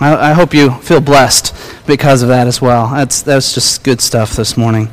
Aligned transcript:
I, 0.00 0.30
I, 0.30 0.32
hope 0.32 0.54
you 0.54 0.72
feel 0.80 1.00
blessed 1.00 1.54
because 1.86 2.22
of 2.22 2.28
that 2.28 2.46
as 2.46 2.60
well. 2.60 2.88
That's, 2.88 3.22
that's 3.22 3.54
just 3.54 3.84
good 3.84 4.00
stuff 4.00 4.32
this 4.32 4.56
morning. 4.56 4.88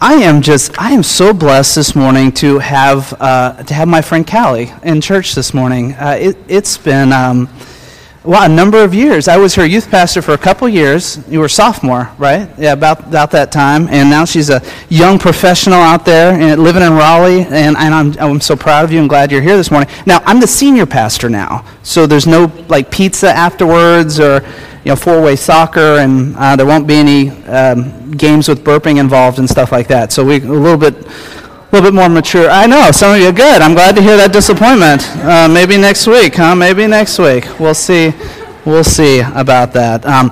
I 0.00 0.14
am 0.14 0.42
just, 0.42 0.76
I 0.80 0.92
am 0.92 1.02
so 1.02 1.32
blessed 1.32 1.76
this 1.76 1.94
morning 1.94 2.32
to 2.32 2.58
have, 2.58 3.14
uh, 3.20 3.62
to 3.62 3.74
have 3.74 3.86
my 3.86 4.02
friend 4.02 4.26
Callie 4.26 4.72
in 4.82 5.00
church 5.00 5.34
this 5.34 5.54
morning. 5.54 5.92
Uh, 5.92 6.16
it, 6.18 6.36
has 6.48 6.78
been, 6.78 7.12
um, 7.12 7.48
well, 8.22 8.42
a 8.42 8.54
number 8.54 8.84
of 8.84 8.92
years. 8.92 9.28
I 9.28 9.38
was 9.38 9.54
her 9.54 9.64
youth 9.64 9.90
pastor 9.90 10.20
for 10.20 10.32
a 10.32 10.38
couple 10.38 10.68
years. 10.68 11.26
You 11.26 11.40
were 11.40 11.48
sophomore, 11.48 12.10
right? 12.18 12.50
Yeah, 12.58 12.74
about, 12.74 13.06
about 13.06 13.30
that 13.30 13.50
time. 13.50 13.88
And 13.88 14.10
now 14.10 14.26
she's 14.26 14.50
a 14.50 14.60
young 14.90 15.18
professional 15.18 15.78
out 15.78 16.04
there 16.04 16.32
and 16.38 16.62
living 16.62 16.82
in 16.82 16.92
Raleigh. 16.92 17.44
And, 17.44 17.78
and 17.78 17.94
I'm, 17.94 18.18
I'm 18.18 18.40
so 18.42 18.56
proud 18.56 18.84
of 18.84 18.92
you 18.92 19.00
and 19.00 19.08
glad 19.08 19.32
you're 19.32 19.40
here 19.40 19.56
this 19.56 19.70
morning. 19.70 19.88
Now, 20.04 20.20
I'm 20.26 20.38
the 20.38 20.46
senior 20.46 20.84
pastor 20.84 21.30
now. 21.30 21.64
So 21.82 22.06
there's 22.06 22.26
no 22.26 22.52
like 22.68 22.90
pizza 22.90 23.30
afterwards 23.30 24.20
or 24.20 24.42
you 24.84 24.90
know, 24.90 24.96
four-way 24.96 25.36
soccer, 25.36 25.98
and 25.98 26.34
uh, 26.36 26.56
there 26.56 26.64
won't 26.64 26.86
be 26.86 26.94
any 26.94 27.30
um, 27.44 28.10
games 28.12 28.48
with 28.48 28.64
burping 28.64 28.98
involved 28.98 29.38
and 29.38 29.48
stuff 29.48 29.72
like 29.72 29.88
that. 29.88 30.10
So 30.10 30.24
we 30.24 30.36
a 30.36 30.40
little 30.40 30.78
bit 30.78 30.94
a 31.70 31.76
little 31.76 31.88
bit 31.88 31.94
more 31.94 32.08
mature. 32.08 32.50
I 32.50 32.66
know, 32.66 32.90
some 32.90 33.14
of 33.14 33.20
you 33.20 33.30
good. 33.30 33.62
I'm 33.62 33.74
glad 33.74 33.94
to 33.94 34.02
hear 34.02 34.16
that 34.16 34.32
disappointment. 34.32 35.08
Uh, 35.18 35.48
maybe 35.48 35.76
next 35.76 36.08
week, 36.08 36.34
huh? 36.34 36.56
Maybe 36.56 36.84
next 36.88 37.16
week. 37.20 37.46
We'll 37.60 37.74
see. 37.74 38.12
We'll 38.64 38.82
see 38.82 39.20
about 39.20 39.72
that. 39.74 40.04
Um, 40.04 40.30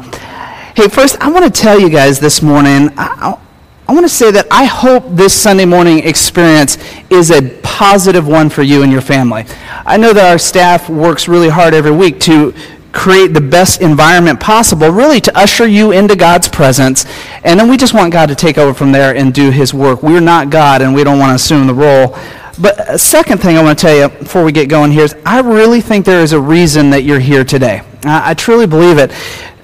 hey, 0.75 0.89
first, 0.89 1.17
I 1.21 1.31
want 1.31 1.45
to 1.45 1.51
tell 1.51 1.79
you 1.79 1.91
guys 1.91 2.19
this 2.19 2.43
morning, 2.43 2.91
I, 2.97 3.39
I 3.87 3.93
want 3.93 4.05
to 4.05 4.09
say 4.09 4.33
that 4.33 4.49
I 4.51 4.65
hope 4.65 5.05
this 5.11 5.33
Sunday 5.33 5.65
morning 5.65 6.01
experience 6.01 6.77
is 7.09 7.31
a 7.31 7.57
positive 7.63 8.27
one 8.27 8.51
for 8.51 8.65
you 8.65 8.83
and 8.83 8.91
your 8.91 9.01
family. 9.01 9.45
I 9.87 9.97
know 9.97 10.13
that 10.13 10.29
our 10.29 10.39
staff 10.39 10.91
works 10.91 11.29
really 11.29 11.49
hard 11.49 11.73
every 11.73 11.93
week 11.93 12.19
to 12.23 12.53
create 12.93 13.35
the 13.35 13.41
best 13.41 13.81
environment 13.81 14.41
possible, 14.41 14.89
really 14.91 15.21
to 15.21 15.39
usher 15.39 15.67
you 15.67 15.93
into 15.93 16.17
God's 16.17 16.49
presence. 16.49 17.07
And 17.45 17.59
then 17.59 17.69
we 17.69 17.77
just 17.77 17.95
want 17.95 18.13
God 18.13 18.27
to 18.27 18.35
take 18.35 18.59
over 18.59 18.75
from 18.75 18.93
there 18.93 19.15
and 19.15 19.33
do 19.33 19.51
his 19.51 19.75
work. 19.75 20.03
We're 20.03 20.21
not 20.21 20.51
God 20.51 20.83
and 20.83 20.95
we 20.95 21.05
don't 21.05 21.19
want 21.19 21.31
to 21.31 21.35
assume 21.37 21.67
the 21.67 21.75
role. 21.75 22.17
But 22.61 22.91
a 22.93 22.99
second 22.99 23.39
thing 23.39 23.57
I 23.57 23.63
want 23.63 23.79
to 23.79 23.87
tell 23.87 23.97
you 23.97 24.09
before 24.19 24.43
we 24.43 24.51
get 24.51 24.69
going 24.69 24.91
here 24.91 25.05
is 25.05 25.15
I 25.25 25.41
really 25.41 25.81
think 25.81 26.05
there 26.05 26.23
is 26.23 26.33
a 26.33 26.41
reason 26.41 26.91
that 26.91 27.05
you're 27.05 27.21
here 27.21 27.45
today. 27.45 27.83
I, 28.03 28.31
I 28.31 28.35
truly 28.35 28.67
believe 28.67 28.99
it. 28.99 29.13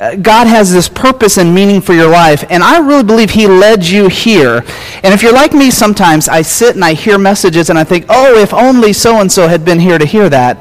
Uh, 0.01 0.15
God 0.17 0.47
has 0.47 0.73
this 0.73 0.89
purpose 0.89 1.39
and 1.39 1.55
meaning 1.55 1.81
for 1.81 1.93
your 1.93 2.11
life, 2.11 2.45
and 2.51 2.63
I 2.63 2.79
really 2.79 3.05
believe 3.05 3.31
He 3.31 3.47
led 3.47 3.87
you 3.87 4.09
here. 4.09 4.65
And 5.03 5.15
if 5.15 5.23
you're 5.23 5.33
like 5.33 5.53
me, 5.53 5.71
sometimes 5.71 6.29
I 6.29 6.43
sit 6.43 6.75
and 6.75 6.85
I 6.85 6.95
hear 6.95 7.17
messages 7.17 7.71
and 7.71 7.79
I 7.79 7.85
think, 7.85 8.07
oh, 8.09 8.39
if 8.39 8.53
only 8.53 8.93
so 8.93 9.21
and 9.21 9.31
so 9.31 9.49
had 9.49 9.65
been 9.65 9.81
here 9.81 9.99
to 9.99 10.05
hear 10.05 10.29
that. 10.29 10.59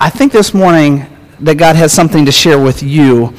I 0.00 0.08
think 0.08 0.32
this 0.32 0.54
morning 0.54 1.06
that 1.40 1.56
God 1.56 1.76
has 1.76 1.92
something 1.92 2.24
to 2.26 2.32
share 2.32 2.58
with 2.58 2.82
you 2.82 3.34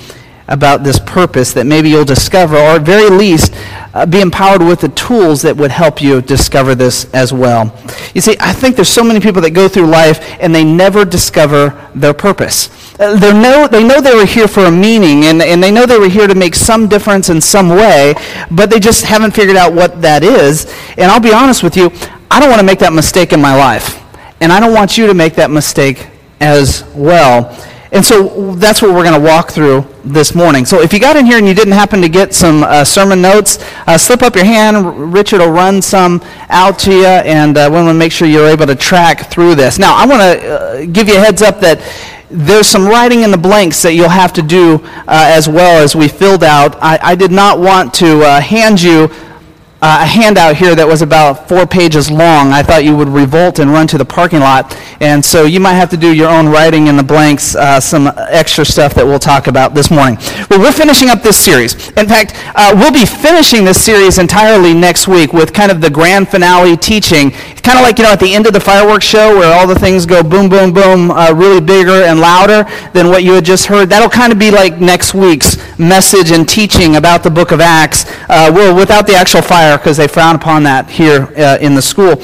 about 0.47 0.83
this 0.83 0.99
purpose 0.99 1.53
that 1.53 1.65
maybe 1.65 1.89
you'll 1.89 2.03
discover, 2.05 2.57
or 2.57 2.75
at 2.75 2.81
very 2.81 3.09
least, 3.09 3.53
uh, 3.93 4.05
be 4.05 4.19
empowered 4.19 4.61
with 4.61 4.81
the 4.81 4.89
tools 4.89 5.41
that 5.41 5.55
would 5.55 5.71
help 5.71 6.01
you 6.01 6.21
discover 6.21 6.75
this 6.75 7.11
as 7.13 7.31
well. 7.31 7.73
You 8.13 8.21
see, 8.21 8.35
I 8.39 8.51
think 8.51 8.75
there's 8.75 8.89
so 8.89 9.03
many 9.03 9.19
people 9.19 9.41
that 9.41 9.51
go 9.51 9.67
through 9.67 9.87
life 9.87 10.19
and 10.41 10.53
they 10.53 10.63
never 10.63 11.05
discover 11.05 11.89
their 11.95 12.13
purpose. 12.13 12.69
Uh, 12.99 13.17
they 13.17 13.33
know, 13.33 13.67
they 13.67 13.83
know 13.83 14.01
they 14.01 14.15
were 14.15 14.25
here 14.25 14.47
for 14.47 14.65
a 14.65 14.71
meaning 14.71 15.25
and, 15.25 15.41
and 15.41 15.63
they 15.63 15.71
know 15.71 15.85
they 15.85 15.99
were 15.99 16.09
here 16.09 16.27
to 16.27 16.35
make 16.35 16.55
some 16.55 16.87
difference 16.87 17.29
in 17.29 17.39
some 17.39 17.69
way, 17.69 18.13
but 18.51 18.69
they 18.69 18.79
just 18.79 19.05
haven't 19.05 19.31
figured 19.31 19.57
out 19.57 19.73
what 19.73 20.01
that 20.01 20.23
is. 20.23 20.65
And 20.97 21.11
I'll 21.11 21.19
be 21.19 21.33
honest 21.33 21.63
with 21.63 21.77
you, 21.77 21.91
I 22.29 22.39
don't 22.39 22.49
want 22.49 22.59
to 22.59 22.65
make 22.65 22.79
that 22.79 22.93
mistake 22.93 23.33
in 23.33 23.41
my 23.41 23.55
life. 23.55 24.01
And 24.41 24.51
I 24.51 24.59
don't 24.59 24.73
want 24.73 24.97
you 24.97 25.07
to 25.07 25.13
make 25.13 25.35
that 25.35 25.51
mistake 25.51 26.07
as 26.39 26.83
well. 26.95 27.55
And 27.93 28.05
so 28.05 28.55
that's 28.55 28.81
what 28.81 28.91
we're 28.91 29.03
going 29.03 29.21
to 29.21 29.27
walk 29.27 29.51
through 29.51 29.85
this 30.05 30.33
morning. 30.33 30.65
So 30.65 30.81
if 30.81 30.93
you 30.93 30.99
got 30.99 31.17
in 31.17 31.25
here 31.25 31.37
and 31.37 31.45
you 31.45 31.53
didn't 31.53 31.73
happen 31.73 32.01
to 32.01 32.07
get 32.07 32.33
some 32.33 32.63
uh, 32.63 32.85
sermon 32.85 33.21
notes, 33.21 33.59
uh, 33.85 33.97
slip 33.97 34.21
up 34.21 34.33
your 34.33 34.45
hand. 34.45 35.13
Richard 35.13 35.41
will 35.41 35.51
run 35.51 35.81
some 35.81 36.21
out 36.49 36.79
to 36.79 36.91
you, 36.91 37.05
and 37.05 37.57
uh, 37.57 37.67
we 37.69 37.75
want 37.75 37.89
to 37.89 37.93
make 37.93 38.13
sure 38.13 38.29
you're 38.29 38.47
able 38.47 38.65
to 38.65 38.75
track 38.75 39.29
through 39.29 39.55
this. 39.55 39.77
Now, 39.77 39.95
I 39.97 40.05
want 40.05 40.21
to 40.21 40.47
uh, 40.47 40.85
give 40.85 41.09
you 41.09 41.17
a 41.17 41.19
heads 41.19 41.41
up 41.41 41.59
that 41.59 41.81
there's 42.29 42.65
some 42.65 42.87
writing 42.87 43.23
in 43.23 43.31
the 43.31 43.37
blanks 43.37 43.81
that 43.81 43.93
you'll 43.93 44.07
have 44.07 44.31
to 44.33 44.41
do 44.41 44.79
uh, 44.85 45.25
as 45.27 45.49
well 45.49 45.83
as 45.83 45.93
we 45.93 46.07
filled 46.07 46.45
out. 46.45 46.77
I, 46.81 46.97
I 47.01 47.15
did 47.15 47.31
not 47.31 47.59
want 47.59 47.93
to 47.95 48.21
uh, 48.21 48.39
hand 48.39 48.81
you 48.81 49.11
uh, 49.81 50.01
a 50.03 50.05
handout 50.05 50.55
here 50.55 50.75
that 50.75 50.87
was 50.87 51.01
about 51.01 51.49
four 51.49 51.65
pages 51.65 52.11
long. 52.11 52.51
I 52.51 52.61
thought 52.61 52.83
you 52.83 52.95
would 52.95 53.07
revolt 53.09 53.57
and 53.57 53.71
run 53.71 53.87
to 53.87 53.97
the 53.97 54.05
parking 54.05 54.39
lot. 54.39 54.77
And 54.99 55.25
so 55.25 55.45
you 55.45 55.59
might 55.59 55.73
have 55.73 55.89
to 55.89 55.97
do 55.97 56.13
your 56.13 56.29
own 56.29 56.47
writing 56.47 56.85
in 56.85 56.97
the 56.97 57.03
blanks, 57.03 57.55
uh, 57.55 57.79
some 57.79 58.11
extra 58.29 58.63
stuff 58.63 58.93
that 58.93 59.03
we'll 59.03 59.17
talk 59.17 59.47
about 59.47 59.73
this 59.73 59.89
morning. 59.89 60.19
Well, 60.51 60.59
we're 60.59 60.71
finishing 60.71 61.09
up 61.09 61.23
this 61.23 61.43
series. 61.43 61.89
In 61.91 62.07
fact, 62.07 62.33
uh, 62.53 62.75
we'll 62.75 62.93
be 62.93 63.07
finishing 63.07 63.65
this 63.65 63.83
series 63.83 64.19
entirely 64.19 64.75
next 64.75 65.07
week 65.07 65.33
with 65.33 65.51
kind 65.51 65.71
of 65.71 65.81
the 65.81 65.89
grand 65.89 66.29
finale 66.29 66.77
teaching. 66.77 67.31
kind 67.31 67.79
of 67.79 67.83
like, 67.83 67.97
you 67.97 68.03
know, 68.03 68.11
at 68.11 68.19
the 68.19 68.35
end 68.35 68.45
of 68.45 68.53
the 68.53 68.59
fireworks 68.59 69.05
show 69.05 69.35
where 69.35 69.51
all 69.51 69.65
the 69.65 69.79
things 69.79 70.05
go 70.05 70.21
boom, 70.21 70.47
boom, 70.47 70.71
boom, 70.71 71.09
uh, 71.09 71.33
really 71.33 71.59
bigger 71.59 72.03
and 72.03 72.19
louder 72.19 72.69
than 72.93 73.07
what 73.07 73.23
you 73.23 73.33
had 73.33 73.45
just 73.45 73.65
heard. 73.65 73.89
That'll 73.89 74.09
kind 74.09 74.31
of 74.31 74.37
be 74.37 74.51
like 74.51 74.79
next 74.79 75.15
week's 75.15 75.57
message 75.79 76.29
and 76.29 76.47
teaching 76.47 76.97
about 76.97 77.23
the 77.23 77.31
book 77.31 77.51
of 77.51 77.59
Acts. 77.59 78.05
Uh, 78.29 78.51
well, 78.53 78.75
without 78.75 79.07
the 79.07 79.15
actual 79.15 79.41
fire 79.41 79.70
because 79.77 79.97
they 79.97 80.07
frown 80.07 80.35
upon 80.35 80.63
that 80.63 80.89
here 80.89 81.23
uh, 81.37 81.57
in 81.59 81.75
the 81.75 81.81
school. 81.81 82.15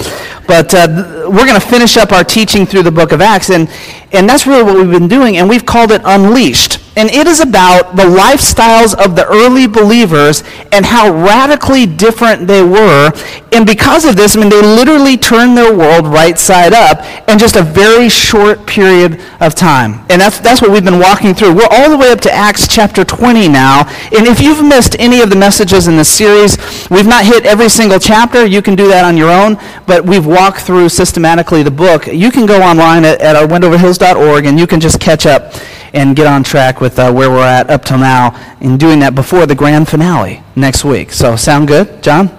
But 0.47 0.73
uh, 0.73 1.27
we're 1.29 1.45
going 1.45 1.59
to 1.59 1.67
finish 1.67 1.97
up 1.97 2.11
our 2.11 2.23
teaching 2.23 2.65
through 2.65 2.83
the 2.83 2.91
book 2.91 3.11
of 3.11 3.21
Acts, 3.21 3.49
and, 3.49 3.69
and 4.13 4.27
that's 4.29 4.47
really 4.47 4.63
what 4.63 4.75
we've 4.75 4.91
been 4.91 5.07
doing, 5.07 5.37
and 5.37 5.49
we've 5.49 5.65
called 5.65 5.91
it 5.91 6.01
Unleashed. 6.05 6.76
And 6.97 7.11
it 7.11 7.27
is 7.27 7.41
about 7.41 7.95
the 7.95 8.03
lifestyles 8.03 8.95
of 8.95 9.15
the 9.15 9.27
early 9.27 9.67
believers 9.67 10.43
and 10.71 10.83
how 10.83 11.13
radically 11.13 11.85
different 11.85 12.47
they 12.47 12.63
were. 12.63 13.11
And 13.51 13.67
because 13.67 14.03
of 14.03 14.15
this, 14.15 14.35
I 14.35 14.39
mean, 14.39 14.49
they 14.49 14.63
literally 14.63 15.15
turned 15.15 15.55
their 15.55 15.77
world 15.77 16.07
right 16.07 16.39
side 16.39 16.73
up 16.73 17.05
in 17.29 17.37
just 17.37 17.55
a 17.55 17.61
very 17.61 18.09
short 18.09 18.65
period 18.65 19.21
of 19.39 19.53
time. 19.53 20.03
And 20.09 20.19
that's, 20.19 20.39
that's 20.39 20.59
what 20.59 20.71
we've 20.71 20.83
been 20.83 20.99
walking 20.99 21.35
through. 21.35 21.53
We're 21.53 21.69
all 21.69 21.91
the 21.91 21.97
way 21.97 22.11
up 22.11 22.19
to 22.21 22.31
Acts 22.31 22.67
chapter 22.67 23.05
20 23.05 23.47
now. 23.47 23.87
And 24.17 24.25
if 24.25 24.41
you've 24.41 24.65
missed 24.65 24.95
any 24.97 25.21
of 25.21 25.29
the 25.29 25.35
messages 25.35 25.87
in 25.87 25.97
this 25.97 26.09
series, 26.09 26.57
we've 26.89 27.05
not 27.05 27.25
hit 27.25 27.45
every 27.45 27.69
single 27.69 27.99
chapter. 27.99 28.43
You 28.43 28.63
can 28.63 28.75
do 28.75 28.87
that 28.87 29.05
on 29.05 29.15
your 29.17 29.29
own. 29.29 29.57
But 29.85 30.03
we've 30.03 30.25
walked 30.25 30.61
through 30.61 30.89
systematically 30.89 31.61
the 31.61 31.69
book. 31.69 32.07
You 32.07 32.31
can 32.31 32.47
go 32.47 32.59
online 32.63 33.05
at, 33.05 33.21
at 33.21 33.35
our 33.35 33.45
wendoverhills.org 33.45 34.47
and 34.47 34.59
you 34.59 34.65
can 34.65 34.79
just 34.79 34.99
catch 34.99 35.27
up 35.27 35.53
and 35.97 36.15
get 36.15 36.27
on 36.27 36.43
track 36.43 36.79
with 36.79 36.99
uh, 36.99 37.11
where 37.11 37.29
we're 37.31 37.45
at 37.45 37.69
up 37.71 37.83
till 37.83 37.97
now 37.97 38.55
in 38.61 38.77
doing 38.77 38.99
that 38.99 39.15
before 39.15 39.47
the 39.47 39.55
grand 39.55 39.89
finale 39.89 40.43
next 40.55 40.85
week. 40.85 41.11
So, 41.11 41.35
sound 41.35 41.67
good, 41.67 42.03
John? 42.03 42.29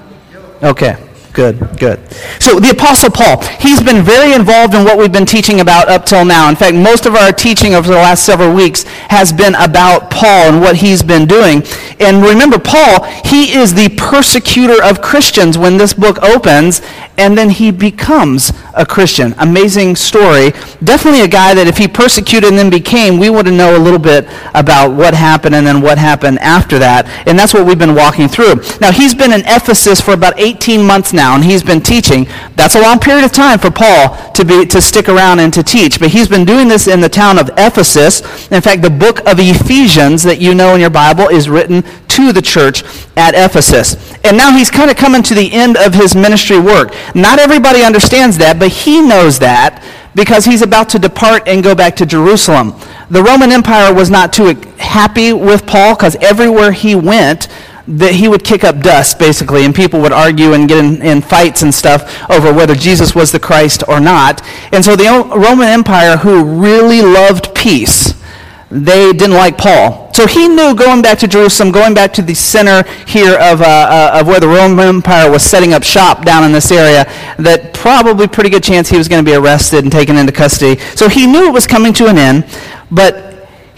Okay. 0.63 1.08
Good, 1.39 1.79
good. 1.79 2.01
So 2.41 2.59
the 2.59 2.71
Apostle 2.71 3.13
Paul, 3.13 3.41
he's 3.61 3.81
been 3.81 4.03
very 4.03 4.33
involved 4.33 4.75
in 4.75 4.83
what 4.83 4.99
we've 4.99 5.13
been 5.13 5.25
teaching 5.25 5.61
about 5.61 5.89
up 5.89 6.05
till 6.05 6.25
now. 6.25 6.49
In 6.49 6.57
fact, 6.57 6.75
most 6.75 7.07
of 7.07 7.15
our 7.15 7.31
teaching 7.31 7.77
over 7.77 7.87
the 7.87 7.95
last 7.95 8.27
several 8.27 8.53
weeks 8.53 8.83
has 9.07 9.33
been 9.33 9.55
about 9.55 10.11
Paul 10.11 10.53
and 10.53 10.61
what 10.61 10.75
he's 10.75 11.01
been 11.01 11.27
doing. 11.27 11.63
And 12.01 12.25
remember, 12.25 12.59
Paul, 12.59 13.05
he 13.25 13.57
is 13.57 13.73
the 13.73 13.89
persecutor 13.91 14.83
of 14.83 15.01
Christians 15.01 15.57
when 15.57 15.77
this 15.77 15.95
book 15.95 16.21
opens, 16.25 16.83
and 17.17 17.39
then 17.39 17.51
he 17.51 17.71
becomes 17.71 18.53
a 18.75 18.85
Christian. 18.85 19.33
Amazing 19.39 19.95
story. 19.95 20.51
Definitely 20.83 21.21
a 21.21 21.29
guy 21.29 21.55
that 21.55 21.69
if 21.69 21.77
he 21.77 21.87
persecuted 21.87 22.49
and 22.49 22.59
then 22.59 22.71
became, 22.71 23.17
we 23.17 23.31
want 23.31 23.47
to 23.47 23.53
know 23.53 23.77
a 23.77 23.79
little 23.79 23.99
bit 23.99 24.27
about 24.55 24.93
what 24.93 25.15
happened 25.15 25.55
and 25.55 25.65
then 25.65 25.81
what 25.83 25.99
happened 25.99 26.41
after 26.41 26.81
that. 26.81 27.07
And 27.29 27.39
that's 27.39 27.55
what 27.55 27.65
we've 27.65 27.79
been 27.79 27.95
walking 27.95 28.27
through. 28.27 28.57
Now, 28.81 28.91
he's 28.91 29.15
been 29.15 29.33
in 29.33 29.43
Ephesus 29.47 30.01
for 30.01 30.15
about 30.15 30.35
18 30.37 30.85
months 30.85 31.13
now 31.13 31.28
and 31.35 31.45
he's 31.45 31.63
been 31.63 31.81
teaching. 31.81 32.27
That's 32.55 32.75
a 32.75 32.81
long 32.81 32.99
period 32.99 33.25
of 33.25 33.33
time 33.33 33.59
for 33.59 33.71
Paul 33.71 34.33
to, 34.33 34.45
be, 34.45 34.67
to 34.67 34.81
stick 34.81 35.09
around 35.09 35.41
and 35.41 35.53
to 35.55 35.63
teach. 35.63 35.99
But 35.99 36.11
he's 36.11 36.29
been 36.29 36.45
doing 36.45 36.69
this 36.69 36.87
in 36.87 37.01
the 37.01 37.09
town 37.09 37.39
of 37.39 37.51
Ephesus. 37.57 38.21
In 38.51 38.61
fact, 38.61 38.83
the 38.83 38.91
book 38.91 39.21
of 39.21 39.39
Ephesians 39.39 40.23
that 40.23 40.41
you 40.41 40.55
know 40.55 40.75
in 40.75 40.81
your 40.81 40.91
Bible 40.91 41.29
is 41.29 41.49
written 41.49 41.83
to 42.09 42.33
the 42.33 42.43
church 42.43 42.83
at 43.17 43.35
Ephesus. 43.35 44.17
And 44.25 44.37
now 44.37 44.57
he's 44.57 44.71
kind 44.71 44.91
of 44.91 44.97
coming 44.97 45.23
to 45.25 45.35
the 45.35 45.53
end 45.53 45.77
of 45.77 45.95
his 45.95 46.15
ministry 46.15 46.59
work. 46.59 46.95
Not 47.15 47.39
everybody 47.39 47.83
understands 47.83 48.39
that, 48.39 48.59
but 48.59 48.69
he 48.69 49.01
knows 49.01 49.39
that 49.39 49.85
because 50.15 50.45
he's 50.45 50.63
about 50.63 50.89
to 50.91 50.99
depart 50.99 51.47
and 51.47 51.63
go 51.63 51.75
back 51.75 51.95
to 51.97 52.07
Jerusalem. 52.07 52.75
The 53.11 53.23
Roman 53.23 53.53
Empire 53.53 53.95
was 53.95 54.11
not 54.11 54.33
too 54.33 54.55
happy 54.79 55.33
with 55.33 55.65
Paul 55.67 55.95
because 55.95 56.17
everywhere 56.17 56.73
he 56.73 56.95
went, 56.95 57.49
that 57.89 58.15
he 58.15 58.29
would 58.29 58.45
kick 58.45 58.65
up 58.65 58.81
dust, 58.81 59.19
basically, 59.19 59.65
and 59.65 59.75
people 59.75 60.01
would 60.01 60.13
argue 60.13 60.53
and 60.53 60.69
get 60.69 60.85
in, 60.85 61.01
in, 61.01 61.23
fights 61.23 61.63
and 61.63 61.75
stuff 61.75 62.31
over 62.31 62.53
whether 62.53 62.75
Jesus 62.75 63.15
was 63.15 63.33
the 63.33 63.41
Christ 63.41 63.83
or 63.89 63.99
not. 63.99 64.43
And 64.73 64.85
so 64.85 64.95
the 64.95 65.07
Roman 65.35 65.69
Empire, 65.69 66.19
who 66.19 66.45
really 66.45 67.01
loved 67.01 67.55
peace, 67.55 68.15
they 68.71 69.13
didn't 69.13 69.37
like 69.37 69.57
Paul. 69.57 70.13
So 70.13 70.27
he 70.27 70.49
knew 70.49 70.75
going 70.75 71.01
back 71.01 71.19
to 71.21 71.29
Jerusalem, 71.29 71.73
going 71.73 71.95
back 71.95 72.13
to 72.15 72.23
the 72.23 72.35
center 72.35 72.87
here 73.07 73.39
of, 73.39 73.63
uh, 73.63 73.65
uh, 73.65 74.19
of 74.21 74.27
where 74.27 74.41
the 74.41 74.49
Roman 74.49 74.87
Empire 74.87 75.31
was 75.31 75.43
setting 75.43 75.73
up 75.73 75.83
shop 75.83 76.27
down 76.27 76.45
in 76.45 76.53
this 76.53 76.71
area, 76.71 77.05
that 77.39 77.73
probably 77.73 78.29
pretty 78.29 78.51
good 78.51 78.63
chance 78.63 78.91
he 78.91 78.99
was 78.99 79.09
going 79.09 79.25
to 79.25 79.31
be 79.31 79.35
arrested 79.35 79.85
and 79.85 79.93
taken 79.93 80.19
into 80.19 80.33
custody. 80.33 80.79
So 80.95 81.09
he 81.09 81.27
knew 81.27 81.47
it 81.47 81.53
was 81.53 81.67
coming 81.67 81.95
to 81.95 82.09
an 82.09 82.19
end, 82.19 82.45
but 82.91 83.28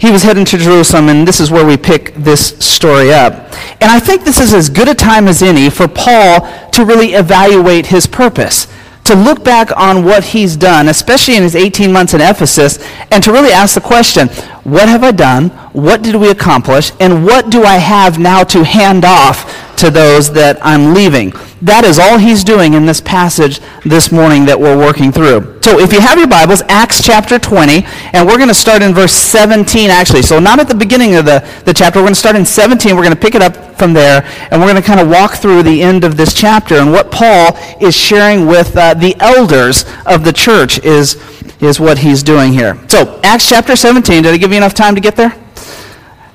he 0.01 0.09
was 0.09 0.23
heading 0.23 0.45
to 0.45 0.57
Jerusalem, 0.57 1.09
and 1.09 1.27
this 1.27 1.39
is 1.39 1.51
where 1.51 1.63
we 1.63 1.77
pick 1.77 2.15
this 2.15 2.57
story 2.57 3.13
up. 3.13 3.33
And 3.79 3.91
I 3.91 3.99
think 3.99 4.23
this 4.23 4.39
is 4.39 4.51
as 4.51 4.67
good 4.67 4.87
a 4.87 4.95
time 4.95 5.27
as 5.27 5.43
any 5.43 5.69
for 5.69 5.87
Paul 5.87 6.41
to 6.71 6.83
really 6.83 7.13
evaluate 7.13 7.85
his 7.85 8.07
purpose, 8.07 8.65
to 9.03 9.13
look 9.13 9.43
back 9.43 9.69
on 9.77 10.03
what 10.03 10.23
he's 10.23 10.57
done, 10.57 10.87
especially 10.87 11.35
in 11.35 11.43
his 11.43 11.55
18 11.55 11.93
months 11.93 12.15
in 12.15 12.21
Ephesus, 12.21 12.83
and 13.11 13.23
to 13.23 13.31
really 13.31 13.51
ask 13.51 13.75
the 13.75 13.81
question 13.81 14.27
what 14.63 14.89
have 14.89 15.03
I 15.03 15.11
done? 15.11 15.49
What 15.73 16.01
did 16.01 16.15
we 16.15 16.31
accomplish? 16.31 16.91
And 16.99 17.23
what 17.23 17.51
do 17.51 17.63
I 17.63 17.77
have 17.77 18.17
now 18.17 18.43
to 18.45 18.63
hand 18.63 19.05
off 19.05 19.60
to 19.81 19.89
those 19.89 20.31
that 20.33 20.57
I'm 20.63 20.93
leaving? 20.93 21.33
That 21.61 21.83
is 21.83 21.99
all 21.99 22.17
he's 22.17 22.43
doing 22.43 22.73
in 22.73 22.85
this 22.85 23.01
passage 23.01 23.59
this 23.83 24.11
morning 24.11 24.45
that 24.45 24.59
we're 24.59 24.77
working 24.77 25.11
through. 25.11 25.59
So 25.61 25.79
if 25.79 25.93
you 25.93 25.99
have 25.99 26.17
your 26.17 26.27
Bibles, 26.27 26.61
Acts 26.69 27.03
chapter 27.03 27.37
20, 27.37 27.83
and 28.13 28.27
we're 28.27 28.37
going 28.37 28.47
to 28.47 28.53
start 28.53 28.81
in 28.81 28.93
verse 28.93 29.13
17 29.13 29.89
actually. 29.89 30.21
So 30.21 30.39
not 30.39 30.59
at 30.59 30.67
the 30.67 30.75
beginning 30.75 31.15
of 31.15 31.25
the, 31.25 31.47
the 31.65 31.73
chapter. 31.73 31.99
We're 31.99 32.05
going 32.05 32.13
to 32.13 32.19
start 32.19 32.35
in 32.35 32.45
17. 32.45 32.95
We're 32.95 33.03
going 33.03 33.13
to 33.13 33.19
pick 33.19 33.35
it 33.35 33.41
up 33.41 33.77
from 33.77 33.93
there, 33.93 34.23
and 34.51 34.61
we're 34.61 34.67
going 34.67 34.81
to 34.81 34.87
kind 34.87 34.99
of 34.99 35.09
walk 35.09 35.35
through 35.35 35.63
the 35.63 35.81
end 35.81 36.03
of 36.03 36.15
this 36.15 36.33
chapter 36.33 36.75
and 36.75 36.91
what 36.91 37.11
Paul 37.11 37.57
is 37.79 37.95
sharing 37.95 38.45
with 38.45 38.77
uh, 38.77 38.93
the 38.93 39.15
elders 39.19 39.85
of 40.05 40.23
the 40.23 40.33
church 40.33 40.79
is 40.85 41.15
is 41.61 41.79
what 41.79 41.99
he's 41.99 42.23
doing 42.23 42.53
here. 42.53 42.77
So, 42.89 43.19
Acts 43.23 43.47
chapter 43.47 43.75
17. 43.75 44.23
Did 44.23 44.33
I 44.33 44.37
give 44.37 44.51
you 44.51 44.57
enough 44.57 44.73
time 44.73 44.95
to 44.95 45.01
get 45.01 45.15
there? 45.15 45.40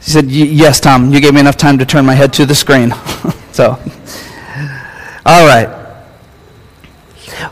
He 0.07 0.13
said, 0.13 0.31
Yes, 0.31 0.79
Tom, 0.79 1.13
you 1.13 1.21
gave 1.21 1.35
me 1.35 1.41
enough 1.41 1.57
time 1.57 1.79
to 1.79 1.85
turn 1.85 2.07
my 2.07 2.15
head 2.15 2.33
to 2.35 2.47
the 2.47 2.55
screen. 2.55 2.93
so, 3.53 3.71
all 5.27 5.47
right. 5.47 5.69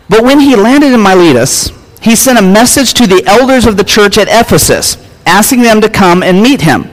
But 0.09 0.23
when 0.23 0.39
he 0.39 0.55
landed 0.55 0.93
in 0.93 1.01
Miletus, 1.01 1.73
he 2.01 2.15
sent 2.15 2.39
a 2.39 2.43
message 2.43 2.95
to 2.95 3.09
the 3.09 3.25
elders 3.27 3.67
of 3.67 3.77
the 3.77 3.83
church 3.83 4.19
at 4.19 4.29
Ephesus, 4.29 4.97
asking 5.27 5.63
them 5.63 5.81
to 5.81 5.89
come 5.89 6.23
and 6.23 6.41
meet 6.41 6.61
him. 6.61 6.85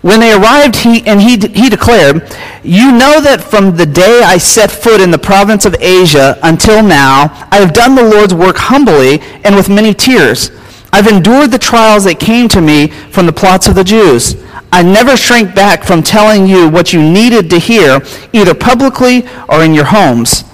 When 0.00 0.20
they 0.20 0.32
arrived, 0.32 0.76
he, 0.76 1.06
and 1.06 1.20
he, 1.20 1.36
he 1.36 1.68
declared, 1.68 2.22
You 2.62 2.92
know 2.92 3.20
that 3.20 3.44
from 3.44 3.76
the 3.76 3.84
day 3.84 4.22
I 4.24 4.38
set 4.38 4.70
foot 4.70 5.02
in 5.02 5.10
the 5.10 5.18
province 5.18 5.66
of 5.66 5.76
Asia 5.80 6.38
until 6.42 6.82
now, 6.82 7.46
I 7.50 7.56
have 7.56 7.74
done 7.74 7.94
the 7.94 8.08
Lord's 8.08 8.32
work 8.32 8.56
humbly 8.56 9.20
and 9.44 9.54
with 9.54 9.68
many 9.68 9.92
tears. 9.92 10.50
I've 10.96 11.08
endured 11.08 11.50
the 11.50 11.58
trials 11.58 12.04
that 12.04 12.18
came 12.18 12.48
to 12.48 12.62
me 12.62 12.86
from 12.86 13.26
the 13.26 13.32
plots 13.32 13.68
of 13.68 13.74
the 13.74 13.84
Jews. 13.84 14.34
I 14.72 14.82
never 14.82 15.14
shrank 15.14 15.54
back 15.54 15.84
from 15.84 16.02
telling 16.02 16.46
you 16.46 16.70
what 16.70 16.94
you 16.94 17.02
needed 17.02 17.50
to 17.50 17.58
hear, 17.58 18.00
either 18.32 18.54
publicly 18.54 19.28
or 19.50 19.62
in 19.62 19.74
your 19.74 19.84
homes. 19.84 20.44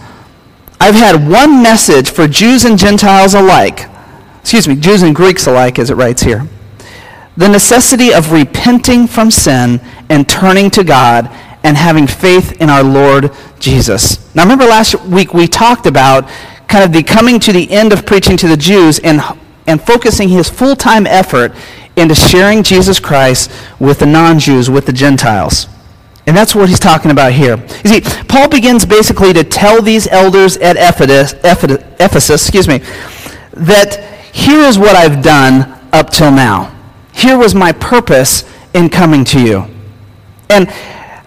I've 0.81 0.97
had 0.97 1.31
one 1.31 1.63
message 1.63 2.11
for 2.11 2.27
Jews 2.27 2.65
and 2.65 2.77
Gentiles 2.77 3.35
alike. 3.35 3.89
Excuse 4.41 4.67
me, 4.67 4.75
Jews 4.75 5.03
and 5.03 5.15
Greeks 5.15 5.47
alike, 5.47 5.79
as 5.79 5.91
it 5.91 5.95
writes 5.95 6.23
here 6.23 6.49
the 7.37 7.49
necessity 7.49 8.13
of 8.13 8.33
repenting 8.33 9.07
from 9.07 9.31
sin 9.31 9.81
and 10.11 10.29
turning 10.29 10.71
to 10.71 10.83
God 10.83 11.31
and 11.63 11.77
having 11.77 12.09
faith 12.09 12.61
in 12.61 12.69
our 12.69 12.83
Lord 12.83 13.31
Jesus. 13.61 14.35
Now, 14.35 14.43
remember 14.43 14.65
last 14.65 15.01
week 15.05 15.33
we 15.33 15.47
talked 15.47 15.87
about 15.87 16.29
kind 16.67 16.85
of 16.85 16.93
the 16.93 17.05
coming 17.05 17.39
to 17.39 17.53
the 17.53 17.71
end 17.71 17.93
of 17.93 18.05
preaching 18.05 18.37
to 18.39 18.49
the 18.49 18.57
Jews 18.57 18.99
and, 18.99 19.23
and 19.67 19.81
focusing 19.81 20.29
his 20.29 20.49
full 20.49 20.77
time 20.77 21.07
effort 21.07 21.53
into 21.97 22.15
sharing 22.15 22.63
Jesus 22.63 22.99
Christ 22.99 23.51
with 23.79 23.99
the 23.99 24.07
non 24.07 24.39
Jews, 24.39 24.71
with 24.71 24.87
the 24.87 24.93
Gentiles. 24.93 25.67
And 26.27 26.37
that's 26.37 26.55
what 26.55 26.69
he's 26.69 26.79
talking 26.79 27.11
about 27.11 27.33
here. 27.33 27.57
You 27.85 28.01
see, 28.01 28.25
Paul 28.29 28.49
begins 28.49 28.87
basically 28.87 29.33
to 29.33 29.43
tell 29.43 29.83
these 29.83 30.07
elders 30.07 30.57
at 30.59 30.77
Ephesus, 30.77 31.35
Ephesus 31.43 32.43
excuse 32.43 32.69
me, 32.69 32.79
that 33.55 33.97
here 34.33 34.61
is 34.61 34.79
what 34.79 34.95
I've 34.95 35.23
done 35.23 35.79
up 35.93 36.11
till 36.11 36.31
now. 36.31 36.75
Here 37.13 37.37
was 37.37 37.55
my 37.55 37.73
purpose 37.73 38.45
in 38.73 38.89
coming 38.89 39.25
to 39.27 39.41
you. 39.41 39.67
And 40.49 40.73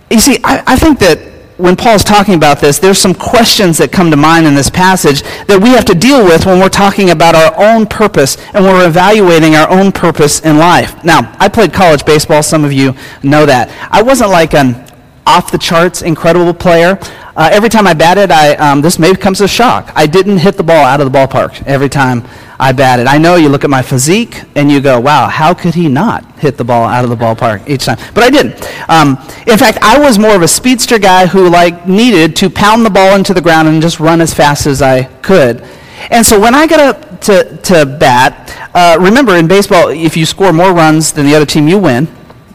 you 0.10 0.20
see, 0.20 0.40
I, 0.44 0.64
I 0.66 0.76
think 0.78 1.00
that 1.00 1.20
when 1.58 1.76
Paul's 1.76 2.04
talking 2.04 2.34
about 2.34 2.60
this, 2.60 2.80
there's 2.80 2.98
some 2.98 3.14
questions 3.14 3.78
that 3.78 3.92
come 3.92 4.12
to 4.12 4.18
mind 4.18 4.46
in 4.46 4.56
this 4.56 4.70
passage 4.70 5.22
that 5.48 5.60
we 5.62 5.70
have 5.70 5.86
to 5.86 5.96
deal 5.96 6.24
with 6.24 6.46
when 6.46 6.60
we're 6.60 6.70
talking 6.70 7.12
about 7.12 7.34
our 7.34 7.54
own 7.58 7.86
purpose 7.86 8.38
and 8.54 8.64
we're 8.64 8.86
evaluating 8.86 9.56
our 9.56 9.70
own 9.70 9.92
purpose 9.92 10.42
in 10.42 10.58
life. 10.58 11.02
Now, 11.04 11.34
I 11.40 11.48
played 11.48 11.74
college 11.74 12.06
baseball. 12.06 12.44
Some 12.44 12.66
of 12.66 12.74
you 12.74 12.94
know 13.24 13.46
that. 13.46 13.70
I 13.90 14.02
wasn't 14.02 14.32
like 14.32 14.54
an 14.54 14.84
off 15.26 15.52
the 15.52 15.58
charts 15.58 16.02
incredible 16.02 16.54
player. 16.54 17.00
Uh, 17.36 17.50
every 17.52 17.70
time 17.70 17.88
I 17.88 17.94
batted, 17.94 18.32
I, 18.32 18.56
um, 18.56 18.82
this 18.82 19.00
may 19.00 19.16
come 19.16 19.32
as 19.34 19.42
a 19.42 19.48
shock. 19.48 19.92
I 19.96 20.08
didn't 20.08 20.38
hit 20.38 20.56
the 20.56 20.64
ball 20.64 20.86
out 20.86 21.02
of 21.02 21.12
the 21.12 21.18
ballpark 21.18 21.66
every 21.66 21.90
time 21.90 22.24
I 22.60 22.72
batted. 22.72 23.08
I 23.08 23.18
know 23.18 23.36
you 23.36 23.50
look 23.50 23.64
at 23.64 23.70
my 23.70 23.82
physique 23.82 24.44
and 24.56 24.72
you 24.72 24.80
go, 24.82 25.00
wow, 25.00 25.28
how 25.28 25.54
could 25.54 25.74
he 25.74 25.88
not 25.88 26.24
hit 26.40 26.58
the 26.58 26.64
ball 26.64 26.88
out 26.88 27.04
of 27.04 27.10
the 27.10 27.16
ballpark 27.16 27.68
each 27.68 27.86
time? 27.86 27.98
But 28.14 28.24
I 28.24 28.30
didn't. 28.30 28.54
Um, 28.90 29.18
in 29.48 29.58
fact, 29.58 29.80
I 29.82 30.00
was 30.00 30.18
more 30.18 30.36
of 30.36 30.42
a 30.42 30.48
speedster 30.48 31.00
guy 31.00 31.28
who 31.28 31.50
like 31.50 31.88
needed 31.88 32.36
to 32.38 32.50
pound 32.50 32.86
the 32.86 32.90
ball 32.90 33.16
into 33.16 33.34
the 33.34 33.42
ground 33.42 33.68
and 33.68 33.82
just 33.82 34.00
run 34.00 34.22
as 34.22 34.34
fast 34.34 34.68
as 34.68 34.82
I 34.82 35.04
could. 35.22 35.68
And 36.12 36.26
so 36.26 36.40
when 36.40 36.54
I 36.54 36.68
got 36.68 36.80
up 36.80 37.22
to, 37.22 37.58
to 37.58 37.86
bat, 37.86 38.70
uh, 38.74 38.98
remember 39.00 39.36
in 39.36 39.48
baseball, 39.48 39.90
if 39.90 40.16
you 40.16 40.26
score 40.26 40.54
more 40.54 40.74
runs 40.74 41.12
than 41.12 41.26
the 41.26 41.36
other 41.36 41.46
team, 41.46 41.68
you 41.68 41.78
win. 41.78 42.08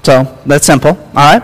So 0.02 0.38
that's 0.46 0.64
simple, 0.64 0.90
all 0.90 1.38
right? 1.38 1.42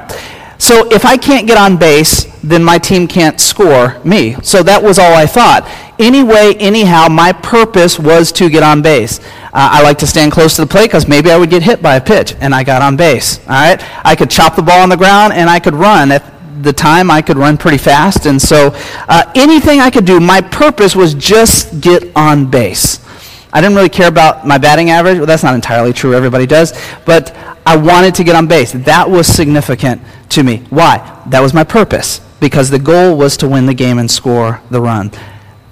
So 0.59 0.91
if 0.91 1.05
I 1.05 1.17
can't 1.17 1.47
get 1.47 1.59
on 1.59 1.77
base, 1.77 2.27
then 2.47 2.63
my 2.63 2.79
team 2.79 3.09
can't 3.09 3.41
score 3.41 3.99
me. 4.05 4.37
So 4.43 4.63
that 4.63 4.83
was 4.83 4.99
all 4.99 5.15
I 5.15 5.27
thought. 5.27 5.69
Anyway, 5.99 6.55
anyhow, 6.59 7.09
my 7.09 7.33
purpose 7.33 7.99
was 7.99 8.31
to 8.33 8.49
get 8.49 8.63
on 8.63 8.83
base. 8.83 9.19
Uh, 9.19 9.71
I 9.73 9.83
like 9.83 9.99
to 9.99 10.07
stand 10.07 10.31
close 10.31 10.55
to 10.57 10.63
the 10.63 10.69
plate 10.69 10.87
because 10.87 11.09
maybe 11.09 11.31
I 11.31 11.39
would 11.39 11.51
get 11.51 11.63
hit 11.63 11.83
by 11.83 11.97
a 11.97 12.01
pitch, 12.01 12.35
and 12.41 12.55
I 12.55 12.63
got 12.63 12.83
on 12.83 12.97
base. 12.97 13.41
All 13.41 13.55
right, 13.55 13.83
I 14.05 14.15
could 14.15 14.31
chop 14.31 14.55
the 14.55 14.63
ball 14.63 14.81
on 14.81 14.89
the 14.89 14.97
ground, 14.97 15.33
and 15.33 15.51
I 15.51 15.59
could 15.59 15.75
run. 15.75 16.13
At 16.13 16.23
the 16.63 16.73
time, 16.73 17.11
I 17.11 17.21
could 17.21 17.37
run 17.37 17.57
pretty 17.57 17.79
fast, 17.79 18.27
and 18.27 18.41
so 18.41 18.71
uh, 19.09 19.33
anything 19.35 19.81
I 19.81 19.91
could 19.91 20.05
do, 20.05 20.21
my 20.21 20.41
purpose 20.41 20.95
was 20.95 21.15
just 21.15 21.81
get 21.81 22.15
on 22.15 22.51
base. 22.51 23.05
I 23.53 23.61
didn't 23.61 23.77
really 23.77 23.89
care 23.89 24.09
about 24.09 24.47
my 24.47 24.59
batting 24.59 24.91
average. 24.91 25.17
Well, 25.17 25.27
that's 25.27 25.43
not 25.43 25.55
entirely 25.55 25.93
true. 25.93 26.15
Everybody 26.15 26.47
does, 26.47 26.79
but 27.07 27.35
I 27.65 27.77
wanted 27.77 28.15
to 28.17 28.25
get 28.25 28.37
on 28.37 28.47
base. 28.47 28.73
That 28.73 29.09
was 29.09 29.27
significant 29.27 30.03
to 30.31 30.43
me. 30.43 30.59
Why? 30.69 31.23
That 31.27 31.41
was 31.41 31.55
my 31.55 31.65
purpose 31.65 32.26
because 32.41 32.71
the 32.71 32.79
goal 32.79 33.17
was 33.17 33.37
to 33.39 33.49
win 33.49 33.67
the 33.67 33.75
game 33.75 33.99
and 33.99 34.11
score 34.11 34.61
the 34.71 34.81
run. 34.81 35.11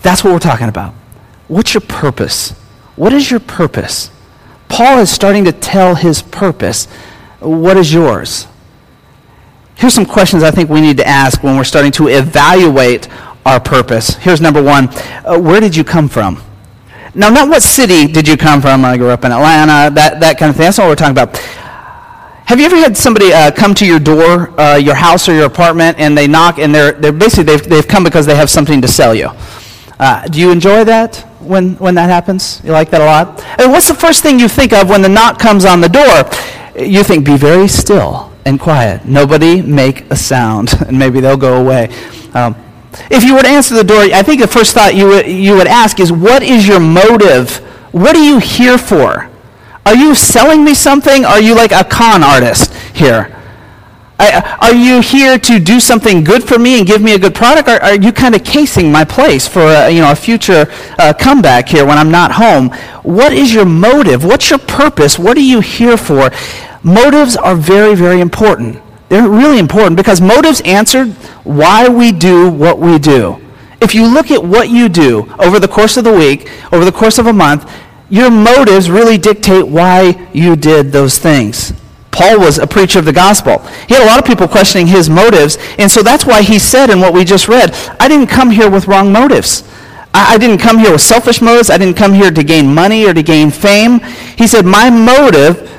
That's 0.02 0.24
what 0.24 0.32
we're 0.32 0.38
talking 0.38 0.68
about. 0.68 0.94
What's 1.48 1.74
your 1.74 1.82
purpose? 1.82 2.52
What 2.96 3.12
is 3.12 3.30
your 3.30 3.40
purpose? 3.40 4.10
Paul 4.68 4.98
is 4.98 5.10
starting 5.10 5.44
to 5.44 5.52
tell 5.52 5.94
his 5.94 6.22
purpose. 6.22 6.86
What 7.40 7.76
is 7.76 7.92
yours? 7.92 8.46
Here's 9.74 9.94
some 9.94 10.06
questions 10.06 10.42
I 10.42 10.50
think 10.50 10.70
we 10.70 10.80
need 10.80 10.96
to 10.98 11.06
ask 11.06 11.42
when 11.42 11.56
we're 11.56 11.64
starting 11.64 11.92
to 11.92 12.08
evaluate 12.08 13.08
our 13.44 13.60
purpose. 13.60 14.14
Here's 14.16 14.40
number 14.40 14.62
one 14.62 14.88
uh, 15.24 15.38
Where 15.38 15.60
did 15.60 15.76
you 15.76 15.84
come 15.84 16.08
from? 16.08 16.42
Now, 17.14 17.28
not 17.28 17.48
what 17.48 17.62
city 17.62 18.06
did 18.06 18.26
you 18.26 18.36
come 18.36 18.60
from? 18.60 18.84
I 18.84 18.96
grew 18.96 19.10
up 19.10 19.24
in 19.24 19.30
Atlanta, 19.30 19.94
that, 19.94 20.18
that 20.20 20.38
kind 20.38 20.50
of 20.50 20.56
thing. 20.56 20.64
That's 20.64 20.78
not 20.78 20.84
what 20.84 20.90
we're 20.90 20.96
talking 20.96 21.12
about. 21.12 21.63
Have 22.46 22.60
you 22.60 22.66
ever 22.66 22.76
had 22.76 22.94
somebody 22.94 23.32
uh, 23.32 23.50
come 23.50 23.74
to 23.76 23.86
your 23.86 23.98
door, 23.98 24.58
uh, 24.60 24.76
your 24.76 24.94
house 24.94 25.30
or 25.30 25.34
your 25.34 25.46
apartment, 25.46 25.98
and 25.98 26.16
they 26.16 26.26
knock, 26.26 26.58
and 26.58 26.74
they're, 26.74 26.92
they're 26.92 27.10
basically, 27.10 27.44
they've, 27.44 27.66
they've 27.66 27.88
come 27.88 28.04
because 28.04 28.26
they 28.26 28.36
have 28.36 28.50
something 28.50 28.82
to 28.82 28.88
sell 28.88 29.14
you? 29.14 29.30
Uh, 29.98 30.26
do 30.26 30.40
you 30.40 30.50
enjoy 30.50 30.84
that 30.84 31.16
when, 31.40 31.74
when 31.76 31.94
that 31.94 32.10
happens? 32.10 32.60
You 32.62 32.72
like 32.72 32.90
that 32.90 33.00
a 33.00 33.04
lot? 33.04 33.42
And 33.58 33.72
what's 33.72 33.88
the 33.88 33.94
first 33.94 34.22
thing 34.22 34.38
you 34.38 34.48
think 34.48 34.74
of 34.74 34.90
when 34.90 35.00
the 35.00 35.08
knock 35.08 35.38
comes 35.38 35.64
on 35.64 35.80
the 35.80 35.88
door? 35.88 36.84
You 36.84 37.02
think, 37.02 37.24
be 37.24 37.38
very 37.38 37.66
still 37.66 38.30
and 38.44 38.60
quiet. 38.60 39.06
Nobody 39.06 39.62
make 39.62 40.02
a 40.10 40.16
sound, 40.16 40.74
and 40.86 40.98
maybe 40.98 41.20
they'll 41.20 41.38
go 41.38 41.62
away. 41.62 41.88
Um, 42.34 42.56
if 43.10 43.24
you 43.24 43.34
were 43.34 43.42
to 43.42 43.48
answer 43.48 43.74
the 43.74 43.84
door, 43.84 44.00
I 44.00 44.22
think 44.22 44.42
the 44.42 44.46
first 44.46 44.74
thought 44.74 44.94
you 44.94 45.06
would, 45.06 45.26
you 45.26 45.56
would 45.56 45.66
ask 45.66 45.98
is, 45.98 46.12
what 46.12 46.42
is 46.42 46.68
your 46.68 46.78
motive? 46.78 47.56
What 47.92 48.14
are 48.14 48.22
you 48.22 48.38
here 48.38 48.76
for? 48.76 49.30
Are 49.86 49.94
you 49.94 50.14
selling 50.14 50.64
me 50.64 50.74
something? 50.74 51.24
Are 51.24 51.40
you 51.40 51.54
like 51.54 51.72
a 51.72 51.84
con 51.84 52.22
artist 52.22 52.74
here? 52.94 53.30
Are 54.18 54.74
you 54.74 55.00
here 55.00 55.38
to 55.38 55.58
do 55.58 55.80
something 55.80 56.24
good 56.24 56.44
for 56.44 56.58
me 56.58 56.78
and 56.78 56.86
give 56.86 57.02
me 57.02 57.14
a 57.14 57.18
good 57.18 57.34
product? 57.34 57.68
Or 57.68 57.82
are 57.82 57.96
you 57.96 58.12
kind 58.12 58.34
of 58.34 58.44
casing 58.44 58.90
my 58.90 59.04
place 59.04 59.46
for 59.46 59.60
a, 59.60 59.90
you 59.90 60.00
know, 60.00 60.12
a 60.12 60.16
future 60.16 60.66
uh, 60.98 61.12
comeback 61.18 61.68
here 61.68 61.84
when 61.84 61.98
I'm 61.98 62.10
not 62.10 62.32
home? 62.32 62.70
What 63.02 63.32
is 63.32 63.52
your 63.52 63.66
motive? 63.66 64.24
What's 64.24 64.48
your 64.48 64.60
purpose? 64.60 65.18
What 65.18 65.36
are 65.36 65.40
you 65.40 65.60
here 65.60 65.96
for? 65.96 66.30
Motives 66.82 67.36
are 67.36 67.56
very, 67.56 67.94
very 67.94 68.20
important. 68.20 68.80
They're 69.08 69.28
really 69.28 69.58
important 69.58 69.96
because 69.96 70.20
motives 70.20 70.60
answer 70.62 71.06
why 71.42 71.88
we 71.88 72.12
do 72.12 72.48
what 72.48 72.78
we 72.78 72.98
do. 72.98 73.40
If 73.80 73.94
you 73.94 74.06
look 74.06 74.30
at 74.30 74.42
what 74.42 74.70
you 74.70 74.88
do 74.88 75.30
over 75.38 75.58
the 75.58 75.68
course 75.68 75.96
of 75.96 76.04
the 76.04 76.12
week, 76.12 76.50
over 76.72 76.84
the 76.84 76.92
course 76.92 77.18
of 77.18 77.26
a 77.26 77.32
month, 77.32 77.70
your 78.10 78.30
motives 78.30 78.90
really 78.90 79.18
dictate 79.18 79.66
why 79.66 80.28
you 80.32 80.56
did 80.56 80.92
those 80.92 81.18
things. 81.18 81.72
Paul 82.10 82.38
was 82.38 82.58
a 82.58 82.66
preacher 82.66 83.00
of 83.00 83.06
the 83.06 83.12
gospel. 83.12 83.58
He 83.88 83.94
had 83.94 84.04
a 84.04 84.06
lot 84.06 84.20
of 84.20 84.24
people 84.24 84.46
questioning 84.46 84.86
his 84.86 85.10
motives, 85.10 85.58
and 85.78 85.90
so 85.90 86.02
that's 86.02 86.24
why 86.24 86.42
he 86.42 86.58
said 86.58 86.90
in 86.90 87.00
what 87.00 87.12
we 87.12 87.24
just 87.24 87.48
read, 87.48 87.74
I 87.98 88.08
didn't 88.08 88.28
come 88.28 88.50
here 88.50 88.70
with 88.70 88.86
wrong 88.86 89.12
motives. 89.12 89.64
I, 90.14 90.34
I 90.34 90.38
didn't 90.38 90.58
come 90.58 90.78
here 90.78 90.92
with 90.92 91.00
selfish 91.00 91.42
motives. 91.42 91.70
I 91.70 91.76
didn't 91.76 91.96
come 91.96 92.12
here 92.12 92.30
to 92.30 92.44
gain 92.44 92.72
money 92.72 93.04
or 93.04 93.12
to 93.12 93.22
gain 93.22 93.50
fame. 93.50 93.98
He 94.38 94.46
said, 94.46 94.64
My 94.64 94.88
motive 94.88 95.70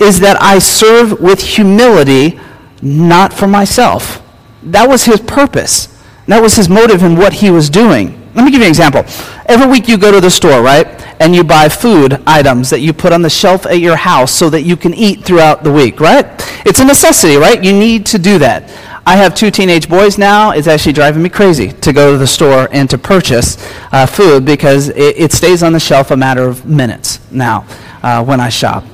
is 0.00 0.18
that 0.20 0.42
I 0.42 0.58
serve 0.58 1.20
with 1.20 1.40
humility, 1.40 2.38
not 2.82 3.32
for 3.32 3.46
myself. 3.46 4.22
That 4.64 4.88
was 4.88 5.04
his 5.04 5.20
purpose. 5.20 5.86
That 6.26 6.42
was 6.42 6.56
his 6.56 6.68
motive 6.68 7.04
in 7.04 7.16
what 7.16 7.34
he 7.34 7.50
was 7.50 7.70
doing. 7.70 8.25
Let 8.36 8.44
me 8.44 8.50
give 8.50 8.60
you 8.60 8.66
an 8.66 8.70
example. 8.70 9.02
Every 9.46 9.66
week 9.66 9.88
you 9.88 9.96
go 9.96 10.12
to 10.12 10.20
the 10.20 10.30
store, 10.30 10.60
right? 10.60 10.86
And 11.22 11.34
you 11.34 11.42
buy 11.42 11.70
food 11.70 12.20
items 12.26 12.68
that 12.68 12.80
you 12.80 12.92
put 12.92 13.14
on 13.14 13.22
the 13.22 13.30
shelf 13.30 13.64
at 13.64 13.80
your 13.80 13.96
house 13.96 14.30
so 14.30 14.50
that 14.50 14.60
you 14.60 14.76
can 14.76 14.92
eat 14.92 15.24
throughout 15.24 15.64
the 15.64 15.72
week, 15.72 16.00
right? 16.00 16.26
It's 16.66 16.78
a 16.78 16.84
necessity, 16.84 17.36
right? 17.36 17.64
You 17.64 17.72
need 17.72 18.04
to 18.06 18.18
do 18.18 18.38
that. 18.40 18.70
I 19.06 19.16
have 19.16 19.34
two 19.34 19.50
teenage 19.50 19.88
boys 19.88 20.18
now. 20.18 20.50
It's 20.50 20.66
actually 20.66 20.92
driving 20.92 21.22
me 21.22 21.30
crazy 21.30 21.72
to 21.72 21.92
go 21.94 22.12
to 22.12 22.18
the 22.18 22.26
store 22.26 22.68
and 22.72 22.90
to 22.90 22.98
purchase 22.98 23.56
uh, 23.90 24.04
food 24.04 24.44
because 24.44 24.90
it, 24.90 25.16
it, 25.16 25.32
stays 25.32 25.62
on 25.62 25.72
the 25.72 25.80
shelf 25.80 26.10
a 26.10 26.16
matter 26.16 26.42
of 26.46 26.66
minutes 26.66 27.20
now 27.32 27.64
uh, 28.02 28.22
when 28.22 28.38
I 28.38 28.50
shop. 28.50 28.84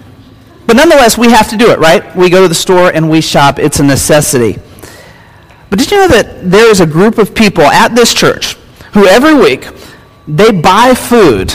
But 0.69 0.77
nonetheless, 0.77 1.19
we 1.19 1.33
have 1.33 1.49
to 1.51 1.57
do 1.57 1.73
it, 1.73 1.81
right? 1.81 2.15
We 2.15 2.31
go 2.31 2.43
to 2.43 2.49
the 2.49 2.55
store 2.55 2.93
and 2.95 3.11
we 3.11 3.21
shop. 3.21 3.59
It's 3.59 3.81
a 3.81 3.85
necessity. 3.85 4.61
But 5.69 5.81
did 5.81 5.91
you 5.91 5.97
know 5.97 6.09
that 6.09 6.49
there 6.49 6.71
is 6.71 6.81
a 6.81 6.87
group 6.87 7.19
of 7.19 7.35
people 7.35 7.65
at 7.65 7.97
this 7.97 8.15
church 8.15 8.57
who 8.93 9.07
every 9.07 9.35
week 9.35 9.69
they 10.27 10.53
buy 10.53 10.95
food. 10.95 11.53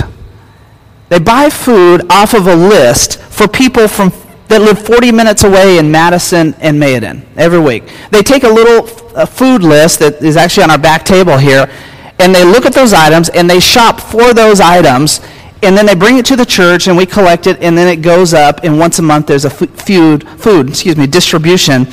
They 1.10 1.20
buy 1.20 1.50
food 1.50 2.01
off 2.12 2.34
of 2.34 2.48
a 2.48 2.56
list 2.56 3.20
for 3.20 3.48
people 3.48 3.88
from 3.88 4.12
that 4.50 4.62
live 4.62 4.86
40 4.86 5.12
minutes 5.12 5.44
away 5.44 5.77
in 5.77 5.91
Madison 5.91 6.53
and 6.60 6.82
Mayodan 6.82 7.25
every 7.36 7.60
week. 7.60 7.84
They 8.12 8.22
take 8.22 8.44
a 8.44 8.50
little 8.50 8.88
food 9.25 9.62
list 9.62 10.00
that 10.00 10.22
is 10.22 10.38
actually 10.38 10.63
on 10.63 10.72
our 10.72 10.77
back 10.77 11.03
table 11.03 11.38
here, 11.38 11.70
and 12.20 12.34
they 12.34 12.46
look 12.46 12.65
at 12.65 12.74
those 12.74 12.94
items 12.94 13.29
and 13.29 13.50
they 13.50 13.60
shop 13.60 14.00
for 14.00 14.34
those 14.34 14.62
items, 14.62 15.20
and 15.63 15.75
then 15.75 15.86
they 15.86 15.96
bring 15.96 16.17
it 16.17 16.25
to 16.27 16.38
the 16.38 16.46
church 16.46 16.88
and 16.88 16.96
we 16.96 17.06
collect 17.06 17.46
it, 17.46 17.62
and 17.62 17.77
then 17.77 17.88
it 17.88 18.01
goes 18.01 18.34
up, 18.34 18.63
and 18.63 18.79
once 18.79 19.00
a 19.00 19.01
month 19.01 19.27
there's 19.27 19.44
a 19.44 19.50
food, 19.50 20.27
food 20.39 20.70
excuse 20.70 20.96
me, 20.96 21.08
distribution 21.08 21.86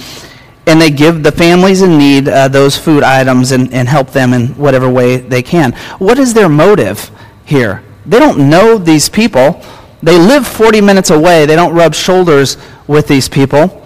and 0.67 0.81
they 0.81 0.91
give 0.91 1.23
the 1.23 1.33
families 1.33 1.83
in 1.83 1.99
need 1.99 2.29
uh, 2.29 2.49
those 2.49 2.77
food 2.77 3.03
items 3.03 3.53
and, 3.53 3.73
and 3.73 3.89
help 3.89 4.11
them 4.11 4.33
in 4.33 4.49
whatever 4.57 4.89
way 4.89 5.17
they 5.17 5.43
can. 5.43 5.73
What 5.99 6.19
is 6.19 6.35
their 6.35 6.49
motive 6.49 7.11
here? 7.45 7.83
They 8.07 8.19
don't 8.19 8.49
know 8.51 8.79
these 8.79 9.09
people. 9.09 9.63
They 10.03 10.19
live 10.19 10.47
40 10.47 10.81
minutes 10.81 11.11
away. 11.11 11.47
They 11.47 11.57
don't 11.57 11.75
rub 11.75 11.95
shoulders 11.95 12.57
with 12.87 13.09
these 13.09 13.29
people. 13.29 13.83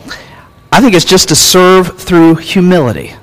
I 0.70 0.80
think 0.80 0.94
it's 0.94 1.04
just 1.04 1.28
to 1.28 1.36
serve 1.36 1.98
through 1.98 2.36
humility. 2.36 3.14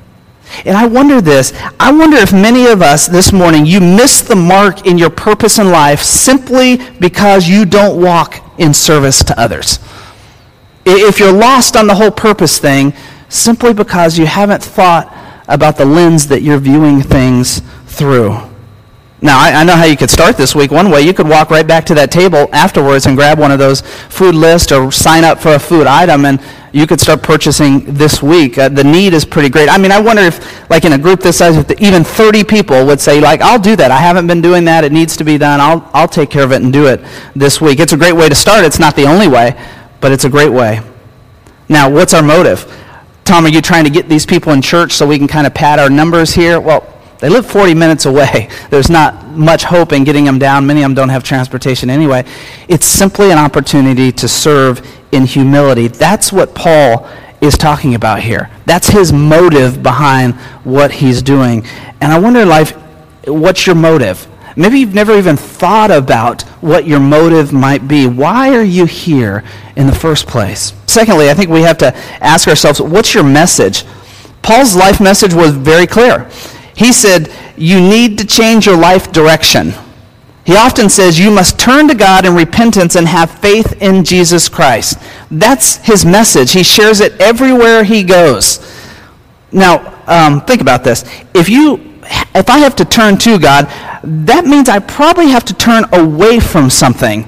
And 0.65 0.77
I 0.77 0.87
wonder 0.87 1.21
this 1.21 1.53
I 1.79 1.91
wonder 1.91 2.17
if 2.17 2.31
many 2.31 2.67
of 2.67 2.81
us 2.81 3.07
this 3.07 3.33
morning, 3.33 3.65
you 3.65 3.81
miss 3.81 4.21
the 4.21 4.35
mark 4.35 4.85
in 4.85 4.97
your 4.97 5.09
purpose 5.09 5.59
in 5.59 5.71
life 5.71 6.01
simply 6.01 6.77
because 6.99 7.47
you 7.47 7.65
don't 7.65 8.01
walk 8.01 8.41
in 8.57 8.73
service 8.73 9.23
to 9.25 9.39
others. 9.39 9.79
If 10.85 11.19
you're 11.19 11.33
lost 11.33 11.75
on 11.75 11.87
the 11.87 11.95
whole 11.95 12.11
purpose 12.11 12.59
thing, 12.59 12.93
simply 13.29 13.73
because 13.73 14.17
you 14.17 14.25
haven't 14.25 14.63
thought 14.63 15.13
about 15.47 15.77
the 15.77 15.85
lens 15.85 16.27
that 16.27 16.41
you're 16.41 16.59
viewing 16.59 17.01
things 17.01 17.61
through. 17.85 18.37
Now, 19.21 19.39
I, 19.39 19.61
I, 19.61 19.63
know 19.63 19.75
how 19.75 19.85
you 19.85 19.97
could 19.97 20.11
start 20.11 20.37
this 20.37 20.53
week. 20.53 20.71
One 20.71 20.91
way, 20.91 21.01
you 21.01 21.13
could 21.13 21.27
walk 21.27 21.49
right 21.49 21.65
back 21.65 21.85
to 21.87 21.95
that 21.95 22.11
table 22.11 22.47
afterwards 22.51 23.05
and 23.05 23.15
grab 23.17 23.39
one 23.39 23.49
of 23.51 23.57
those 23.57 23.81
food 23.81 24.35
lists 24.35 24.71
or 24.71 24.91
sign 24.91 25.23
up 25.23 25.39
for 25.39 25.55
a 25.55 25.59
food 25.59 25.87
item, 25.87 26.25
and 26.25 26.39
you 26.73 26.85
could 26.85 26.99
start 26.99 27.23
purchasing 27.23 27.85
this 27.85 28.21
week. 28.21 28.57
Uh, 28.57 28.69
the 28.69 28.83
need 28.83 29.13
is 29.13 29.23
pretty 29.23 29.49
great. 29.49 29.69
I 29.69 29.77
mean, 29.77 29.91
I 29.91 29.99
wonder 29.99 30.21
if, 30.21 30.69
like 30.69 30.83
in 30.83 30.93
a 30.93 30.97
group 30.97 31.21
this 31.21 31.37
size, 31.37 31.55
if 31.57 31.67
the, 31.67 31.83
even 31.83 32.03
30 32.03 32.43
people 32.43 32.85
would 32.85 32.99
say, 32.99 33.21
like, 33.21 33.41
I'll 33.41 33.57
do 33.57 33.75
that. 33.77 33.89
I 33.89 33.97
haven't 33.97 34.27
been 34.27 34.41
doing 34.41 34.65
that. 34.65 34.83
It 34.83 34.91
needs 34.91 35.15
to 35.17 35.23
be 35.23 35.37
done. 35.37 35.61
I'll, 35.61 35.89
I'll 35.93 36.07
take 36.07 36.29
care 36.29 36.43
of 36.43 36.51
it 36.51 36.61
and 36.61 36.71
do 36.73 36.87
it 36.87 37.01
this 37.35 37.61
week. 37.61 37.79
It's 37.79 37.93
a 37.93 37.97
great 37.97 38.15
way 38.15 38.27
to 38.27 38.35
start. 38.35 38.65
It's 38.65 38.79
not 38.79 38.95
the 38.95 39.05
only 39.05 39.27
way, 39.27 39.59
but 40.01 40.11
it's 40.11 40.25
a 40.25 40.29
great 40.29 40.51
way. 40.51 40.81
Now, 41.69 41.89
what's 41.89 42.13
our 42.13 42.21
motive? 42.21 42.71
Tom, 43.25 43.43
are 43.43 43.49
you 43.49 43.59
trying 43.59 43.85
to 43.85 43.89
get 43.89 44.07
these 44.07 44.23
people 44.23 44.53
in 44.53 44.61
church 44.61 44.93
so 44.93 45.07
we 45.07 45.17
can 45.17 45.27
kind 45.27 45.47
of 45.47 45.53
pad 45.55 45.79
our 45.79 45.89
numbers 45.89 46.31
here? 46.31 46.59
Well, 46.59 46.87
they 47.17 47.27
live 47.27 47.47
40 47.47 47.73
minutes 47.73 48.05
away. 48.05 48.49
There's 48.69 48.89
not 48.89 49.25
much 49.29 49.63
hope 49.63 49.93
in 49.93 50.03
getting 50.03 50.25
them 50.25 50.37
down. 50.37 50.67
Many 50.67 50.83
of 50.83 50.89
them 50.89 50.93
don't 50.93 51.09
have 51.09 51.23
transportation 51.23 51.89
anyway. 51.89 52.23
It's 52.67 52.85
simply 52.85 53.31
an 53.31 53.39
opportunity 53.39 54.11
to 54.11 54.27
serve 54.27 54.87
in 55.11 55.25
humility. 55.25 55.87
That's 55.87 56.31
what 56.31 56.53
Paul 56.53 57.09
is 57.41 57.57
talking 57.57 57.95
about 57.95 58.19
here. 58.19 58.51
That's 58.67 58.89
his 58.89 59.11
motive 59.11 59.81
behind 59.81 60.35
what 60.63 60.91
he's 60.91 61.23
doing. 61.23 61.65
And 62.01 62.11
I 62.11 62.19
wonder, 62.19 62.45
life, 62.45 62.73
what's 63.25 63.65
your 63.65 63.75
motive? 63.75 64.27
Maybe 64.55 64.79
you've 64.79 64.93
never 64.95 65.17
even 65.17 65.35
thought 65.35 65.91
about 65.91 66.43
what 66.61 66.87
your 66.87 66.99
motive 66.99 67.51
might 67.51 67.87
be. 67.87 68.07
Why 68.07 68.55
are 68.55 68.63
you 68.63 68.85
here 68.85 69.43
in 69.75 69.87
the 69.87 69.95
first 69.95 70.27
place? 70.27 70.73
Secondly, 70.87 71.29
I 71.29 71.33
think 71.33 71.49
we 71.49 71.61
have 71.61 71.77
to 71.79 71.95
ask 72.23 72.47
ourselves 72.47 72.79
what's 72.79 73.13
your 73.13 73.23
message? 73.23 73.83
Paul's 74.41 74.75
life 74.75 75.01
message 75.01 75.33
was 75.33 75.51
very 75.51 75.87
clear. 75.87 76.29
He 76.75 76.93
said, 76.93 77.31
You 77.57 77.81
need 77.81 78.17
to 78.19 78.25
change 78.25 78.65
your 78.65 78.77
life 78.77 79.11
direction. 79.11 79.73
He 80.45 80.55
often 80.55 80.89
says, 80.89 81.19
You 81.19 81.31
must 81.31 81.59
turn 81.59 81.87
to 81.87 81.95
God 81.95 82.25
in 82.25 82.35
repentance 82.35 82.95
and 82.95 83.07
have 83.07 83.31
faith 83.39 83.81
in 83.81 84.05
Jesus 84.05 84.47
Christ. 84.47 84.99
That's 85.31 85.77
his 85.77 86.05
message. 86.05 86.51
He 86.51 86.63
shares 86.63 87.01
it 87.01 87.19
everywhere 87.19 87.83
he 87.83 88.03
goes. 88.03 88.59
Now, 89.51 90.01
um, 90.07 90.41
think 90.41 90.61
about 90.61 90.83
this. 90.83 91.03
If 91.33 91.49
you 91.49 91.94
if 92.35 92.49
I 92.49 92.59
have 92.59 92.75
to 92.77 92.85
turn 92.85 93.17
to 93.19 93.39
God, 93.39 93.65
that 94.03 94.45
means 94.45 94.69
I 94.69 94.79
probably 94.79 95.29
have 95.29 95.45
to 95.45 95.53
turn 95.53 95.85
away 95.93 96.39
from 96.39 96.69
something. 96.69 97.25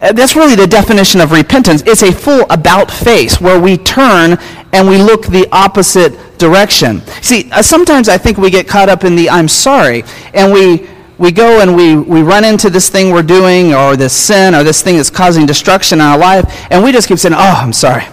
Uh, 0.00 0.12
that's 0.12 0.34
really 0.34 0.56
the 0.56 0.66
definition 0.66 1.20
of 1.20 1.30
repentance. 1.30 1.82
It's 1.86 2.02
a 2.02 2.10
full 2.10 2.44
about 2.50 2.90
face 2.90 3.40
where 3.40 3.60
we 3.60 3.78
turn 3.78 4.36
and 4.72 4.88
we 4.88 4.98
look 4.98 5.26
the 5.26 5.46
opposite 5.52 6.38
direction. 6.38 7.02
See, 7.22 7.50
uh, 7.52 7.62
sometimes 7.62 8.08
I 8.08 8.18
think 8.18 8.36
we 8.36 8.50
get 8.50 8.66
caught 8.66 8.88
up 8.88 9.04
in 9.04 9.14
the 9.14 9.30
I'm 9.30 9.46
sorry, 9.46 10.02
and 10.34 10.52
we, 10.52 10.88
we 11.18 11.30
go 11.30 11.60
and 11.60 11.76
we, 11.76 11.94
we 11.96 12.22
run 12.22 12.44
into 12.44 12.68
this 12.68 12.88
thing 12.90 13.12
we're 13.12 13.22
doing 13.22 13.74
or 13.74 13.96
this 13.96 14.12
sin 14.12 14.56
or 14.56 14.64
this 14.64 14.82
thing 14.82 14.96
that's 14.96 15.10
causing 15.10 15.46
destruction 15.46 15.98
in 16.00 16.04
our 16.04 16.18
life, 16.18 16.66
and 16.72 16.82
we 16.82 16.90
just 16.90 17.06
keep 17.06 17.18
saying, 17.18 17.34
Oh, 17.34 17.60
I'm 17.62 17.72
sorry. 17.72 18.04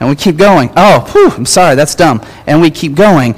And 0.00 0.08
we 0.08 0.16
keep 0.16 0.36
going. 0.36 0.70
Oh, 0.76 1.06
whew, 1.12 1.30
I'm 1.30 1.46
sorry, 1.46 1.76
that's 1.76 1.94
dumb. 1.94 2.24
And 2.46 2.60
we 2.60 2.70
keep 2.70 2.94
going. 2.94 3.34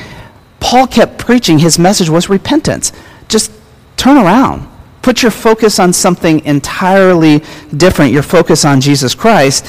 Paul 0.62 0.86
kept 0.86 1.18
preaching, 1.18 1.58
his 1.58 1.78
message 1.78 2.08
was 2.08 2.28
repentance. 2.28 2.92
Just 3.28 3.52
turn 3.96 4.16
around. 4.16 4.68
Put 5.02 5.20
your 5.20 5.32
focus 5.32 5.80
on 5.80 5.92
something 5.92 6.44
entirely 6.44 7.42
different, 7.76 8.12
your 8.12 8.22
focus 8.22 8.64
on 8.64 8.80
Jesus 8.80 9.14
Christ, 9.14 9.66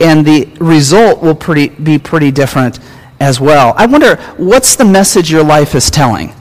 and 0.00 0.24
the 0.24 0.44
result 0.60 1.22
will 1.22 1.34
pretty, 1.34 1.68
be 1.68 1.98
pretty 1.98 2.30
different 2.30 2.78
as 3.20 3.40
well. 3.40 3.72
I 3.78 3.86
wonder, 3.86 4.16
what's 4.36 4.76
the 4.76 4.84
message 4.84 5.30
your 5.30 5.42
life 5.42 5.74
is 5.74 5.90
telling? 5.90 6.34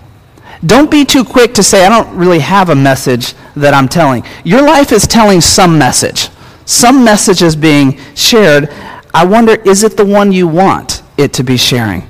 Don't 0.65 0.91
be 0.91 1.05
too 1.05 1.23
quick 1.23 1.53
to 1.53 1.63
say, 1.63 1.85
I 1.85 1.89
don't 1.89 2.13
really 2.15 2.39
have 2.39 2.69
a 2.69 2.75
message 2.75 3.33
that 3.55 3.73
I'm 3.73 3.87
telling. 3.87 4.25
Your 4.43 4.61
life 4.61 4.91
is 4.91 5.07
telling 5.07 5.39
some 5.39 5.77
message. 5.77 6.29
Some 6.65 7.03
message 7.05 7.41
is 7.41 7.55
being 7.55 7.99
shared. 8.15 8.69
I 9.13 9.25
wonder, 9.25 9.55
is 9.61 9.83
it 9.83 9.95
the 9.95 10.05
one 10.05 10.31
you 10.33 10.47
want 10.47 11.03
it 11.17 11.31
to 11.33 11.43
be 11.43 11.55
sharing? 11.55 12.07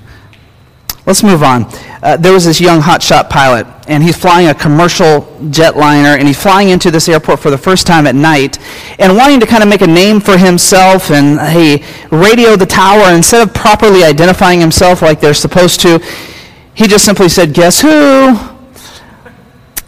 Let's 1.05 1.21
move 1.21 1.43
on. 1.43 1.65
Uh, 2.01 2.15
there 2.15 2.31
was 2.31 2.45
this 2.45 2.61
young 2.61 2.79
hotshot 2.79 3.29
pilot, 3.29 3.67
and 3.89 4.01
he's 4.01 4.15
flying 4.15 4.47
a 4.47 4.53
commercial 4.53 5.21
jetliner, 5.51 6.17
and 6.17 6.25
he's 6.25 6.41
flying 6.41 6.69
into 6.69 6.91
this 6.91 7.09
airport 7.09 7.41
for 7.41 7.49
the 7.49 7.57
first 7.57 7.85
time 7.85 8.07
at 8.07 8.15
night, 8.15 8.57
and 8.99 9.17
wanting 9.17 9.41
to 9.41 9.45
kind 9.45 9.61
of 9.61 9.67
make 9.67 9.81
a 9.81 9.87
name 9.87 10.21
for 10.21 10.37
himself, 10.37 11.11
and 11.11 11.41
he 11.53 11.83
radioed 12.09 12.59
the 12.59 12.65
tower, 12.65 13.13
instead 13.13 13.45
of 13.45 13.53
properly 13.53 14.05
identifying 14.05 14.61
himself 14.61 15.01
like 15.01 15.19
they're 15.19 15.33
supposed 15.33 15.81
to, 15.81 15.99
he 16.73 16.87
just 16.87 17.03
simply 17.03 17.27
said, 17.27 17.53
Guess 17.53 17.81
who? 17.81 18.39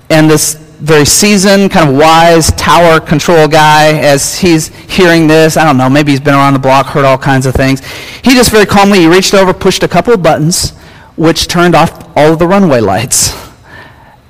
And 0.10 0.29
this 0.29 0.55
very 0.55 1.05
seasoned, 1.05 1.72
kind 1.72 1.89
of 1.89 1.95
wise 1.95 2.51
tower 2.51 3.00
control 3.00 3.48
guy, 3.48 3.93
as 4.00 4.38
he's 4.38 4.67
hearing 4.67 5.27
this, 5.27 5.55
I 5.55 5.63
don't 5.63 5.77
know, 5.77 5.89
maybe 5.89 6.12
he's 6.12 6.19
been 6.19 6.34
around 6.34 6.53
the 6.53 6.60
block, 6.60 6.88
heard 6.88 7.05
all 7.05 7.17
kinds 7.17 7.45
of 7.45 7.55
things. 7.55 7.79
He 8.22 8.31
just 8.31 8.51
very 8.51 8.65
calmly, 8.65 9.00
he 9.00 9.07
reached 9.07 9.34
over, 9.34 9.53
pushed 9.53 9.81
a 9.84 9.88
couple 9.88 10.13
of 10.13 10.22
buttons, 10.22 10.74
which 11.15 11.48
turned 11.48 11.75
off 11.75 12.12
all 12.17 12.34
of 12.34 12.39
the 12.39 12.48
runway 12.48 12.79
lights. 12.79 13.34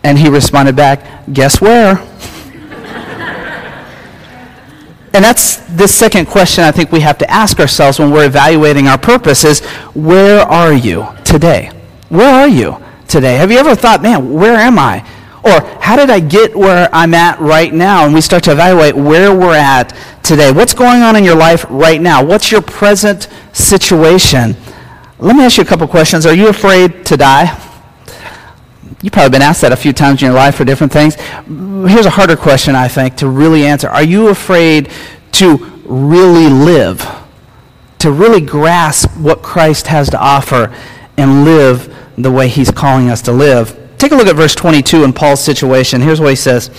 And 0.03 0.19
he 0.19 0.29
responded 0.29 0.75
back, 0.75 1.25
Guess 1.31 1.61
where? 1.61 1.97
and 5.13 5.23
that's 5.23 5.57
the 5.75 5.87
second 5.87 6.27
question 6.27 6.63
I 6.63 6.71
think 6.71 6.91
we 6.91 6.99
have 6.99 7.17
to 7.19 7.31
ask 7.31 7.59
ourselves 7.59 7.99
when 7.99 8.11
we're 8.11 8.25
evaluating 8.25 8.87
our 8.87 8.97
purpose 8.97 9.45
is 9.45 9.65
where 9.93 10.41
are 10.41 10.73
you 10.73 11.07
today? 11.23 11.71
Where 12.09 12.33
are 12.33 12.47
you 12.47 12.77
today? 13.07 13.35
Have 13.35 13.51
you 13.51 13.57
ever 13.57 13.75
thought, 13.75 14.01
man, 14.01 14.33
where 14.33 14.55
am 14.55 14.77
I? 14.77 14.99
Or 15.43 15.61
how 15.79 15.95
did 15.95 16.09
I 16.09 16.19
get 16.19 16.55
where 16.55 16.89
I'm 16.91 17.13
at 17.13 17.39
right 17.39 17.73
now? 17.73 18.05
And 18.05 18.13
we 18.13 18.21
start 18.21 18.43
to 18.45 18.51
evaluate 18.51 18.95
where 18.95 19.35
we're 19.35 19.55
at 19.55 19.95
today. 20.23 20.51
What's 20.51 20.73
going 20.73 21.01
on 21.01 21.15
in 21.15 21.23
your 21.23 21.35
life 21.35 21.65
right 21.69 22.01
now? 22.01 22.23
What's 22.23 22.51
your 22.51 22.61
present 22.61 23.27
situation? 23.53 24.55
Let 25.25 25.35
me 25.35 25.43
ask 25.43 25.57
you 25.57 25.63
a 25.63 25.65
couple 25.65 25.87
questions. 25.87 26.25
Are 26.25 26.33
you 26.33 26.47
afraid 26.49 27.05
to 27.07 27.17
die? 27.17 27.45
You've 29.01 29.13
probably 29.13 29.31
been 29.31 29.41
asked 29.41 29.61
that 29.61 29.71
a 29.71 29.75
few 29.75 29.91
times 29.91 30.21
in 30.21 30.27
your 30.27 30.35
life 30.35 30.55
for 30.55 30.65
different 30.65 30.93
things. 30.93 31.15
Here's 31.15 32.05
a 32.05 32.11
harder 32.11 32.35
question, 32.35 32.75
I 32.75 32.87
think, 32.87 33.17
to 33.17 33.27
really 33.27 33.65
answer. 33.65 33.89
Are 33.89 34.03
you 34.03 34.29
afraid 34.29 34.89
to 35.33 35.57
really 35.85 36.47
live? 36.47 37.05
to 38.05 38.11
really 38.11 38.39
grasp 38.39 39.09
what 39.17 39.41
Christ 39.41 39.87
has 39.87 40.11
to 40.11 40.19
offer 40.19 40.71
and 41.17 41.43
live 41.43 41.91
the 42.19 42.31
way 42.31 42.47
he's 42.47 42.69
calling 42.69 43.09
us 43.09 43.19
to 43.23 43.31
live. 43.31 43.75
Take 43.97 44.11
a 44.11 44.15
look 44.15 44.27
at 44.27 44.35
verse 44.35 44.53
22 44.53 45.03
in 45.03 45.11
Paul's 45.11 45.43
situation. 45.43 46.01
Here's 46.01 46.21
what 46.21 46.29
he 46.29 46.35
says 46.35 46.69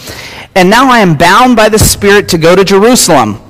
And 0.55 0.71
now 0.71 0.89
I 0.89 1.01
am 1.01 1.17
bound 1.17 1.57
by 1.57 1.69
the 1.69 1.81
Spirit 1.81 2.29
to 2.29 2.39
go 2.39 2.55
to 2.55 2.63
Jerusalem. 2.63 3.41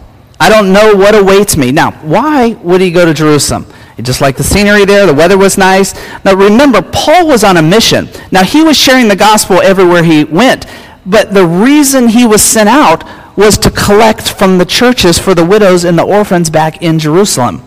I 0.40 0.48
don't 0.48 0.72
know 0.72 0.94
what 0.94 1.14
awaits 1.14 1.58
me. 1.58 1.70
Now, 1.70 1.90
why 2.00 2.54
would 2.62 2.80
he 2.80 2.90
go 2.90 3.04
to 3.04 3.12
Jerusalem? 3.12 3.66
Just 4.02 4.20
liked 4.20 4.36
the 4.36 4.44
scenery 4.44 4.84
there, 4.84 5.06
the 5.06 5.14
weather 5.14 5.38
was 5.38 5.56
nice. 5.56 5.94
Now, 6.24 6.34
remember, 6.34 6.82
Paul 6.82 7.28
was 7.28 7.42
on 7.42 7.56
a 7.56 7.62
mission. 7.62 8.08
Now, 8.30 8.44
he 8.44 8.62
was 8.62 8.76
sharing 8.76 9.08
the 9.08 9.16
gospel 9.16 9.62
everywhere 9.62 10.02
he 10.02 10.24
went, 10.24 10.66
but 11.06 11.32
the 11.32 11.46
reason 11.46 12.08
he 12.08 12.26
was 12.26 12.42
sent 12.42 12.68
out 12.68 13.04
was 13.36 13.56
to 13.58 13.70
collect 13.70 14.32
from 14.32 14.58
the 14.58 14.64
churches 14.64 15.18
for 15.18 15.34
the 15.34 15.44
widows 15.44 15.84
and 15.84 15.98
the 15.98 16.02
orphans 16.02 16.50
back 16.50 16.82
in 16.82 16.98
Jerusalem. 16.98 17.62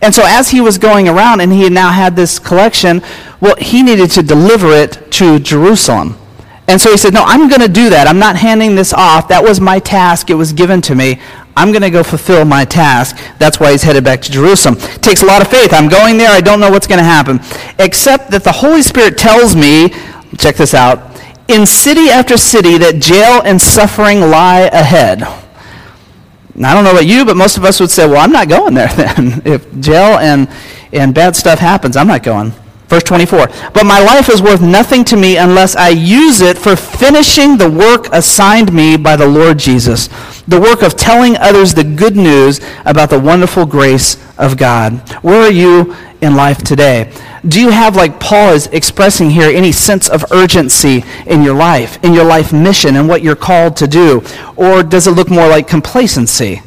And 0.00 0.14
so 0.14 0.22
as 0.26 0.50
he 0.50 0.60
was 0.60 0.76
going 0.76 1.08
around 1.08 1.40
and 1.40 1.52
he 1.52 1.68
now 1.70 1.90
had 1.90 2.14
this 2.14 2.38
collection, 2.38 3.02
well, 3.40 3.56
he 3.56 3.82
needed 3.82 4.10
to 4.12 4.22
deliver 4.22 4.68
it 4.68 5.10
to 5.12 5.38
Jerusalem. 5.38 6.16
And 6.66 6.80
so 6.80 6.90
he 6.90 6.96
said, 6.96 7.12
No, 7.12 7.22
I'm 7.24 7.48
going 7.48 7.60
to 7.60 7.68
do 7.68 7.90
that. 7.90 8.06
I'm 8.06 8.18
not 8.18 8.36
handing 8.36 8.74
this 8.74 8.92
off. 8.92 9.28
That 9.28 9.42
was 9.42 9.60
my 9.60 9.78
task. 9.78 10.30
It 10.30 10.34
was 10.34 10.52
given 10.52 10.80
to 10.82 10.94
me. 10.94 11.20
I'm 11.56 11.70
going 11.70 11.82
to 11.82 11.90
go 11.90 12.02
fulfill 12.02 12.44
my 12.44 12.64
task. 12.64 13.16
That's 13.38 13.60
why 13.60 13.72
he's 13.72 13.82
headed 13.82 14.04
back 14.04 14.20
to 14.22 14.32
Jerusalem. 14.32 14.76
It 14.78 15.02
takes 15.02 15.22
a 15.22 15.26
lot 15.26 15.40
of 15.40 15.48
faith. 15.48 15.72
I'm 15.72 15.88
going 15.88 16.18
there. 16.18 16.30
I 16.30 16.40
don't 16.40 16.60
know 16.60 16.70
what's 16.70 16.86
going 16.86 16.98
to 16.98 17.04
happen. 17.04 17.40
Except 17.78 18.30
that 18.30 18.42
the 18.42 18.52
Holy 18.52 18.82
Spirit 18.82 19.16
tells 19.16 19.54
me, 19.54 19.90
check 20.36 20.56
this 20.56 20.74
out, 20.74 21.20
in 21.48 21.66
city 21.66 22.08
after 22.08 22.36
city 22.36 22.78
that 22.78 23.00
jail 23.00 23.42
and 23.44 23.60
suffering 23.60 24.20
lie 24.20 24.70
ahead. 24.72 25.22
I 25.22 26.72
don't 26.72 26.84
know 26.84 26.92
about 26.92 27.06
you, 27.06 27.24
but 27.24 27.36
most 27.36 27.56
of 27.56 27.64
us 27.64 27.80
would 27.80 27.90
say, 27.90 28.06
well, 28.06 28.18
I'm 28.18 28.32
not 28.32 28.48
going 28.48 28.74
there 28.74 28.88
then. 28.96 29.42
if 29.44 29.68
jail 29.80 30.18
and, 30.18 30.48
and 30.92 31.14
bad 31.14 31.36
stuff 31.36 31.58
happens, 31.58 31.96
I'm 31.96 32.06
not 32.06 32.22
going. 32.22 32.52
Verse 32.94 33.02
24. 33.02 33.48
But 33.72 33.86
my 33.86 33.98
life 33.98 34.28
is 34.28 34.40
worth 34.40 34.62
nothing 34.62 35.02
to 35.06 35.16
me 35.16 35.36
unless 35.36 35.74
I 35.74 35.88
use 35.88 36.40
it 36.40 36.56
for 36.56 36.76
finishing 36.76 37.56
the 37.56 37.68
work 37.68 38.06
assigned 38.12 38.72
me 38.72 38.96
by 38.96 39.16
the 39.16 39.26
Lord 39.26 39.58
Jesus, 39.58 40.06
the 40.46 40.60
work 40.60 40.80
of 40.82 40.94
telling 40.94 41.36
others 41.38 41.74
the 41.74 41.82
good 41.82 42.14
news 42.14 42.60
about 42.84 43.10
the 43.10 43.18
wonderful 43.18 43.66
grace 43.66 44.16
of 44.38 44.56
God. 44.56 44.92
Where 45.24 45.42
are 45.42 45.50
you 45.50 45.96
in 46.20 46.36
life 46.36 46.58
today? 46.58 47.12
Do 47.48 47.60
you 47.60 47.70
have, 47.70 47.96
like 47.96 48.20
Paul 48.20 48.50
is 48.50 48.68
expressing 48.68 49.28
here, 49.28 49.48
any 49.48 49.72
sense 49.72 50.08
of 50.08 50.30
urgency 50.30 51.02
in 51.26 51.42
your 51.42 51.56
life, 51.56 51.98
in 52.04 52.14
your 52.14 52.24
life 52.24 52.52
mission, 52.52 52.94
and 52.94 53.08
what 53.08 53.22
you're 53.22 53.34
called 53.34 53.76
to 53.78 53.88
do? 53.88 54.22
Or 54.54 54.84
does 54.84 55.08
it 55.08 55.16
look 55.16 55.30
more 55.30 55.48
like 55.48 55.66
complacency? 55.66 56.62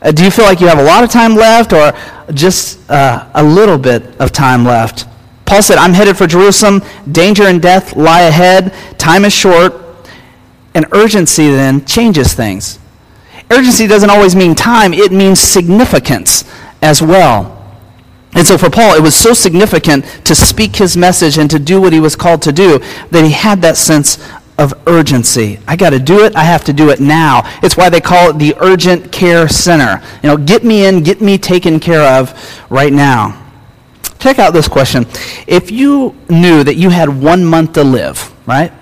Uh, 0.00 0.12
do 0.12 0.22
you 0.22 0.30
feel 0.30 0.44
like 0.44 0.60
you 0.60 0.68
have 0.68 0.78
a 0.78 0.84
lot 0.84 1.02
of 1.02 1.10
time 1.10 1.34
left 1.34 1.72
or 1.72 1.92
just 2.32 2.88
uh, 2.88 3.28
a 3.34 3.42
little 3.42 3.76
bit 3.76 4.04
of 4.20 4.30
time 4.30 4.64
left? 4.64 5.08
Paul 5.46 5.62
said, 5.62 5.78
I'm 5.78 5.92
headed 5.92 6.16
for 6.16 6.26
Jerusalem. 6.26 6.82
Danger 7.10 7.44
and 7.44 7.60
death 7.60 7.96
lie 7.96 8.22
ahead. 8.22 8.74
Time 8.98 9.24
is 9.24 9.32
short. 9.32 9.74
And 10.74 10.86
urgency 10.92 11.50
then 11.50 11.84
changes 11.84 12.34
things. 12.34 12.78
Urgency 13.50 13.86
doesn't 13.86 14.10
always 14.10 14.34
mean 14.34 14.54
time, 14.54 14.94
it 14.94 15.12
means 15.12 15.38
significance 15.38 16.44
as 16.82 17.02
well. 17.02 17.50
And 18.32 18.44
so 18.44 18.58
for 18.58 18.68
Paul, 18.68 18.96
it 18.96 19.02
was 19.02 19.14
so 19.14 19.32
significant 19.32 20.04
to 20.24 20.34
speak 20.34 20.74
his 20.76 20.96
message 20.96 21.38
and 21.38 21.48
to 21.50 21.58
do 21.58 21.80
what 21.80 21.92
he 21.92 22.00
was 22.00 22.16
called 22.16 22.42
to 22.42 22.52
do 22.52 22.78
that 23.10 23.24
he 23.24 23.30
had 23.30 23.62
that 23.62 23.76
sense 23.76 24.18
of 24.58 24.72
urgency. 24.88 25.60
I 25.68 25.76
got 25.76 25.90
to 25.90 26.00
do 26.00 26.24
it. 26.24 26.34
I 26.34 26.42
have 26.42 26.64
to 26.64 26.72
do 26.72 26.90
it 26.90 27.00
now. 27.00 27.42
It's 27.62 27.76
why 27.76 27.90
they 27.90 28.00
call 28.00 28.30
it 28.30 28.38
the 28.38 28.56
urgent 28.60 29.12
care 29.12 29.48
center. 29.48 30.04
You 30.22 30.30
know, 30.30 30.36
get 30.36 30.64
me 30.64 30.86
in, 30.86 31.02
get 31.02 31.20
me 31.20 31.38
taken 31.38 31.78
care 31.78 32.02
of 32.02 32.34
right 32.70 32.92
now. 32.92 33.43
Check 34.24 34.38
out 34.38 34.54
this 34.54 34.68
question. 34.68 35.04
If 35.46 35.70
you 35.70 36.16
knew 36.30 36.64
that 36.64 36.76
you 36.76 36.88
had 36.88 37.10
one 37.10 37.44
month 37.44 37.74
to 37.74 37.84
live, 37.84 38.32
right? 38.46 38.72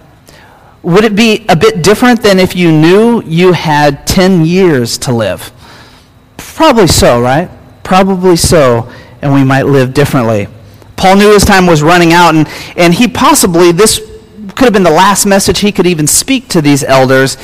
Would 0.85 1.03
it 1.03 1.17
be 1.17 1.45
a 1.49 1.57
bit 1.57 1.83
different 1.83 2.23
than 2.23 2.39
if 2.39 2.55
you 2.55 2.71
knew 2.71 3.25
you 3.25 3.51
had 3.51 4.07
10 4.07 4.45
years 4.45 4.97
to 4.99 5.13
live? 5.13 5.51
Probably 6.37 6.87
so, 6.87 7.21
right? 7.21 7.51
Probably 7.83 8.37
so 8.37 8.89
and 9.21 9.35
we 9.35 9.43
might 9.43 9.65
live 9.65 9.93
differently. 9.93 10.47
Paul 10.97 11.17
knew 11.17 11.33
his 11.33 11.45
time 11.45 11.67
was 11.67 11.83
running 11.83 12.13
out, 12.13 12.37
and, 12.37 12.47
and 12.77 12.95
he 12.95 13.09
possibly, 13.09 13.73
this 13.73 13.99
could 14.55 14.67
have 14.67 14.73
been 14.73 14.85
the 14.85 14.91
last 14.91 15.27
message 15.27 15.59
he 15.59 15.73
could 15.73 15.89
even 15.89 16.07
speak 16.07 16.47
to 16.51 16.63
these 16.63 16.85
elders. 16.85 17.37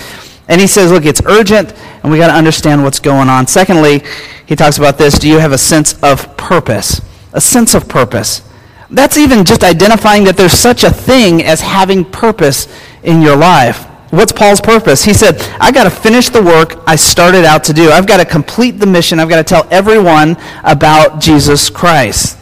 And 0.47 0.61
he 0.61 0.69
says, 0.69 0.93
Look, 0.93 1.05
it's 1.05 1.21
urgent, 1.27 1.75
and 2.05 2.13
we 2.13 2.19
got 2.19 2.29
to 2.29 2.35
understand 2.35 2.85
what's 2.85 3.01
going 3.01 3.29
on. 3.29 3.49
Secondly, 3.49 4.05
he 4.47 4.55
talks 4.55 4.79
about 4.79 4.99
this 4.99 5.19
do 5.19 5.29
you 5.29 5.41
have 5.41 5.51
a 5.51 5.59
sense 5.59 6.01
of 6.01 6.37
purpose? 6.37 7.01
A 7.39 7.41
sense 7.41 7.77
of 7.77 7.87
purpose. 7.87 8.43
That's 8.91 9.17
even 9.17 9.45
just 9.45 9.63
identifying 9.63 10.25
that 10.25 10.37
there's 10.37 10.53
such 10.53 10.83
a 10.83 10.91
thing 10.91 11.45
as 11.45 11.61
having 11.61 12.05
purpose 12.05 12.67
in 13.05 13.23
your 13.23 13.37
life. 13.37 13.85
What's 14.11 14.33
Paul's 14.33 14.61
purpose? 14.61 15.05
He 15.05 15.15
said, 15.15 15.41
I 15.61 15.71
got 15.71 15.85
to 15.85 15.91
finish 15.91 16.31
the 16.31 16.43
work 16.43 16.83
I 16.85 16.97
started 16.97 17.45
out 17.45 17.63
to 17.65 17.73
do. 17.73 17.91
I've 17.91 18.09
got 18.09 18.17
to 18.17 18.25
complete 18.25 18.81
the 18.81 18.87
mission. 18.87 19.21
I've 19.21 19.29
got 19.29 19.37
to 19.37 19.45
tell 19.45 19.69
everyone 19.71 20.37
about 20.65 21.21
Jesus 21.21 21.71
Christ. 21.71 22.37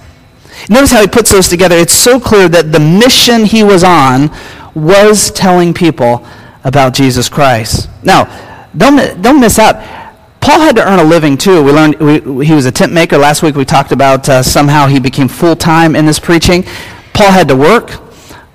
Notice 0.71 0.93
how 0.93 1.03
he 1.03 1.09
puts 1.09 1.31
those 1.31 1.51
together. 1.51 1.77
It's 1.77 1.93
so 1.93 2.19
clear 2.19 2.49
that 2.49 2.73
the 2.73 2.81
mission 2.81 3.45
he 3.45 3.63
was 3.63 3.85
on 3.85 4.31
was 4.75 5.31
telling 5.31 5.75
people 5.75 6.27
about 6.65 6.95
Jesus 6.95 7.29
Christ. 7.29 7.91
Now, 8.03 8.25
don't, 8.75 9.21
don't 9.21 9.43
miss 9.43 9.59
out. 9.59 9.77
Paul 10.47 10.61
had 10.61 10.77
to 10.77 10.89
earn 10.89 11.01
a 11.01 11.05
living 11.05 11.37
too. 11.37 11.61
We 11.61 11.73
learned 11.73 11.97
we, 11.97 12.47
he 12.47 12.55
was 12.55 12.67
a 12.67 12.71
tent 12.71 12.93
maker. 12.93 13.19
Last 13.19 13.43
week 13.43 13.57
we 13.57 13.65
talked 13.65 13.91
about 13.91 14.29
uh, 14.29 14.45
somehow 14.45 14.87
he 14.87 15.01
became 15.01 15.27
full 15.27 15.57
time 15.57 15.97
in 15.97 16.07
this 16.07 16.21
preaching. 16.21 16.63
Paul 17.15 17.33
had 17.33 17.49
to 17.49 17.57
work. 17.57 17.91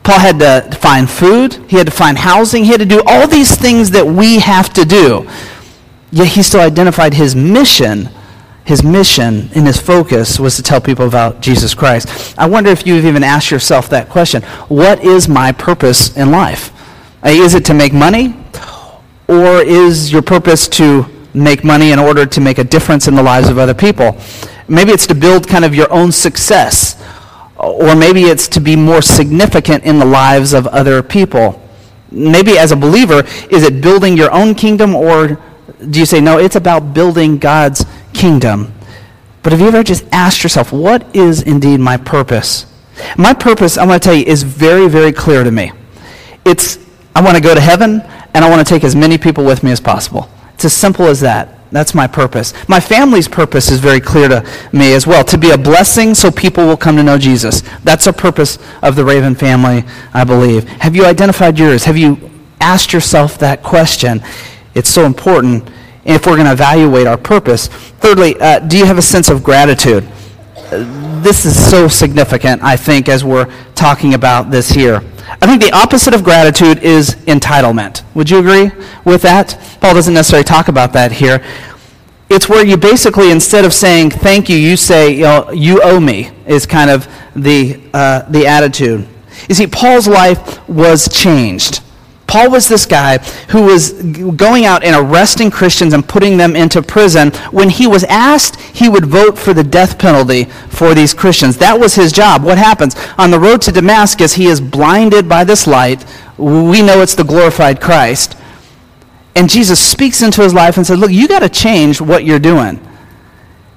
Paul 0.02 0.20
had 0.20 0.40
to 0.40 0.78
find 0.78 1.10
food, 1.10 1.56
he 1.70 1.76
had 1.76 1.86
to 1.88 1.92
find 1.92 2.18
housing, 2.18 2.64
he 2.64 2.72
had 2.72 2.80
to 2.80 2.86
do 2.86 3.04
all 3.06 3.28
these 3.28 3.58
things 3.58 3.92
that 3.92 4.06
we 4.06 4.40
have 4.40 4.72
to 4.72 4.86
do. 4.86 5.30
Yet 6.12 6.28
he 6.28 6.42
still 6.44 6.62
identified 6.62 7.14
his 7.14 7.36
mission. 7.36 8.08
His 8.64 8.86
mission 8.86 9.50
and 9.54 9.68
his 9.68 9.78
focus 9.78 10.40
was 10.40 10.56
to 10.56 10.64
tell 10.64 10.80
people 10.80 11.08
about 11.08 11.42
Jesus 11.42 11.74
Christ. 11.74 12.36
I 12.38 12.48
wonder 12.48 12.70
if 12.70 12.88
you've 12.88 13.04
even 13.04 13.22
asked 13.22 13.52
yourself 13.52 13.90
that 13.90 14.08
question 14.08 14.44
What 14.70 15.04
is 15.04 15.28
my 15.28 15.52
purpose 15.52 16.16
in 16.16 16.32
life? 16.32 16.72
Uh, 17.22 17.32
is 17.32 17.54
it 17.54 17.66
to 17.66 17.74
make 17.74 17.92
money? 17.92 18.34
Or 19.28 19.62
is 19.62 20.10
your 20.10 20.22
purpose 20.22 20.70
to 20.70 21.06
make 21.34 21.64
money 21.64 21.92
in 21.92 22.00
order 22.00 22.26
to 22.26 22.42
make 22.42 22.58
a 22.58 22.64
difference 22.64 23.08
in 23.08 23.16
the 23.16 23.24
lives 23.24 23.50
of 23.50 23.58
other 23.58 23.74
people? 23.74 24.18
Maybe 24.68 24.92
it's 24.92 25.08
to 25.08 25.16
build 25.16 25.48
kind 25.48 25.66
of 25.66 25.76
your 25.76 25.92
own 25.92 26.12
success 26.12 27.02
or 27.62 27.96
maybe 27.96 28.24
it's 28.24 28.48
to 28.48 28.60
be 28.60 28.76
more 28.76 29.02
significant 29.02 29.84
in 29.84 30.00
the 30.00 30.06
lives 30.06 30.54
of 30.54 30.66
other 30.68 31.04
people. 31.04 31.62
Maybe 32.10 32.58
as 32.58 32.72
a 32.72 32.76
believer, 32.76 33.24
is 33.52 33.64
it 33.64 33.82
building 33.82 34.18
your 34.18 34.32
own 34.32 34.56
kingdom, 34.56 34.96
or 34.96 35.40
do 35.90 36.00
you 36.00 36.06
say, 36.06 36.20
no, 36.20 36.40
it's 36.40 36.56
about 36.56 36.94
building 36.94 37.38
God's 37.38 37.86
kingdom? 38.14 38.74
But 39.44 39.54
have 39.54 39.62
you 39.62 39.68
ever 39.68 39.84
just 39.84 40.06
asked 40.12 40.44
yourself, 40.44 40.74
what 40.74 41.16
is 41.16 41.44
indeed 41.44 41.80
my 41.80 41.98
purpose? 41.98 42.66
My 43.18 43.34
purpose, 43.34 43.78
I 43.78 43.86
want 43.86 44.02
to 44.02 44.08
tell 44.08 44.16
you, 44.16 44.26
is 44.26 44.44
very, 44.44 44.90
very 44.90 45.12
clear 45.12 45.44
to 45.44 45.52
me. 45.52 45.72
It's, 46.46 46.80
I 47.16 47.22
want 47.22 47.38
to 47.38 47.44
go 47.44 47.54
to 47.54 47.62
heaven, 47.62 48.02
and 48.34 48.44
I 48.44 48.50
want 48.50 48.66
to 48.66 48.74
take 48.74 48.84
as 48.84 48.96
many 48.96 49.18
people 49.18 49.46
with 49.46 49.64
me 49.64 49.72
as 49.72 49.80
possible. 49.80 50.30
It's 50.62 50.66
as 50.68 50.74
simple 50.74 51.08
as 51.08 51.20
that. 51.22 51.58
That's 51.72 51.96
my 51.96 52.06
purpose. 52.06 52.54
My 52.68 52.80
family's 52.80 53.28
purpose 53.28 53.72
is 53.72 53.80
very 53.80 54.00
clear 54.00 54.30
to 54.30 54.48
me 54.72 54.94
as 54.94 55.08
well 55.08 55.24
to 55.24 55.36
be 55.36 55.50
a 55.50 55.58
blessing 55.58 56.14
so 56.14 56.30
people 56.30 56.68
will 56.68 56.78
come 56.78 56.96
to 56.98 57.02
know 57.02 57.18
Jesus. 57.18 57.64
That's 57.84 58.06
a 58.06 58.14
purpose 58.14 58.60
of 58.84 58.96
the 58.96 59.04
Raven 59.04 59.34
family, 59.34 59.84
I 60.14 60.24
believe. 60.24 60.68
Have 60.68 60.96
you 60.96 61.04
identified 61.06 61.58
yours? 61.58 61.84
Have 61.86 61.98
you 61.98 62.30
asked 62.60 62.94
yourself 62.94 63.40
that 63.40 63.64
question? 63.64 64.22
It's 64.76 64.92
so 64.92 65.06
important 65.06 65.68
if 66.06 66.28
we're 66.28 66.36
going 66.36 66.46
to 66.46 66.54
evaluate 66.54 67.08
our 67.08 67.18
purpose. 67.18 67.66
Thirdly, 67.66 68.40
uh, 68.40 68.60
do 68.60 68.78
you 68.78 68.86
have 68.86 69.00
a 69.00 69.02
sense 69.02 69.30
of 69.30 69.44
gratitude? 69.44 70.08
this 71.22 71.46
is 71.46 71.70
so 71.70 71.88
significant, 71.88 72.64
I 72.64 72.76
think, 72.78 73.10
as 73.10 73.24
we're 73.24 73.52
talking 73.76 74.14
about 74.14 74.52
this 74.52 74.70
here. 74.70 75.02
I 75.40 75.48
think 75.48 75.62
the 75.62 75.72
opposite 75.72 76.14
of 76.14 76.24
gratitude 76.24 76.80
is 76.84 77.16
entitlement. 77.28 78.04
Would 78.16 78.30
you 78.30 78.40
agree 78.40 78.72
with 79.06 79.22
that? 79.22 79.58
Paul 79.80 79.94
doesn't 79.94 80.14
necessarily 80.14 80.44
talk 80.44 80.68
about 80.68 80.94
that 80.94 81.12
here. 81.12 81.44
It's 82.30 82.50
where 82.50 82.66
you 82.66 82.78
basically, 82.78 83.32
instead 83.32 83.66
of 83.66 83.74
saying 83.74 84.12
thank 84.12 84.50
you, 84.50 84.58
you 84.58 84.76
say, 84.76 85.12
you, 85.12 85.24
know, 85.24 85.52
you 85.52 85.82
owe 85.84 86.00
me, 86.00 86.32
is 86.46 86.66
kind 86.66 86.90
of 86.90 87.08
the, 87.36 87.82
uh, 87.94 88.24
the 88.30 88.46
attitude. 88.48 89.08
You 89.48 89.56
see, 89.56 89.68
Paul's 89.68 90.08
life 90.08 90.68
was 90.68 91.08
changed. 91.10 91.82
Paul 92.32 92.50
was 92.50 92.70
this 92.70 92.86
guy 92.86 93.18
who 93.50 93.64
was 93.64 93.92
going 93.92 94.64
out 94.64 94.86
and 94.86 94.96
arresting 94.96 95.52
Christians 95.52 95.92
and 95.92 96.08
putting 96.08 96.38
them 96.38 96.56
into 96.56 96.82
prison. 96.82 97.32
When 97.52 97.70
he 97.70 97.88
was 97.88 98.06
asked, 98.06 98.56
he 98.62 98.88
would 98.88 99.06
vote 99.06 99.38
for 99.38 99.54
the 99.54 99.66
death 99.66 100.00
penalty 100.00 100.46
for 100.70 100.94
these 100.94 101.14
Christians. 101.14 101.58
That 101.58 101.78
was 101.78 101.96
his 101.96 102.14
job. 102.14 102.46
What 102.46 102.58
happens? 102.58 102.96
On 103.18 103.32
the 103.32 103.40
road 103.40 103.62
to 103.64 103.74
Damascus, 103.74 104.36
he 104.36 104.46
is 104.46 104.62
blinded 104.62 105.28
by 105.28 105.44
this 105.44 105.68
light. 105.68 106.06
We 106.38 106.82
know 106.82 107.02
it's 107.02 107.16
the 107.16 107.26
glorified 107.26 107.82
Christ. 107.82 108.38
And 109.36 109.50
Jesus 109.50 109.86
speaks 109.86 110.22
into 110.22 110.42
his 110.42 110.54
life 110.54 110.78
and 110.78 110.88
says, 110.88 111.00
Look, 111.00 111.12
you 111.12 111.28
got 111.28 111.40
to 111.40 111.50
change 111.50 112.00
what 112.00 112.24
you're 112.24 112.40
doing. 112.40 112.80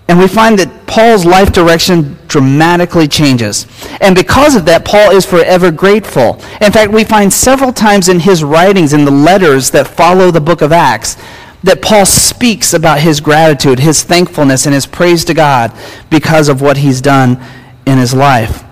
And 0.09 0.19
we 0.19 0.29
find 0.29 0.59
that 0.59 0.87
Paul's 0.87 1.25
life 1.25 1.53
direction 1.53 2.19
dramatically 2.29 3.09
changes. 3.09 3.67
And 4.01 4.15
because 4.15 4.55
of 4.55 4.67
that, 4.67 4.85
Paul 4.85 5.13
is 5.13 5.25
forever 5.25 5.71
grateful. 5.71 6.35
In 6.61 6.73
fact, 6.73 6.93
we 6.93 7.05
find 7.05 7.33
several 7.33 7.73
times 7.73 8.09
in 8.09 8.21
his 8.21 8.45
writings, 8.45 8.93
in 8.93 9.05
the 9.05 9.11
letters 9.11 9.71
that 9.71 9.89
follow 9.89 10.31
the 10.31 10.41
book 10.41 10.61
of 10.61 10.73
Acts, 10.73 11.17
that 11.63 11.81
Paul 11.81 12.05
speaks 12.05 12.75
about 12.75 13.01
his 13.01 13.21
gratitude, 13.21 13.79
his 13.79 14.03
thankfulness, 14.03 14.67
and 14.67 14.75
his 14.75 14.85
praise 14.85 15.25
to 15.27 15.35
God 15.35 15.73
because 16.11 16.49
of 16.49 16.61
what 16.61 16.77
he's 16.77 17.01
done 17.01 17.43
in 17.87 17.97
his 17.97 18.13
life. 18.13 18.64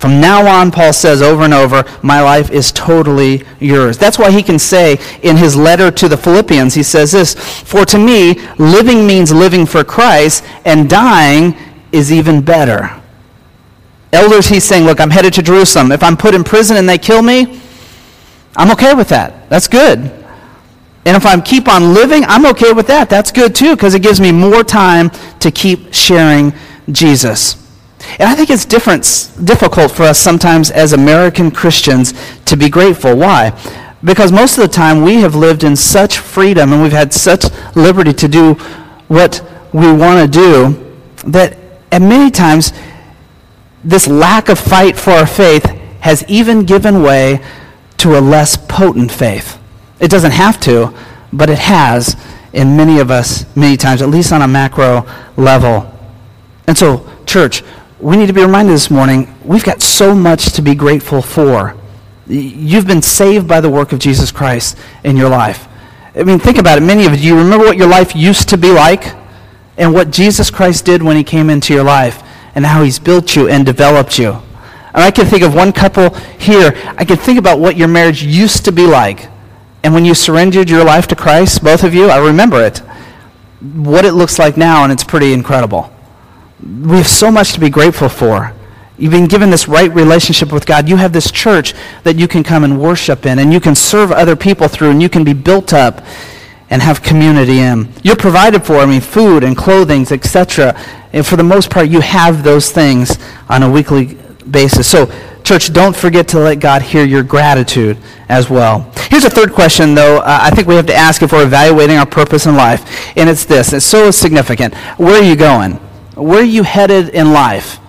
From 0.00 0.18
now 0.18 0.46
on, 0.46 0.70
Paul 0.70 0.94
says 0.94 1.20
over 1.20 1.42
and 1.42 1.52
over, 1.52 1.84
my 2.02 2.22
life 2.22 2.50
is 2.50 2.72
totally 2.72 3.44
yours. 3.58 3.98
That's 3.98 4.18
why 4.18 4.30
he 4.30 4.42
can 4.42 4.58
say 4.58 4.98
in 5.22 5.36
his 5.36 5.54
letter 5.54 5.90
to 5.90 6.08
the 6.08 6.16
Philippians, 6.16 6.72
he 6.72 6.82
says 6.82 7.12
this 7.12 7.34
For 7.34 7.84
to 7.84 7.98
me, 7.98 8.40
living 8.56 9.06
means 9.06 9.30
living 9.30 9.66
for 9.66 9.84
Christ, 9.84 10.42
and 10.64 10.88
dying 10.88 11.54
is 11.92 12.10
even 12.10 12.40
better. 12.40 12.98
Elders, 14.10 14.48
he's 14.48 14.64
saying, 14.64 14.86
Look, 14.86 15.00
I'm 15.00 15.10
headed 15.10 15.34
to 15.34 15.42
Jerusalem. 15.42 15.92
If 15.92 16.02
I'm 16.02 16.16
put 16.16 16.34
in 16.34 16.44
prison 16.44 16.78
and 16.78 16.88
they 16.88 16.96
kill 16.96 17.20
me, 17.20 17.60
I'm 18.56 18.70
okay 18.70 18.94
with 18.94 19.10
that. 19.10 19.50
That's 19.50 19.68
good. 19.68 19.98
And 19.98 21.14
if 21.14 21.26
I 21.26 21.38
keep 21.42 21.68
on 21.68 21.92
living, 21.92 22.24
I'm 22.24 22.46
okay 22.46 22.72
with 22.72 22.86
that. 22.86 23.10
That's 23.10 23.30
good 23.30 23.54
too, 23.54 23.76
because 23.76 23.94
it 23.94 24.00
gives 24.00 24.18
me 24.18 24.32
more 24.32 24.64
time 24.64 25.10
to 25.40 25.50
keep 25.50 25.92
sharing 25.92 26.54
Jesus. 26.90 27.59
And 28.18 28.28
I 28.28 28.34
think 28.34 28.50
it's 28.50 28.64
different, 28.64 29.30
difficult 29.44 29.92
for 29.92 30.04
us 30.04 30.18
sometimes 30.18 30.70
as 30.70 30.92
American 30.92 31.50
Christians 31.50 32.14
to 32.46 32.56
be 32.56 32.68
grateful. 32.68 33.16
Why? 33.16 33.52
Because 34.02 34.32
most 34.32 34.56
of 34.58 34.62
the 34.62 34.68
time 34.68 35.02
we 35.02 35.16
have 35.16 35.34
lived 35.34 35.62
in 35.62 35.76
such 35.76 36.18
freedom 36.18 36.72
and 36.72 36.82
we've 36.82 36.92
had 36.92 37.12
such 37.12 37.44
liberty 37.76 38.12
to 38.14 38.28
do 38.28 38.54
what 39.08 39.42
we 39.72 39.92
want 39.92 40.32
to 40.32 40.38
do 40.38 40.96
that 41.30 41.56
at 41.92 42.02
many 42.02 42.30
times 42.30 42.72
this 43.84 44.06
lack 44.08 44.48
of 44.48 44.58
fight 44.58 44.96
for 44.96 45.10
our 45.10 45.26
faith 45.26 45.64
has 46.00 46.24
even 46.28 46.64
given 46.64 47.02
way 47.02 47.40
to 47.98 48.18
a 48.18 48.20
less 48.20 48.56
potent 48.56 49.12
faith. 49.12 49.58
It 50.00 50.10
doesn't 50.10 50.32
have 50.32 50.58
to, 50.60 50.94
but 51.32 51.50
it 51.50 51.58
has 51.58 52.16
in 52.52 52.76
many 52.76 52.98
of 52.98 53.10
us 53.10 53.44
many 53.54 53.76
times, 53.76 54.02
at 54.02 54.08
least 54.08 54.32
on 54.32 54.42
a 54.42 54.48
macro 54.48 55.06
level. 55.36 55.92
And 56.66 56.76
so, 56.76 57.08
church, 57.26 57.62
we 58.00 58.16
need 58.16 58.26
to 58.26 58.32
be 58.32 58.42
reminded 58.42 58.72
this 58.72 58.90
morning 58.90 59.32
we've 59.44 59.64
got 59.64 59.82
so 59.82 60.14
much 60.14 60.52
to 60.52 60.62
be 60.62 60.74
grateful 60.74 61.20
for. 61.20 61.76
You've 62.26 62.86
been 62.86 63.02
saved 63.02 63.46
by 63.46 63.60
the 63.60 63.68
work 63.68 63.92
of 63.92 63.98
Jesus 63.98 64.32
Christ 64.32 64.78
in 65.04 65.16
your 65.16 65.28
life. 65.28 65.68
I 66.14 66.22
mean, 66.22 66.38
think 66.38 66.58
about 66.58 66.78
it. 66.78 66.80
Many 66.82 67.06
of 67.06 67.18
you, 67.18 67.36
remember 67.36 67.66
what 67.66 67.76
your 67.76 67.88
life 67.88 68.16
used 68.16 68.48
to 68.50 68.56
be 68.56 68.70
like 68.70 69.14
and 69.76 69.92
what 69.92 70.10
Jesus 70.10 70.50
Christ 70.50 70.86
did 70.86 71.02
when 71.02 71.16
he 71.16 71.24
came 71.24 71.50
into 71.50 71.74
your 71.74 71.84
life 71.84 72.22
and 72.54 72.64
how 72.64 72.82
he's 72.82 72.98
built 72.98 73.36
you 73.36 73.48
and 73.48 73.66
developed 73.66 74.18
you. 74.18 74.30
And 74.92 75.04
I 75.04 75.10
can 75.10 75.26
think 75.26 75.42
of 75.42 75.54
one 75.54 75.72
couple 75.72 76.14
here. 76.38 76.72
I 76.96 77.04
can 77.04 77.16
think 77.16 77.38
about 77.38 77.58
what 77.58 77.76
your 77.76 77.88
marriage 77.88 78.22
used 78.22 78.64
to 78.64 78.72
be 78.72 78.86
like. 78.86 79.28
And 79.84 79.92
when 79.92 80.04
you 80.04 80.14
surrendered 80.14 80.70
your 80.70 80.84
life 80.84 81.06
to 81.08 81.16
Christ, 81.16 81.62
both 81.62 81.84
of 81.84 81.94
you, 81.94 82.08
I 82.08 82.18
remember 82.18 82.64
it. 82.64 82.78
What 83.60 84.04
it 84.04 84.12
looks 84.12 84.38
like 84.38 84.56
now, 84.56 84.84
and 84.84 84.92
it's 84.92 85.04
pretty 85.04 85.32
incredible 85.32 85.89
we 86.62 86.96
have 86.96 87.08
so 87.08 87.30
much 87.30 87.52
to 87.52 87.60
be 87.60 87.70
grateful 87.70 88.08
for. 88.08 88.54
You've 88.98 89.12
been 89.12 89.28
given 89.28 89.50
this 89.50 89.66
right 89.66 89.90
relationship 89.94 90.52
with 90.52 90.66
God. 90.66 90.86
You 90.86 90.96
have 90.96 91.12
this 91.12 91.30
church 91.30 91.72
that 92.02 92.16
you 92.16 92.28
can 92.28 92.42
come 92.42 92.64
and 92.64 92.78
worship 92.78 93.24
in, 93.24 93.38
and 93.38 93.52
you 93.52 93.58
can 93.58 93.74
serve 93.74 94.12
other 94.12 94.36
people 94.36 94.68
through, 94.68 94.90
and 94.90 95.00
you 95.00 95.08
can 95.08 95.24
be 95.24 95.32
built 95.32 95.72
up 95.72 96.04
and 96.68 96.82
have 96.82 97.02
community 97.02 97.60
in. 97.60 97.90
You're 98.02 98.16
provided 98.16 98.64
for, 98.64 98.76
I 98.76 98.86
mean, 98.86 99.00
food 99.00 99.42
and 99.42 99.56
clothing, 99.56 100.06
etc. 100.10 100.78
And 101.12 101.26
for 101.26 101.36
the 101.36 101.42
most 101.42 101.70
part, 101.70 101.88
you 101.88 102.00
have 102.00 102.44
those 102.44 102.70
things 102.70 103.18
on 103.48 103.62
a 103.62 103.70
weekly 103.70 104.18
basis. 104.50 104.86
So, 104.86 105.10
church, 105.44 105.72
don't 105.72 105.96
forget 105.96 106.28
to 106.28 106.38
let 106.38 106.60
God 106.60 106.82
hear 106.82 107.04
your 107.04 107.22
gratitude 107.22 107.96
as 108.28 108.50
well. 108.50 108.92
Here's 109.08 109.24
a 109.24 109.30
third 109.30 109.52
question, 109.52 109.94
though, 109.94 110.18
uh, 110.18 110.38
I 110.42 110.50
think 110.50 110.68
we 110.68 110.76
have 110.76 110.86
to 110.86 110.94
ask 110.94 111.22
if 111.22 111.32
we're 111.32 111.44
evaluating 111.44 111.96
our 111.96 112.06
purpose 112.06 112.44
in 112.44 112.54
life, 112.54 113.16
and 113.16 113.30
it's 113.30 113.46
this. 113.46 113.72
It's 113.72 113.86
so 113.86 114.10
significant. 114.10 114.74
Where 114.98 115.20
are 115.20 115.24
you 115.24 115.36
going? 115.36 115.80
Where 116.20 116.40
are 116.40 116.42
you 116.42 116.62
headed 116.62 117.10
in 117.10 117.32
life? 117.32 117.80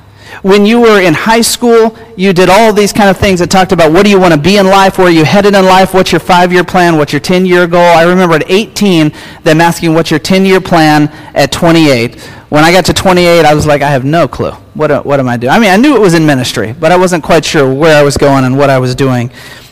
When 0.41 0.65
you 0.65 0.79
were 0.79 1.01
in 1.01 1.13
high 1.13 1.41
school, 1.41 1.95
you 2.15 2.33
did 2.33 2.49
all 2.49 2.73
these 2.73 2.93
kind 2.93 3.09
of 3.09 3.17
things 3.17 3.39
that 3.39 3.51
talked 3.51 3.73
about 3.73 3.91
what 3.91 4.03
do 4.03 4.09
you 4.09 4.19
want 4.19 4.33
to 4.33 4.39
be 4.39 4.57
in 4.57 4.65
life, 4.65 4.97
where 4.97 5.07
are 5.07 5.11
you 5.11 5.25
headed 5.25 5.53
in 5.53 5.65
life, 5.65 5.93
what's 5.93 6.11
your 6.11 6.21
five-year 6.21 6.63
plan, 6.63 6.97
what's 6.97 7.11
your 7.11 7.19
10-year 7.19 7.67
goal. 7.67 7.81
I 7.81 8.03
remember 8.03 8.35
at 8.35 8.49
18 8.49 9.11
them 9.43 9.61
asking 9.61 9.93
what's 9.93 10.09
your 10.09 10.19
10-year 10.19 10.61
plan 10.61 11.09
at 11.35 11.51
28. 11.51 12.19
When 12.49 12.63
I 12.63 12.71
got 12.71 12.85
to 12.85 12.93
28, 12.93 13.45
I 13.45 13.53
was 13.53 13.65
like, 13.65 13.81
I 13.81 13.89
have 13.89 14.03
no 14.03 14.27
clue. 14.27 14.51
What, 14.73 14.89
uh, 14.89 15.03
what 15.03 15.19
am 15.19 15.29
I 15.29 15.37
doing? 15.37 15.51
I 15.51 15.59
mean, 15.59 15.69
I 15.69 15.77
knew 15.77 15.95
it 15.95 16.01
was 16.01 16.13
in 16.13 16.25
ministry, 16.25 16.73
but 16.73 16.91
I 16.91 16.97
wasn't 16.97 17.23
quite 17.23 17.45
sure 17.45 17.71
where 17.71 17.97
I 17.97 18.01
was 18.01 18.17
going 18.17 18.45
and 18.45 18.57
what 18.57 18.69
I 18.69 18.79
was 18.79 18.95
doing 18.95 19.31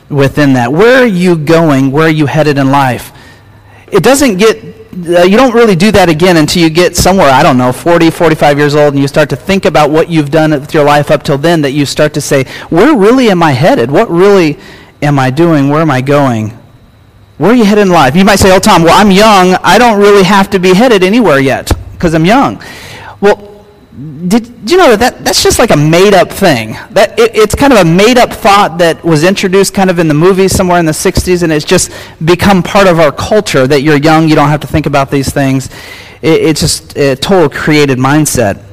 within 0.09 0.53
that. 0.53 0.71
Where 0.71 1.01
are 1.01 1.07
you 1.07 1.35
going? 1.37 1.91
Where 1.91 2.07
are 2.07 2.11
you 2.11 2.25
headed 2.25 2.57
in 2.57 2.69
life? 2.69 3.11
It 3.91 4.03
doesn't 4.03 4.37
get 4.37 4.78
uh, 4.91 5.23
you 5.23 5.37
don't 5.37 5.53
really 5.53 5.75
do 5.75 5.91
that 5.91 6.09
again 6.09 6.37
until 6.37 6.63
you 6.63 6.69
get 6.69 6.95
somewhere, 6.95 7.29
I 7.29 7.43
don't 7.43 7.57
know, 7.57 7.71
40, 7.71 8.09
45 8.09 8.57
years 8.57 8.75
old, 8.75 8.93
and 8.93 9.01
you 9.01 9.07
start 9.07 9.29
to 9.29 9.35
think 9.35 9.65
about 9.65 9.91
what 9.91 10.09
you've 10.09 10.31
done 10.31 10.51
with 10.51 10.73
your 10.73 10.83
life 10.83 11.11
up 11.11 11.23
till 11.23 11.37
then, 11.37 11.61
that 11.61 11.71
you 11.71 11.85
start 11.85 12.13
to 12.15 12.21
say, 12.21 12.45
where 12.69 12.97
really 12.97 13.29
am 13.29 13.43
I 13.43 13.51
headed? 13.51 13.91
What 13.91 14.09
really 14.09 14.57
am 15.01 15.19
I 15.19 15.29
doing? 15.29 15.69
Where 15.69 15.81
am 15.81 15.91
I 15.91 16.01
going? 16.01 16.49
Where 17.37 17.51
are 17.51 17.55
you 17.55 17.65
headed 17.65 17.83
in 17.83 17.93
life? 17.93 18.15
You 18.15 18.25
might 18.25 18.37
say, 18.37 18.53
oh, 18.53 18.59
Tom, 18.59 18.83
well, 18.83 18.99
I'm 18.99 19.11
young. 19.11 19.53
I 19.63 19.77
don't 19.77 19.99
really 19.99 20.23
have 20.23 20.49
to 20.49 20.59
be 20.59 20.73
headed 20.73 21.03
anywhere 21.03 21.39
yet 21.39 21.71
because 21.93 22.13
I'm 22.13 22.25
young. 22.25 22.61
Well, 23.21 23.48
did 23.99 24.69
you 24.69 24.77
know 24.77 24.95
that 24.95 25.25
that's 25.25 25.43
just 25.43 25.59
like 25.59 25.71
a 25.71 25.75
made 25.75 26.13
up 26.13 26.29
thing? 26.29 26.77
That 26.91 27.19
it, 27.19 27.35
it's 27.35 27.53
kind 27.53 27.73
of 27.73 27.79
a 27.79 27.85
made 27.85 28.17
up 28.17 28.31
thought 28.31 28.77
that 28.77 29.03
was 29.03 29.25
introduced 29.25 29.73
kind 29.73 29.89
of 29.89 29.99
in 29.99 30.07
the 30.07 30.13
movies 30.13 30.55
somewhere 30.55 30.79
in 30.79 30.85
the 30.85 30.93
60s, 30.93 31.43
and 31.43 31.51
it's 31.51 31.65
just 31.65 31.91
become 32.23 32.63
part 32.63 32.87
of 32.87 32.99
our 32.99 33.11
culture 33.11 33.67
that 33.67 33.81
you're 33.81 33.97
young, 33.97 34.29
you 34.29 34.35
don't 34.35 34.47
have 34.47 34.61
to 34.61 34.67
think 34.67 34.85
about 34.85 35.11
these 35.11 35.33
things. 35.33 35.67
It, 36.21 36.43
it's 36.43 36.61
just 36.61 36.97
a 36.97 37.17
total 37.17 37.49
created 37.49 37.97
mindset. 37.97 38.63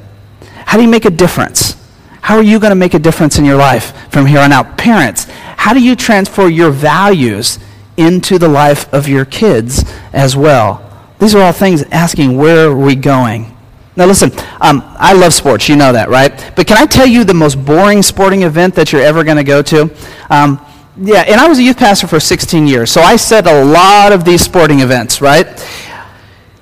How 0.65 0.77
do 0.77 0.83
you 0.83 0.89
make 0.89 1.03
a 1.03 1.09
difference? 1.09 1.75
How 2.21 2.37
are 2.37 2.43
you 2.43 2.59
going 2.59 2.71
to 2.71 2.75
make 2.75 2.93
a 2.93 2.99
difference 2.99 3.37
in 3.37 3.43
your 3.43 3.57
life 3.57 4.09
from 4.09 4.25
here 4.25 4.39
on 4.39 4.53
out? 4.53 4.77
Parents, 4.77 5.25
how 5.57 5.73
do 5.73 5.83
you 5.83 5.95
transfer 5.95 6.47
your 6.47 6.71
values 6.71 7.59
into 7.97 8.37
the 8.37 8.47
life 8.47 8.93
of 8.93 9.09
your 9.09 9.25
kids 9.25 9.83
as 10.13 10.37
well? 10.37 10.83
These 11.19 11.35
are 11.35 11.41
all 11.41 11.53
things 11.53 11.83
asking 11.91 12.37
where 12.37 12.69
are 12.69 12.77
we 12.77 12.95
going? 12.95 13.56
Now, 13.97 14.05
listen, 14.05 14.31
um, 14.61 14.83
I 14.99 15.13
love 15.13 15.33
sports. 15.33 15.67
You 15.67 15.75
know 15.75 15.91
that, 15.91 16.07
right? 16.07 16.53
But 16.55 16.67
can 16.67 16.77
I 16.77 16.85
tell 16.85 17.07
you 17.07 17.23
the 17.23 17.33
most 17.33 17.65
boring 17.65 18.03
sporting 18.03 18.43
event 18.43 18.75
that 18.75 18.93
you're 18.93 19.01
ever 19.01 19.23
going 19.23 19.37
to 19.37 19.43
go 19.43 19.63
to? 19.63 19.89
Um, 20.29 20.63
yeah, 20.99 21.21
and 21.21 21.41
I 21.41 21.47
was 21.47 21.57
a 21.57 21.63
youth 21.63 21.77
pastor 21.77 22.05
for 22.07 22.19
16 22.19 22.67
years, 22.67 22.91
so 22.91 23.01
I 23.01 23.15
set 23.15 23.47
a 23.47 23.63
lot 23.65 24.11
of 24.11 24.23
these 24.23 24.41
sporting 24.41 24.81
events, 24.81 25.19
right? 25.19 25.47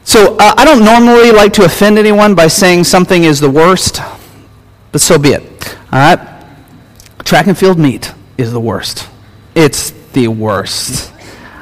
So 0.05 0.37
uh, 0.37 0.53
I 0.57 0.63
don't 0.63 0.85
normally 0.85 1.31
like 1.31 1.51
to 1.53 1.65
offend 1.65 1.97
anyone 1.97 2.35
by 2.35 2.47
saying 2.47 2.85
something 2.85 3.25
is 3.25 3.41
the 3.41 3.49
worst, 3.49 3.99
but 4.93 5.01
so 5.01 5.17
be 5.17 5.29
it. 5.29 5.77
All 5.91 5.99
right? 5.99 6.19
Track 7.25 7.47
and 7.47 7.57
field 7.57 7.77
meet 7.77 8.13
is 8.37 8.53
the 8.53 8.61
worst. 8.61 9.09
It's 9.55 9.91
the 10.13 10.29
worst. 10.29 11.11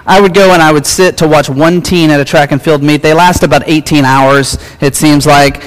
I 0.06 0.20
would 0.20 0.34
go 0.34 0.54
and 0.54 0.62
I 0.62 0.72
would 0.72 0.86
sit 0.86 1.18
to 1.18 1.28
watch 1.28 1.50
one 1.50 1.82
teen 1.82 2.10
at 2.10 2.20
a 2.20 2.26
track 2.26 2.52
and 2.52 2.62
field 2.62 2.84
meet. 2.84 3.02
They 3.02 3.14
last 3.14 3.44
about 3.44 3.64
18 3.66 4.04
hours, 4.04 4.58
it 4.82 4.96
seems 4.96 5.26
like. 5.26 5.62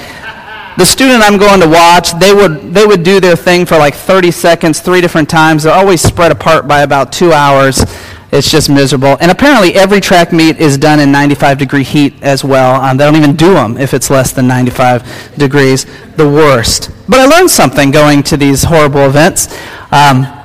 The 0.77 0.85
student 0.85 1.23
I'm 1.23 1.39
going 1.39 1.59
to 1.61 1.67
watch, 1.67 2.11
they 2.19 2.35
would, 2.35 2.71
they 2.71 2.85
would 2.85 3.01
do 3.01 3.19
their 3.19 3.35
thing 3.35 3.65
for 3.65 3.77
like 3.77 3.95
30 3.95 4.29
seconds, 4.29 4.79
three 4.79 5.01
different 5.01 5.27
times. 5.27 5.63
They're 5.63 5.73
always 5.73 6.01
spread 6.01 6.31
apart 6.31 6.67
by 6.67 6.81
about 6.81 7.11
two 7.11 7.33
hours. 7.33 7.83
It's 8.31 8.51
just 8.51 8.69
miserable. 8.69 9.17
And 9.19 9.31
apparently, 9.31 9.73
every 9.73 10.01
track 10.01 10.31
meet 10.31 10.57
is 10.57 10.77
done 10.77 10.99
in 10.99 11.11
95 11.11 11.57
degree 11.57 11.83
heat 11.83 12.13
as 12.21 12.43
well. 12.43 12.79
Um, 12.79 12.97
they 12.97 13.05
don't 13.05 13.15
even 13.15 13.35
do 13.35 13.53
them 13.53 13.77
if 13.77 13.95
it's 13.95 14.11
less 14.11 14.33
than 14.33 14.47
95 14.47 15.37
degrees. 15.37 15.85
The 16.17 16.29
worst. 16.29 16.91
But 17.09 17.21
I 17.21 17.25
learned 17.25 17.49
something 17.49 17.89
going 17.89 18.21
to 18.23 18.37
these 18.37 18.63
horrible 18.63 19.05
events. 19.05 19.47
Um, 19.91 20.36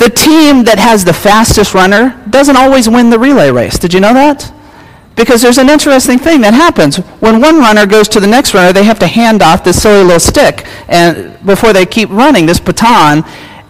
the 0.00 0.08
team 0.08 0.64
that 0.64 0.78
has 0.78 1.04
the 1.04 1.12
fastest 1.12 1.74
runner 1.74 2.18
doesn't 2.30 2.56
always 2.56 2.88
win 2.88 3.10
the 3.10 3.18
relay 3.18 3.50
race. 3.50 3.78
Did 3.78 3.92
you 3.92 4.00
know 4.00 4.14
that? 4.14 4.50
Because 5.14 5.42
there's 5.42 5.58
an 5.58 5.68
interesting 5.68 6.18
thing 6.18 6.40
that 6.40 6.54
happens. 6.54 6.96
When 7.20 7.42
one 7.42 7.58
runner 7.58 7.84
goes 7.84 8.08
to 8.08 8.20
the 8.20 8.26
next 8.26 8.54
runner, 8.54 8.72
they 8.72 8.84
have 8.84 8.98
to 9.00 9.06
hand 9.06 9.42
off 9.42 9.62
this 9.62 9.82
silly 9.82 10.02
little 10.02 10.18
stick 10.18 10.66
and 10.88 11.36
before 11.44 11.74
they 11.74 11.84
keep 11.84 12.08
running, 12.08 12.46
this 12.46 12.58
baton, 12.58 13.24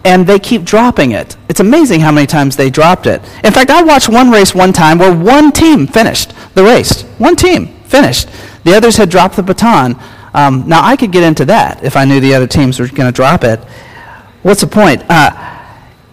and 0.05 0.25
they 0.25 0.39
keep 0.39 0.63
dropping 0.63 1.11
it. 1.11 1.35
It's 1.49 1.59
amazing 1.59 1.99
how 1.99 2.13
many 2.13 2.27
times 2.27 2.55
they 2.55 2.69
dropped 2.69 3.07
it. 3.07 3.21
In 3.43 3.51
fact, 3.51 3.69
I 3.69 3.83
watched 3.83 4.07
one 4.07 4.31
race 4.31 4.55
one 4.55 4.71
time 4.71 4.99
where 4.99 5.13
one 5.13 5.51
team 5.51 5.85
finished 5.85 6.33
the 6.55 6.63
race. 6.63 7.01
One 7.17 7.35
team 7.35 7.67
finished. 7.83 8.29
The 8.63 8.73
others 8.73 8.95
had 8.95 9.09
dropped 9.09 9.35
the 9.35 9.43
baton. 9.43 9.99
Um, 10.33 10.63
now, 10.65 10.81
I 10.81 10.95
could 10.95 11.11
get 11.11 11.23
into 11.23 11.43
that 11.45 11.83
if 11.83 11.97
I 11.97 12.05
knew 12.05 12.21
the 12.21 12.33
other 12.35 12.47
teams 12.47 12.79
were 12.79 12.87
going 12.87 13.11
to 13.11 13.15
drop 13.15 13.43
it. 13.43 13.59
What's 14.43 14.61
the 14.61 14.67
point? 14.67 15.03
Uh, 15.09 15.51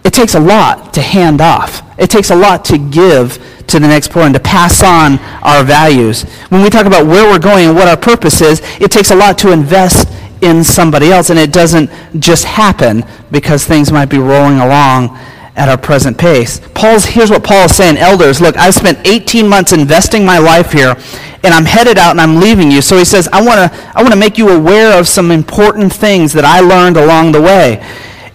it 0.03 0.13
takes 0.13 0.35
a 0.35 0.39
lot 0.39 0.93
to 0.93 1.01
hand 1.01 1.41
off. 1.41 1.81
It 1.99 2.09
takes 2.09 2.29
a 2.31 2.35
lot 2.35 2.63
to 2.65 2.77
give 2.77 3.37
to 3.67 3.79
the 3.79 3.87
next 3.87 4.11
point, 4.11 4.33
to 4.33 4.39
pass 4.39 4.81
on 4.81 5.19
our 5.43 5.63
values. 5.63 6.23
When 6.49 6.63
we 6.63 6.69
talk 6.69 6.85
about 6.85 7.05
where 7.05 7.29
we're 7.29 7.39
going 7.39 7.67
and 7.67 7.75
what 7.75 7.87
our 7.87 7.97
purpose 7.97 8.41
is, 8.41 8.61
it 8.79 8.91
takes 8.91 9.11
a 9.11 9.15
lot 9.15 9.37
to 9.39 9.51
invest 9.51 10.09
in 10.41 10.63
somebody 10.63 11.11
else, 11.11 11.29
and 11.29 11.37
it 11.37 11.51
doesn't 11.51 11.89
just 12.19 12.45
happen 12.45 13.03
because 13.31 13.65
things 13.65 13.91
might 13.91 14.09
be 14.09 14.17
rolling 14.17 14.59
along 14.59 15.17
at 15.55 15.67
our 15.67 15.77
present 15.77 16.17
pace. 16.17 16.61
Paul's 16.73 17.03
here's 17.03 17.29
what 17.29 17.43
Paul 17.43 17.65
is 17.65 17.75
saying, 17.75 17.97
elders, 17.97 18.39
look, 18.39 18.57
I've 18.57 18.73
spent 18.73 19.05
18 19.05 19.47
months 19.47 19.73
investing 19.73 20.25
my 20.25 20.37
life 20.37 20.71
here, 20.71 20.95
and 21.43 21.53
I'm 21.53 21.65
headed 21.65 21.97
out 21.97 22.11
and 22.11 22.21
I'm 22.21 22.37
leaving 22.37 22.71
you. 22.71 22.81
So 22.81 22.97
he 22.97 23.05
says, 23.05 23.27
I 23.31 23.41
want 23.43 23.71
to 23.71 23.91
I 23.95 24.01
want 24.01 24.13
to 24.13 24.19
make 24.19 24.37
you 24.37 24.49
aware 24.49 24.97
of 24.97 25.07
some 25.07 25.31
important 25.31 25.91
things 25.91 26.33
that 26.33 26.45
I 26.45 26.61
learned 26.61 26.97
along 26.97 27.33
the 27.33 27.41
way. 27.41 27.85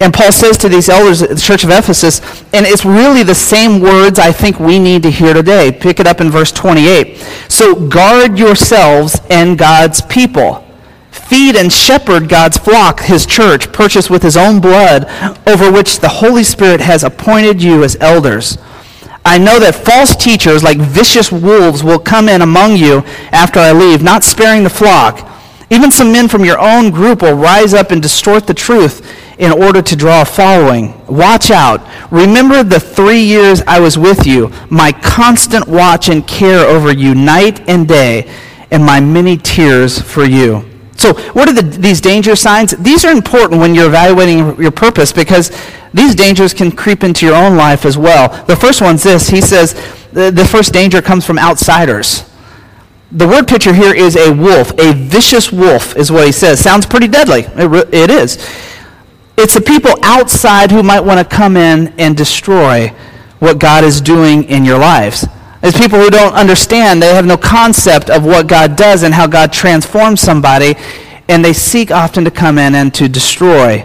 And 0.05 0.13
Paul 0.13 0.33
says 0.33 0.59
to 0.59 0.69
these 0.69 0.91
elders 0.91 1.23
at 1.23 1.31
the 1.31 1.41
church 1.41 1.65
of 1.65 1.71
Ephesus, 1.71 2.21
and 2.53 2.67
it's 2.67 2.85
really 2.85 3.23
the 3.23 3.35
same 3.35 3.81
words 3.81 4.19
I 4.19 4.33
think 4.33 4.61
we 4.61 4.79
need 4.79 5.03
to 5.05 5.11
hear 5.11 5.33
today. 5.33 5.73
Pick 5.73 5.99
it 5.99 6.07
up 6.07 6.21
in 6.21 6.31
verse 6.31 6.53
28. 6.53 7.17
So 7.49 7.89
guard 7.89 8.39
yourselves 8.39 9.19
and 9.31 9.57
God's 9.57 10.03
people. 10.03 10.63
Feed 11.11 11.57
and 11.57 11.73
shepherd 11.73 12.29
God's 12.29 12.59
flock, 12.59 13.01
his 13.01 13.25
church, 13.25 13.73
purchased 13.73 14.11
with 14.11 14.23
his 14.23 14.37
own 14.37 14.61
blood, 14.61 15.07
over 15.49 15.73
which 15.73 16.01
the 16.01 16.09
Holy 16.11 16.45
Spirit 16.45 16.83
has 16.83 17.03
appointed 17.03 17.63
you 17.63 17.83
as 17.83 17.97
elders. 17.99 18.59
I 19.25 19.39
know 19.39 19.59
that 19.59 19.75
false 19.75 20.15
teachers, 20.15 20.63
like 20.63 20.77
vicious 20.77 21.33
wolves, 21.33 21.83
will 21.83 21.99
come 21.99 22.29
in 22.29 22.43
among 22.43 22.77
you 22.77 22.99
after 23.33 23.59
I 23.59 23.73
leave, 23.73 24.03
not 24.03 24.23
sparing 24.23 24.65
the 24.65 24.69
flock. 24.69 25.31
Even 25.71 25.91
some 25.91 26.13
men 26.13 26.29
from 26.29 26.45
your 26.45 26.59
own 26.59 26.91
group 26.91 27.23
will 27.23 27.33
rise 27.33 27.73
up 27.73 27.91
and 27.91 28.03
distort 28.03 28.47
the 28.47 28.53
truth 28.53 29.24
in 29.39 29.53
order 29.53 29.83
to 29.83 29.97
draw 29.97 30.23
a 30.23 30.25
following. 30.25 30.95
Watch 31.07 31.51
out. 31.51 31.87
Remember 32.11 32.63
the 32.63 32.81
three 32.81 33.23
years 33.23 33.63
I 33.67 33.81
was 33.81 33.99
with 33.99 34.27
you, 34.27 34.51
my 34.71 34.93
constant 34.93 35.67
watch 35.67 36.09
and 36.09 36.27
care 36.27 36.67
over 36.67 36.93
you 36.93 37.15
night 37.15 37.69
and 37.69 37.89
day, 37.89 38.31
and 38.71 38.85
my 38.85 39.01
many 39.01 39.37
tears 39.37 40.01
for 40.01 40.25
you. 40.25 40.69
So, 40.97 41.15
what 41.33 41.49
are 41.49 41.53
the, 41.53 41.63
these 41.63 42.01
danger 42.01 42.37
signs? 42.37 42.71
These 42.73 43.05
are 43.05 43.13
important 43.13 43.61
when 43.61 43.75
you're 43.75 43.89
evaluating 43.89 44.61
your 44.61 44.71
purpose 44.71 45.13
because 45.13 45.51
these 45.93 46.15
dangers 46.15 46.55
can 46.55 46.71
creep 46.73 47.05
into 47.05 47.27
your 47.27 47.35
own 47.35 47.57
life 47.57 47.85
as 47.85 47.99
well. 47.99 48.45
The 48.47 48.57
first 48.57 48.81
one's 48.81 49.03
this 49.03 49.29
He 49.29 49.41
says 49.41 49.75
the, 50.13 50.31
the 50.31 50.45
first 50.45 50.73
danger 50.73 51.03
comes 51.03 51.27
from 51.27 51.39
outsiders. 51.39 52.31
The 53.13 53.29
word 53.29 53.47
picture 53.47 53.73
here 53.73 53.95
is 53.95 54.17
a 54.17 54.33
wolf, 54.33 54.73
a 54.79 54.93
vicious 54.93 55.53
wolf, 55.53 55.97
is 55.97 56.11
what 56.11 56.27
he 56.27 56.33
says. 56.33 56.59
Sounds 56.59 56.85
pretty 56.85 57.07
deadly. 57.07 57.43
It, 57.55 57.95
it 57.95 58.11
is. 58.11 58.39
It's 59.37 59.55
the 59.55 59.61
people 59.61 59.93
outside 60.03 60.71
who 60.71 60.83
might 60.83 61.01
want 61.01 61.19
to 61.19 61.37
come 61.37 61.57
in 61.57 61.89
and 61.99 62.17
destroy 62.17 62.89
what 63.41 63.59
God 63.59 63.85
is 63.85 64.01
doing 64.01 64.45
in 64.45 64.65
your 64.65 64.79
lives. 64.79 65.27
It's 65.63 65.79
people 65.79 65.99
who 65.99 66.11
don't 66.11 66.35
understand, 66.35 67.03
they 67.03 67.15
have 67.15 67.27
no 67.27 67.37
concept 67.37 68.11
of 68.11 68.25
what 68.25 68.47
God 68.47 68.77
does 68.77 69.03
and 69.03 69.15
how 69.15 69.27
God 69.27 69.53
transforms 69.53 70.21
somebody, 70.21 70.75
and 71.29 71.45
they 71.45 71.53
seek 71.53 71.91
often 71.91 72.25
to 72.25 72.31
come 72.31 72.59
in 72.59 72.75
and 72.75 72.93
to 72.95 73.09
destroy. 73.09 73.85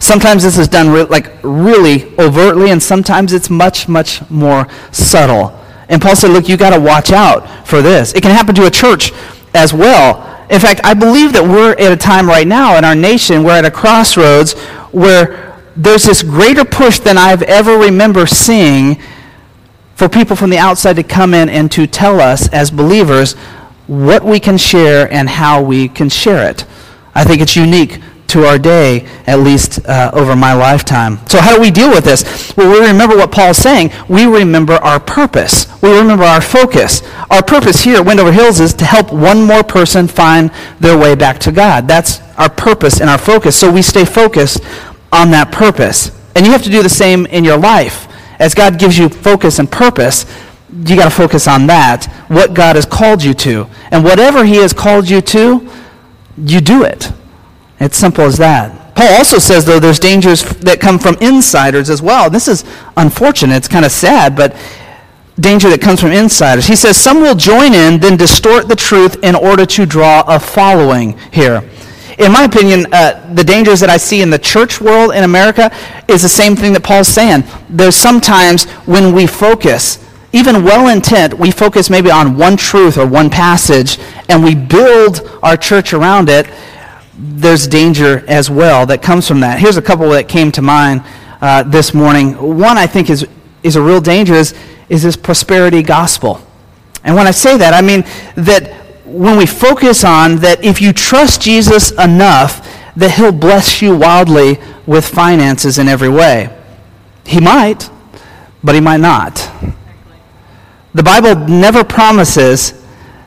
Sometimes 0.00 0.42
this 0.42 0.58
is 0.58 0.66
done 0.66 0.90
re- 0.90 1.04
like 1.04 1.30
really 1.42 2.04
overtly, 2.18 2.70
and 2.70 2.82
sometimes 2.82 3.32
it's 3.32 3.48
much, 3.48 3.88
much 3.88 4.28
more 4.30 4.66
subtle. 4.90 5.56
And 5.88 6.00
Paul 6.00 6.16
said, 6.16 6.30
Look, 6.30 6.48
you 6.48 6.56
got 6.56 6.70
to 6.70 6.80
watch 6.80 7.10
out 7.10 7.66
for 7.66 7.82
this. 7.82 8.12
It 8.14 8.22
can 8.22 8.32
happen 8.32 8.54
to 8.56 8.66
a 8.66 8.70
church 8.70 9.12
as 9.54 9.72
well. 9.72 10.29
In 10.50 10.58
fact, 10.58 10.80
I 10.82 10.94
believe 10.94 11.32
that 11.34 11.44
we're 11.44 11.72
at 11.72 11.92
a 11.92 11.96
time 11.96 12.26
right 12.26 12.46
now 12.46 12.76
in 12.76 12.84
our 12.84 12.96
nation, 12.96 13.44
we're 13.44 13.56
at 13.56 13.64
a 13.64 13.70
crossroads 13.70 14.54
where 14.90 15.56
there's 15.76 16.04
this 16.04 16.24
greater 16.24 16.64
push 16.64 16.98
than 16.98 17.16
I've 17.16 17.42
ever 17.42 17.78
remember 17.78 18.26
seeing 18.26 19.00
for 19.94 20.08
people 20.08 20.34
from 20.34 20.50
the 20.50 20.58
outside 20.58 20.96
to 20.96 21.04
come 21.04 21.34
in 21.34 21.48
and 21.48 21.70
to 21.70 21.86
tell 21.86 22.20
us 22.20 22.48
as 22.48 22.72
believers 22.72 23.34
what 23.86 24.24
we 24.24 24.40
can 24.40 24.58
share 24.58 25.12
and 25.12 25.28
how 25.28 25.62
we 25.62 25.88
can 25.88 26.08
share 26.08 26.50
it. 26.50 26.64
I 27.14 27.22
think 27.22 27.40
it's 27.40 27.54
unique 27.54 28.00
to 28.30 28.44
our 28.44 28.58
day, 28.58 29.06
at 29.26 29.40
least 29.40 29.86
uh, 29.86 30.10
over 30.14 30.34
my 30.34 30.52
lifetime. 30.52 31.18
So, 31.28 31.40
how 31.40 31.54
do 31.54 31.60
we 31.60 31.70
deal 31.70 31.90
with 31.90 32.04
this? 32.04 32.54
Well, 32.56 32.70
we 32.70 32.86
remember 32.86 33.16
what 33.16 33.30
Paul's 33.30 33.58
saying. 33.58 33.92
We 34.08 34.24
remember 34.24 34.74
our 34.74 34.98
purpose. 34.98 35.66
We 35.82 35.96
remember 35.96 36.24
our 36.24 36.40
focus. 36.40 37.02
Our 37.30 37.42
purpose 37.42 37.80
here 37.80 37.96
at 37.98 38.04
Wendover 38.06 38.32
Hills 38.32 38.60
is 38.60 38.74
to 38.74 38.84
help 38.84 39.12
one 39.12 39.42
more 39.42 39.62
person 39.62 40.08
find 40.08 40.50
their 40.80 40.98
way 40.98 41.14
back 41.14 41.38
to 41.40 41.52
God. 41.52 41.86
That's 41.86 42.20
our 42.38 42.50
purpose 42.50 43.00
and 43.00 43.10
our 43.10 43.18
focus. 43.18 43.56
So, 43.58 43.70
we 43.70 43.82
stay 43.82 44.04
focused 44.04 44.60
on 45.12 45.30
that 45.30 45.52
purpose. 45.52 46.16
And 46.34 46.46
you 46.46 46.52
have 46.52 46.62
to 46.62 46.70
do 46.70 46.82
the 46.82 46.88
same 46.88 47.26
in 47.26 47.44
your 47.44 47.58
life 47.58 48.06
as 48.40 48.54
God 48.54 48.78
gives 48.78 48.98
you 48.98 49.08
focus 49.08 49.58
and 49.58 49.70
purpose, 49.70 50.24
you 50.70 50.96
got 50.96 51.04
to 51.04 51.10
focus 51.10 51.46
on 51.46 51.66
that, 51.66 52.06
what 52.28 52.54
God 52.54 52.76
has 52.76 52.86
called 52.86 53.22
you 53.22 53.34
to. 53.34 53.68
And 53.90 54.02
whatever 54.02 54.44
He 54.44 54.56
has 54.56 54.72
called 54.72 55.08
you 55.08 55.20
to, 55.20 55.68
you 56.38 56.60
do 56.60 56.82
it. 56.82 57.12
It's 57.80 57.96
simple 57.96 58.24
as 58.24 58.36
that. 58.38 58.94
Paul 58.94 59.08
also 59.14 59.38
says, 59.38 59.64
though, 59.64 59.80
there's 59.80 59.98
dangers 59.98 60.42
that 60.42 60.80
come 60.80 60.98
from 60.98 61.16
insiders 61.20 61.88
as 61.88 62.02
well. 62.02 62.28
This 62.28 62.46
is 62.46 62.64
unfortunate. 62.96 63.56
It's 63.56 63.68
kind 63.68 63.84
of 63.84 63.90
sad, 63.90 64.36
but 64.36 64.54
danger 65.38 65.70
that 65.70 65.80
comes 65.80 66.00
from 66.00 66.12
insiders. 66.12 66.66
He 66.66 66.76
says, 66.76 66.98
some 66.98 67.20
will 67.20 67.34
join 67.34 67.72
in, 67.72 67.98
then 67.98 68.16
distort 68.16 68.68
the 68.68 68.76
truth 68.76 69.22
in 69.24 69.34
order 69.34 69.64
to 69.64 69.86
draw 69.86 70.22
a 70.26 70.38
following 70.38 71.16
here 71.32 71.62
in 72.20 72.32
my 72.32 72.44
opinion, 72.44 72.86
uh, 72.92 73.32
the 73.34 73.42
dangers 73.42 73.80
that 73.80 73.88
I 73.88 73.96
see 73.96 74.20
in 74.20 74.28
the 74.28 74.38
church 74.38 74.80
world 74.80 75.14
in 75.14 75.24
America 75.24 75.74
is 76.06 76.20
the 76.20 76.28
same 76.28 76.54
thing 76.54 76.74
that 76.74 76.82
Paul's 76.82 77.08
saying. 77.08 77.44
There's 77.70 77.96
sometimes 77.96 78.64
when 78.84 79.14
we 79.14 79.26
focus, 79.26 80.04
even 80.32 80.62
well 80.62 80.88
intent, 80.88 81.32
we 81.34 81.50
focus 81.50 81.88
maybe 81.88 82.10
on 82.10 82.36
one 82.36 82.58
truth 82.58 82.98
or 82.98 83.06
one 83.06 83.30
passage, 83.30 83.98
and 84.28 84.44
we 84.44 84.54
build 84.54 85.38
our 85.42 85.56
church 85.56 85.94
around 85.94 86.28
it. 86.28 86.46
There's 87.22 87.66
danger 87.66 88.24
as 88.28 88.48
well 88.48 88.86
that 88.86 89.02
comes 89.02 89.28
from 89.28 89.40
that. 89.40 89.58
Here's 89.58 89.76
a 89.76 89.82
couple 89.82 90.08
that 90.10 90.26
came 90.26 90.50
to 90.52 90.62
mind 90.62 91.02
uh, 91.42 91.64
this 91.64 91.92
morning. 91.92 92.32
One 92.58 92.78
I 92.78 92.86
think 92.86 93.10
is, 93.10 93.26
is 93.62 93.76
a 93.76 93.82
real 93.82 94.00
danger 94.00 94.32
is, 94.32 94.54
is 94.88 95.02
this 95.02 95.16
prosperity 95.16 95.82
gospel. 95.82 96.40
And 97.04 97.14
when 97.14 97.26
I 97.26 97.30
say 97.30 97.58
that, 97.58 97.74
I 97.74 97.82
mean 97.82 98.04
that 98.36 98.72
when 99.04 99.36
we 99.36 99.44
focus 99.44 100.02
on 100.02 100.36
that 100.36 100.64
if 100.64 100.80
you 100.80 100.94
trust 100.94 101.42
Jesus 101.42 101.90
enough, 101.92 102.66
that 102.96 103.10
he'll 103.12 103.32
bless 103.32 103.82
you 103.82 103.96
wildly 103.96 104.58
with 104.86 105.06
finances 105.06 105.78
in 105.78 105.88
every 105.88 106.08
way. 106.08 106.56
He 107.26 107.38
might, 107.38 107.90
but 108.64 108.74
he 108.74 108.80
might 108.80 109.00
not. 109.00 109.36
The 110.94 111.02
Bible 111.02 111.34
never 111.48 111.84
promises 111.84 112.79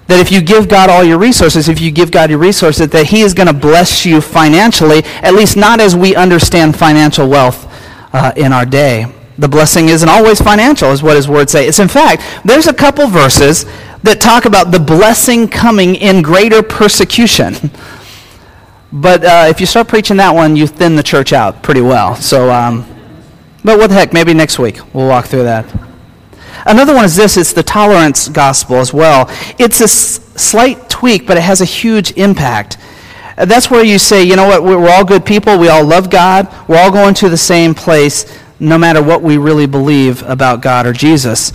that 0.07 0.19
if 0.19 0.31
you 0.31 0.41
give 0.41 0.67
God 0.67 0.89
all 0.89 1.03
your 1.03 1.17
resources, 1.17 1.69
if 1.69 1.79
you 1.79 1.91
give 1.91 2.11
God 2.11 2.29
your 2.29 2.39
resources, 2.39 2.87
that 2.89 3.07
he 3.07 3.21
is 3.21 3.33
going 3.33 3.47
to 3.47 3.53
bless 3.53 4.05
you 4.05 4.21
financially, 4.21 5.03
at 5.21 5.33
least 5.33 5.55
not 5.55 5.79
as 5.79 5.95
we 5.95 6.15
understand 6.15 6.77
financial 6.77 7.29
wealth 7.29 7.67
uh, 8.13 8.33
in 8.35 8.51
our 8.51 8.65
day. 8.65 9.11
The 9.37 9.47
blessing 9.47 9.89
isn't 9.89 10.07
always 10.07 10.39
financial, 10.39 10.91
is 10.91 11.01
what 11.01 11.15
his 11.15 11.27
words 11.27 11.51
say. 11.51 11.67
It's 11.67 11.79
in 11.79 11.87
fact, 11.87 12.21
there's 12.45 12.67
a 12.67 12.73
couple 12.73 13.07
verses 13.07 13.65
that 14.03 14.19
talk 14.19 14.45
about 14.45 14.71
the 14.71 14.79
blessing 14.79 15.47
coming 15.47 15.95
in 15.95 16.21
greater 16.21 16.61
persecution. 16.61 17.55
But 18.91 19.25
uh, 19.25 19.45
if 19.49 19.59
you 19.59 19.65
start 19.65 19.87
preaching 19.87 20.17
that 20.17 20.35
one, 20.35 20.55
you 20.55 20.67
thin 20.67 20.95
the 20.95 21.01
church 21.01 21.33
out 21.33 21.63
pretty 21.63 21.81
well. 21.81 22.15
So, 22.15 22.51
um, 22.51 22.85
but 23.63 23.79
what 23.79 23.87
the 23.87 23.95
heck? 23.95 24.13
Maybe 24.13 24.35
next 24.35 24.59
week 24.59 24.77
we'll 24.93 25.07
walk 25.07 25.25
through 25.25 25.43
that. 25.43 25.92
Another 26.65 26.93
one 26.93 27.05
is 27.05 27.15
this 27.15 27.37
it's 27.37 27.53
the 27.53 27.63
tolerance 27.63 28.29
gospel 28.29 28.77
as 28.77 28.93
well. 28.93 29.27
It's 29.59 29.81
a 29.81 29.85
s- 29.85 30.19
slight 30.35 30.89
tweak, 30.89 31.27
but 31.27 31.37
it 31.37 31.43
has 31.43 31.61
a 31.61 31.65
huge 31.65 32.11
impact. 32.17 32.77
That's 33.35 33.71
where 33.71 33.83
you 33.83 33.97
say, 33.97 34.23
you 34.23 34.35
know 34.35 34.47
what, 34.47 34.63
we're 34.63 34.89
all 34.89 35.03
good 35.03 35.25
people, 35.25 35.57
we 35.57 35.67
all 35.67 35.83
love 35.83 36.09
God, 36.09 36.47
we're 36.67 36.77
all 36.77 36.91
going 36.91 37.15
to 37.15 37.29
the 37.29 37.37
same 37.37 37.73
place 37.73 38.39
no 38.59 38.77
matter 38.77 39.03
what 39.03 39.21
we 39.21 39.37
really 39.37 39.65
believe 39.65 40.23
about 40.23 40.61
God 40.61 40.85
or 40.85 40.93
Jesus. 40.93 41.51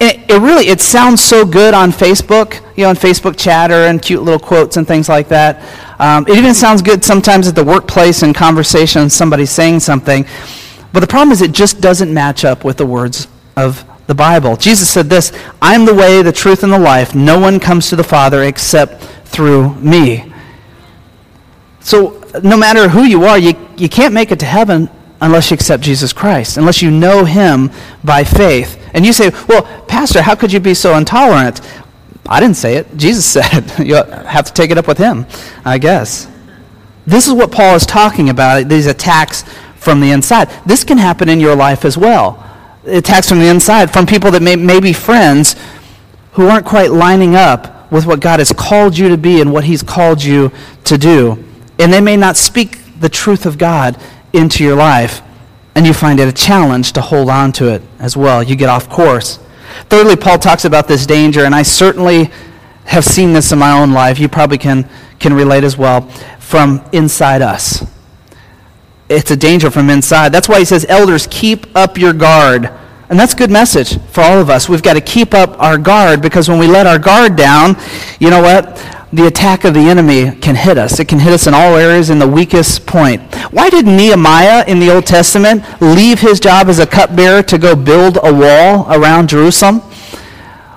It, 0.00 0.28
it, 0.28 0.40
really 0.40 0.68
it 0.68 0.80
sounds 0.80 1.22
so 1.22 1.44
good 1.44 1.74
on 1.74 1.92
Facebook, 1.92 2.54
you 2.76 2.84
know, 2.84 2.90
on 2.90 2.96
Facebook 2.96 3.38
chatter 3.38 3.86
and 3.86 4.00
cute 4.02 4.22
little 4.22 4.40
quotes 4.40 4.76
and 4.76 4.86
things 4.86 5.08
like 5.08 5.28
that. 5.28 5.62
Um, 6.00 6.26
it 6.26 6.36
even 6.36 6.54
sounds 6.54 6.82
good 6.82 7.04
sometimes 7.04 7.46
at 7.46 7.54
the 7.54 7.64
workplace 7.64 8.22
in 8.22 8.32
conversation, 8.32 9.10
somebody 9.10 9.46
saying 9.46 9.80
something. 9.80 10.24
But 10.92 11.00
the 11.00 11.06
problem 11.06 11.32
is 11.32 11.42
it 11.42 11.52
just 11.52 11.80
doesn't 11.80 12.12
match 12.12 12.44
up 12.44 12.64
with 12.64 12.76
the 12.76 12.86
words 12.86 13.28
of 13.56 13.84
the 14.08 14.14
Bible. 14.14 14.56
Jesus 14.56 14.90
said 14.90 15.10
this, 15.10 15.32
I 15.60 15.74
am 15.74 15.84
the 15.84 15.94
way, 15.94 16.22
the 16.22 16.32
truth, 16.32 16.64
and 16.64 16.72
the 16.72 16.78
life. 16.78 17.14
No 17.14 17.38
one 17.38 17.60
comes 17.60 17.90
to 17.90 17.96
the 17.96 18.02
Father 18.02 18.42
except 18.42 19.02
through 19.26 19.74
me. 19.74 20.32
So 21.80 22.24
no 22.42 22.56
matter 22.56 22.88
who 22.88 23.04
you 23.04 23.24
are, 23.24 23.38
you, 23.38 23.54
you 23.76 23.88
can't 23.88 24.14
make 24.14 24.32
it 24.32 24.40
to 24.40 24.46
heaven 24.46 24.88
unless 25.20 25.50
you 25.50 25.54
accept 25.54 25.82
Jesus 25.82 26.14
Christ, 26.14 26.56
unless 26.56 26.80
you 26.80 26.90
know 26.90 27.26
him 27.26 27.70
by 28.02 28.24
faith. 28.24 28.82
And 28.94 29.04
you 29.04 29.12
say, 29.12 29.30
well, 29.46 29.62
Pastor, 29.86 30.22
how 30.22 30.34
could 30.34 30.52
you 30.52 30.60
be 30.60 30.72
so 30.72 30.96
intolerant? 30.96 31.60
I 32.26 32.40
didn't 32.40 32.56
say 32.56 32.76
it. 32.76 32.96
Jesus 32.96 33.26
said. 33.30 33.70
you 33.78 33.94
have 33.94 34.46
to 34.46 34.52
take 34.54 34.70
it 34.70 34.78
up 34.78 34.88
with 34.88 34.98
him, 34.98 35.26
I 35.66 35.76
guess. 35.76 36.30
This 37.06 37.26
is 37.26 37.34
what 37.34 37.52
Paul 37.52 37.74
is 37.74 37.84
talking 37.84 38.30
about, 38.30 38.68
these 38.68 38.86
attacks 38.86 39.44
from 39.76 40.00
the 40.00 40.12
inside. 40.12 40.48
This 40.64 40.82
can 40.82 40.96
happen 40.96 41.28
in 41.28 41.40
your 41.40 41.54
life 41.54 41.84
as 41.84 41.98
well. 41.98 42.47
Attacks 42.88 43.28
from 43.28 43.38
the 43.38 43.48
inside, 43.48 43.92
from 43.92 44.06
people 44.06 44.30
that 44.32 44.42
may, 44.42 44.56
may 44.56 44.80
be 44.80 44.92
friends 44.92 45.56
who 46.32 46.48
aren't 46.48 46.66
quite 46.66 46.90
lining 46.90 47.34
up 47.34 47.90
with 47.90 48.06
what 48.06 48.20
God 48.20 48.38
has 48.38 48.52
called 48.52 48.96
you 48.96 49.08
to 49.08 49.16
be 49.16 49.40
and 49.40 49.52
what 49.52 49.64
He's 49.64 49.82
called 49.82 50.22
you 50.22 50.52
to 50.84 50.98
do. 50.98 51.44
And 51.78 51.92
they 51.92 52.00
may 52.00 52.16
not 52.16 52.36
speak 52.36 52.78
the 53.00 53.08
truth 53.08 53.46
of 53.46 53.58
God 53.58 54.00
into 54.32 54.64
your 54.64 54.76
life. 54.76 55.22
And 55.74 55.86
you 55.86 55.92
find 55.92 56.18
it 56.18 56.28
a 56.28 56.32
challenge 56.32 56.92
to 56.94 57.00
hold 57.00 57.30
on 57.30 57.52
to 57.52 57.72
it 57.72 57.82
as 57.98 58.16
well. 58.16 58.42
You 58.42 58.56
get 58.56 58.68
off 58.68 58.88
course. 58.88 59.38
Thirdly, 59.88 60.16
Paul 60.16 60.38
talks 60.38 60.64
about 60.64 60.88
this 60.88 61.06
danger, 61.06 61.44
and 61.44 61.54
I 61.54 61.62
certainly 61.62 62.30
have 62.84 63.04
seen 63.04 63.32
this 63.32 63.52
in 63.52 63.58
my 63.58 63.78
own 63.78 63.92
life. 63.92 64.18
You 64.18 64.28
probably 64.28 64.58
can, 64.58 64.88
can 65.20 65.32
relate 65.32 65.62
as 65.62 65.76
well 65.76 66.02
from 66.38 66.84
inside 66.92 67.42
us. 67.42 67.84
It's 69.08 69.30
a 69.30 69.36
danger 69.36 69.70
from 69.70 69.88
inside. 69.88 70.32
That's 70.32 70.48
why 70.48 70.58
he 70.58 70.64
says, 70.64 70.84
Elders, 70.88 71.26
keep 71.30 71.66
up 71.76 71.96
your 71.96 72.12
guard. 72.12 72.70
And 73.10 73.18
that's 73.18 73.32
a 73.32 73.36
good 73.36 73.50
message 73.50 73.98
for 74.10 74.20
all 74.20 74.38
of 74.38 74.50
us. 74.50 74.68
We've 74.68 74.82
got 74.82 74.94
to 74.94 75.00
keep 75.00 75.32
up 75.32 75.58
our 75.60 75.78
guard 75.78 76.20
because 76.20 76.48
when 76.48 76.58
we 76.58 76.66
let 76.66 76.86
our 76.86 76.98
guard 76.98 77.36
down, 77.36 77.76
you 78.20 78.30
know 78.30 78.42
what? 78.42 78.76
the 79.12 79.26
attack 79.26 79.64
of 79.64 79.72
the 79.72 79.80
enemy 79.80 80.36
can 80.40 80.54
hit 80.54 80.76
us. 80.76 81.00
It 81.00 81.08
can 81.08 81.18
hit 81.18 81.32
us 81.32 81.46
in 81.46 81.54
all 81.54 81.76
areas 81.76 82.10
in 82.10 82.18
the 82.18 82.28
weakest 82.28 82.86
point. 82.86 83.22
Why 83.50 83.70
did 83.70 83.86
Nehemiah 83.86 84.64
in 84.66 84.80
the 84.80 84.94
Old 84.94 85.06
Testament 85.06 85.64
leave 85.80 86.20
his 86.20 86.38
job 86.38 86.68
as 86.68 86.78
a 86.78 86.86
cupbearer 86.86 87.42
to 87.44 87.58
go 87.58 87.74
build 87.74 88.18
a 88.22 88.32
wall 88.32 88.86
around 88.92 89.30
Jerusalem? 89.30 89.80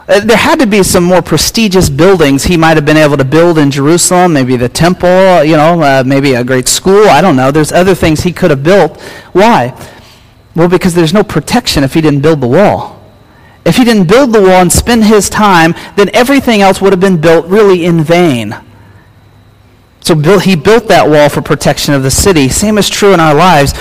Uh, 0.08 0.22
there 0.22 0.38
had 0.38 0.60
to 0.60 0.68
be 0.68 0.82
some 0.82 1.04
more 1.04 1.22
prestigious 1.22 1.90
buildings 1.90 2.46
he 2.46 2.58
might 2.58 2.78
have 2.78 2.86
been 2.86 2.98
able 2.98 3.18
to 3.18 3.26
build 3.26 3.58
in 3.58 3.70
Jerusalem, 3.70 4.34
maybe 4.34 4.56
the 4.56 4.70
temple, 4.70 5.44
you 5.44 5.58
know, 5.58 5.82
uh, 5.82 6.04
maybe 6.06 6.34
a 6.34 6.44
great 6.44 6.68
school. 6.68 7.08
I 7.08 7.22
don't 7.22 7.36
know. 7.36 7.52
There's 7.52 7.72
other 7.72 7.96
things 7.96 8.22
he 8.22 8.32
could 8.32 8.50
have 8.50 8.64
built. 8.64 9.00
Why? 9.34 9.74
Well, 10.56 10.68
because 10.68 10.94
there's 10.94 11.14
no 11.14 11.24
protection 11.24 11.84
if 11.84 11.94
he 11.94 12.02
didn't 12.02 12.22
build 12.22 12.42
the 12.42 12.48
wall. 12.48 13.02
If 13.64 13.78
he 13.78 13.84
didn't 13.84 14.08
build 14.08 14.34
the 14.34 14.42
wall 14.42 14.62
and 14.62 14.72
spend 14.72 15.06
his 15.06 15.30
time, 15.30 15.76
then 15.96 16.10
everything 16.14 16.62
else 16.62 16.82
would 16.82 16.94
have 16.94 17.00
been 17.00 17.22
built 17.22 17.46
really 17.46 17.86
in 17.86 18.04
vain. 18.04 18.56
So 20.02 20.16
he 20.40 20.56
built 20.56 20.88
that 20.88 21.08
wall 21.08 21.30
for 21.30 21.42
protection 21.42 21.94
of 21.94 22.04
the 22.04 22.12
city. 22.12 22.50
Same 22.50 22.78
is 22.78 22.90
true 22.90 23.14
in 23.14 23.20
our 23.20 23.36
lives. 23.36 23.74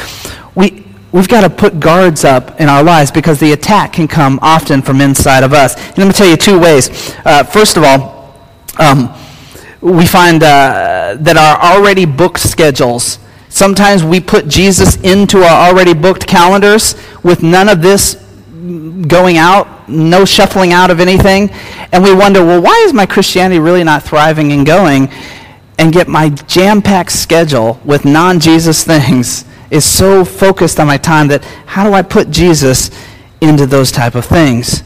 We, 0.55 0.85
we've 1.13 1.29
got 1.29 1.41
to 1.41 1.51
put 1.51 1.81
guards 1.81 2.25
up 2.25 2.61
in 2.61 2.69
our 2.69 2.83
lives 2.83 3.11
because 3.11 3.41
the 3.41 3.53
attack 3.53 3.95
can 3.95 4.07
come 4.07 4.39
often 4.43 4.83
from 4.83 5.01
inside 5.01 5.43
of 5.43 5.55
us. 5.55 5.75
And 5.77 5.99
let 5.99 6.07
me 6.07 6.13
tell 6.13 6.29
you 6.29 6.37
two 6.37 6.61
ways. 6.61 7.15
Uh, 7.25 7.43
first 7.43 7.79
of 7.79 7.85
all, 7.85 8.39
um, 8.79 9.15
we 9.81 10.05
find 10.05 10.43
uh, 10.43 11.17
that 11.19 11.37
our 11.39 11.75
already 11.75 12.05
booked 12.05 12.41
schedules, 12.41 13.19
sometimes 13.51 14.03
we 14.03 14.21
put 14.21 14.49
Jesus 14.49 14.97
into 15.03 15.43
our 15.43 15.69
already 15.69 15.93
booked 15.93 16.27
calendars 16.27 16.95
with 17.23 17.43
none 17.43 17.69
of 17.69 17.83
this 17.83 18.15
going 19.07 19.37
out, 19.37 19.89
no 19.89 20.25
shuffling 20.25 20.73
out 20.73 20.91
of 20.91 21.01
anything. 21.01 21.51
And 21.93 22.03
we 22.03 22.15
wonder, 22.15 22.45
well, 22.45 22.63
why 22.63 22.83
is 22.87 22.93
my 22.93 23.07
Christianity 23.07 23.59
really 23.59 23.85
not 23.85 24.03
thriving 24.03 24.53
and 24.53 24.65
going? 24.65 25.11
And 25.79 25.95
yet 25.95 26.09
my 26.09 26.31
jam 26.31 26.81
packed 26.83 27.13
schedule 27.13 27.81
with 27.85 28.05
non 28.05 28.41
Jesus 28.41 28.85
things 28.85 29.45
is 29.71 29.85
so 29.85 30.25
focused 30.25 30.81
on 30.81 30.87
my 30.87 30.97
time 30.97 31.29
that 31.29 31.45
how 31.67 31.85
do 31.85 31.93
I 31.93 32.03
put 32.03 32.31
Jesus 32.31 32.91
into 33.41 33.67
those 33.67 33.93
type 33.93 34.15
of 34.15 34.25
things? 34.25 34.83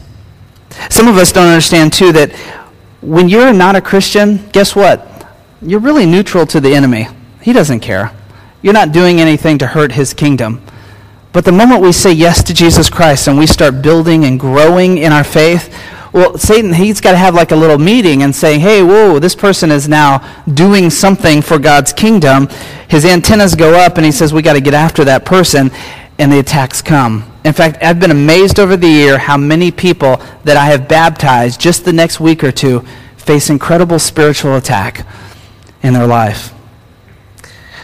Some 0.89 1.07
of 1.07 1.17
us 1.17 1.31
don't 1.31 1.47
understand, 1.47 1.93
too, 1.93 2.11
that 2.11 2.31
when 3.01 3.29
you're 3.29 3.53
not 3.53 3.75
a 3.75 3.81
Christian, 3.81 4.47
guess 4.49 4.75
what? 4.75 5.27
You're 5.61 5.79
really 5.79 6.05
neutral 6.05 6.45
to 6.47 6.59
the 6.59 6.73
enemy. 6.73 7.07
He 7.41 7.53
doesn't 7.53 7.79
care. 7.79 8.11
You're 8.65 8.73
not 8.73 8.91
doing 8.91 9.21
anything 9.21 9.59
to 9.59 9.67
hurt 9.67 9.91
his 9.91 10.11
kingdom. 10.15 10.59
But 11.33 11.45
the 11.45 11.51
moment 11.51 11.83
we 11.83 11.91
say 11.91 12.11
yes 12.11 12.41
to 12.45 12.51
Jesus 12.51 12.89
Christ 12.89 13.27
and 13.27 13.37
we 13.37 13.45
start 13.45 13.83
building 13.83 14.25
and 14.25 14.39
growing 14.39 14.97
in 14.97 15.13
our 15.13 15.23
faith, 15.23 15.71
well, 16.11 16.35
Satan, 16.39 16.73
he's 16.73 16.99
got 16.99 17.11
to 17.11 17.17
have 17.19 17.35
like 17.35 17.51
a 17.51 17.55
little 17.55 17.77
meeting 17.77 18.23
and 18.23 18.35
say, 18.35 18.57
hey, 18.57 18.81
whoa, 18.81 19.19
this 19.19 19.35
person 19.35 19.69
is 19.69 19.87
now 19.87 20.17
doing 20.51 20.89
something 20.89 21.43
for 21.43 21.59
God's 21.59 21.93
kingdom. 21.93 22.47
His 22.89 23.05
antennas 23.05 23.53
go 23.53 23.75
up 23.75 23.97
and 23.97 24.05
he 24.05 24.11
says, 24.11 24.33
we 24.33 24.41
got 24.41 24.53
to 24.53 24.61
get 24.61 24.73
after 24.73 25.03
that 25.03 25.25
person. 25.25 25.69
And 26.17 26.31
the 26.31 26.39
attacks 26.39 26.81
come. 26.81 27.31
In 27.43 27.53
fact, 27.53 27.83
I've 27.83 27.99
been 27.99 28.09
amazed 28.09 28.59
over 28.59 28.75
the 28.75 28.87
year 28.87 29.19
how 29.19 29.37
many 29.37 29.69
people 29.69 30.19
that 30.43 30.57
I 30.57 30.65
have 30.65 30.87
baptized 30.87 31.61
just 31.61 31.85
the 31.85 31.93
next 31.93 32.19
week 32.19 32.43
or 32.43 32.51
two 32.51 32.83
face 33.15 33.51
incredible 33.51 33.99
spiritual 33.99 34.55
attack 34.55 35.05
in 35.83 35.93
their 35.93 36.07
life. 36.07 36.54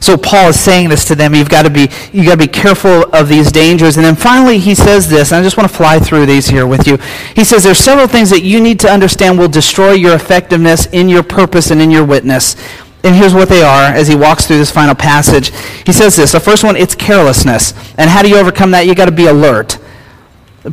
So 0.01 0.17
Paul 0.17 0.49
is 0.49 0.59
saying 0.59 0.89
this 0.89 1.05
to 1.05 1.15
them. 1.15 1.35
You've 1.35 1.49
got 1.49 1.63
to 1.63 1.69
be, 1.69 1.87
you've 2.11 2.25
got 2.25 2.31
to 2.31 2.37
be 2.37 2.47
careful 2.47 3.03
of 3.15 3.29
these 3.29 3.51
dangers. 3.51 3.97
And 3.97 4.05
then 4.05 4.15
finally 4.15 4.57
he 4.57 4.73
says 4.73 5.07
this, 5.07 5.31
and 5.31 5.39
I 5.39 5.43
just 5.43 5.57
want 5.57 5.69
to 5.69 5.75
fly 5.75 5.99
through 5.99 6.25
these 6.25 6.47
here 6.47 6.65
with 6.65 6.87
you. 6.87 6.97
He 7.35 7.43
says 7.43 7.63
there's 7.63 7.77
several 7.77 8.07
things 8.07 8.31
that 8.31 8.41
you 8.41 8.59
need 8.59 8.79
to 8.81 8.89
understand 8.89 9.37
will 9.37 9.47
destroy 9.47 9.91
your 9.91 10.15
effectiveness 10.15 10.87
in 10.87 11.07
your 11.07 11.21
purpose 11.21 11.69
and 11.69 11.79
in 11.79 11.91
your 11.91 12.03
witness. 12.03 12.55
And 13.03 13.15
here's 13.15 13.33
what 13.33 13.47
they 13.49 13.61
are 13.61 13.83
as 13.83 14.07
he 14.07 14.15
walks 14.15 14.47
through 14.47 14.57
this 14.57 14.71
final 14.71 14.95
passage. 14.95 15.51
He 15.85 15.91
says 15.91 16.15
this. 16.15 16.31
The 16.31 16.39
first 16.39 16.63
one, 16.63 16.75
it's 16.75 16.95
carelessness. 16.95 17.73
And 17.97 18.09
how 18.09 18.23
do 18.23 18.29
you 18.29 18.37
overcome 18.37 18.71
that? 18.71 18.87
You've 18.87 18.97
got 18.97 19.05
to 19.05 19.11
be 19.11 19.27
alert. 19.27 19.77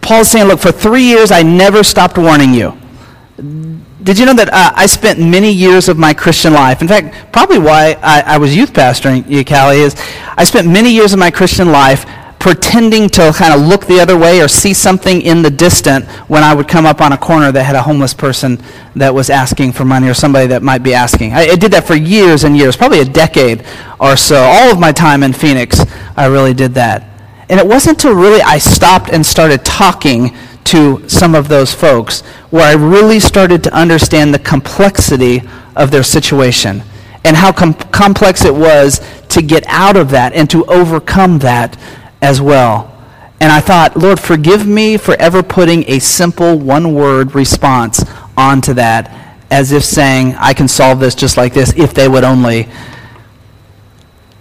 Paul's 0.02 0.28
saying, 0.28 0.46
look, 0.46 0.60
for 0.60 0.72
three 0.72 1.04
years 1.04 1.30
I 1.30 1.42
never 1.42 1.82
stopped 1.82 2.18
warning 2.18 2.54
you. 2.54 2.78
Did 4.08 4.18
you 4.18 4.24
know 4.24 4.32
that 4.32 4.48
uh, 4.48 4.72
I 4.74 4.86
spent 4.86 5.18
many 5.20 5.52
years 5.52 5.90
of 5.90 5.98
my 5.98 6.14
Christian 6.14 6.54
life? 6.54 6.80
In 6.80 6.88
fact, 6.88 7.30
probably 7.30 7.58
why 7.58 7.94
I, 8.00 8.22
I 8.22 8.38
was 8.38 8.56
youth 8.56 8.72
pastoring 8.72 9.22
Ucali 9.24 9.80
is 9.80 9.94
I 10.34 10.44
spent 10.44 10.66
many 10.66 10.90
years 10.90 11.12
of 11.12 11.18
my 11.18 11.30
Christian 11.30 11.72
life 11.72 12.06
pretending 12.38 13.10
to 13.10 13.30
kind 13.36 13.52
of 13.52 13.68
look 13.68 13.84
the 13.84 14.00
other 14.00 14.16
way 14.16 14.40
or 14.40 14.48
see 14.48 14.72
something 14.72 15.20
in 15.20 15.42
the 15.42 15.50
distant 15.50 16.06
when 16.26 16.42
I 16.42 16.54
would 16.54 16.66
come 16.66 16.86
up 16.86 17.02
on 17.02 17.12
a 17.12 17.18
corner 17.18 17.52
that 17.52 17.62
had 17.62 17.76
a 17.76 17.82
homeless 17.82 18.14
person 18.14 18.58
that 18.96 19.12
was 19.12 19.28
asking 19.28 19.72
for 19.72 19.84
money 19.84 20.08
or 20.08 20.14
somebody 20.14 20.46
that 20.46 20.62
might 20.62 20.82
be 20.82 20.94
asking. 20.94 21.34
I, 21.34 21.48
I 21.50 21.56
did 21.56 21.70
that 21.72 21.86
for 21.86 21.94
years 21.94 22.44
and 22.44 22.56
years, 22.56 22.78
probably 22.78 23.00
a 23.00 23.04
decade 23.04 23.62
or 24.00 24.16
so. 24.16 24.36
All 24.36 24.72
of 24.72 24.80
my 24.80 24.90
time 24.90 25.22
in 25.22 25.34
Phoenix, 25.34 25.84
I 26.16 26.28
really 26.28 26.54
did 26.54 26.72
that. 26.72 27.04
And 27.50 27.60
it 27.60 27.66
wasn't 27.66 27.98
until 27.98 28.14
really 28.14 28.40
I 28.40 28.56
stopped 28.56 29.10
and 29.10 29.24
started 29.26 29.66
talking 29.66 30.34
to 30.68 31.08
some 31.08 31.34
of 31.34 31.48
those 31.48 31.72
folks 31.72 32.20
where 32.50 32.64
I 32.64 32.74
really 32.74 33.20
started 33.20 33.64
to 33.64 33.74
understand 33.74 34.34
the 34.34 34.38
complexity 34.38 35.42
of 35.74 35.90
their 35.90 36.02
situation 36.02 36.82
and 37.24 37.36
how 37.36 37.52
com- 37.52 37.74
complex 37.74 38.44
it 38.44 38.54
was 38.54 39.00
to 39.28 39.42
get 39.42 39.64
out 39.66 39.96
of 39.96 40.10
that 40.10 40.32
and 40.34 40.48
to 40.50 40.64
overcome 40.66 41.38
that 41.38 41.78
as 42.20 42.40
well. 42.40 42.94
And 43.40 43.50
I 43.50 43.60
thought, 43.60 43.96
Lord, 43.96 44.20
forgive 44.20 44.66
me 44.66 44.96
for 44.96 45.14
ever 45.20 45.42
putting 45.42 45.88
a 45.88 46.00
simple 46.00 46.58
one 46.58 46.94
word 46.94 47.34
response 47.34 48.04
onto 48.36 48.74
that 48.74 49.36
as 49.50 49.72
if 49.72 49.84
saying, 49.84 50.34
I 50.38 50.52
can 50.52 50.68
solve 50.68 51.00
this 51.00 51.14
just 51.14 51.36
like 51.36 51.54
this 51.54 51.72
if 51.76 51.94
they 51.94 52.08
would 52.08 52.24
only. 52.24 52.68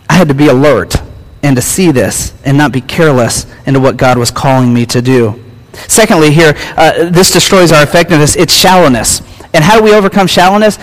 I 0.10 0.14
had 0.14 0.28
to 0.28 0.34
be 0.34 0.48
alert 0.48 0.96
and 1.44 1.56
to 1.56 1.62
see 1.62 1.92
this 1.92 2.34
and 2.44 2.58
not 2.58 2.72
be 2.72 2.82
careless 2.82 3.46
into 3.66 3.80
what 3.80 3.96
God 3.96 4.18
was 4.18 4.32
calling 4.32 4.74
me 4.74 4.86
to 4.88 5.02
do. 5.02 5.44
Secondly, 5.88 6.32
here, 6.32 6.54
uh, 6.76 7.10
this 7.10 7.32
destroys 7.32 7.72
our 7.72 7.84
effectiveness. 7.84 8.36
It's 8.36 8.54
shallowness. 8.54 9.22
And 9.54 9.64
how 9.64 9.78
do 9.78 9.84
we 9.84 9.94
overcome 9.94 10.28
shallowness? 10.28 10.78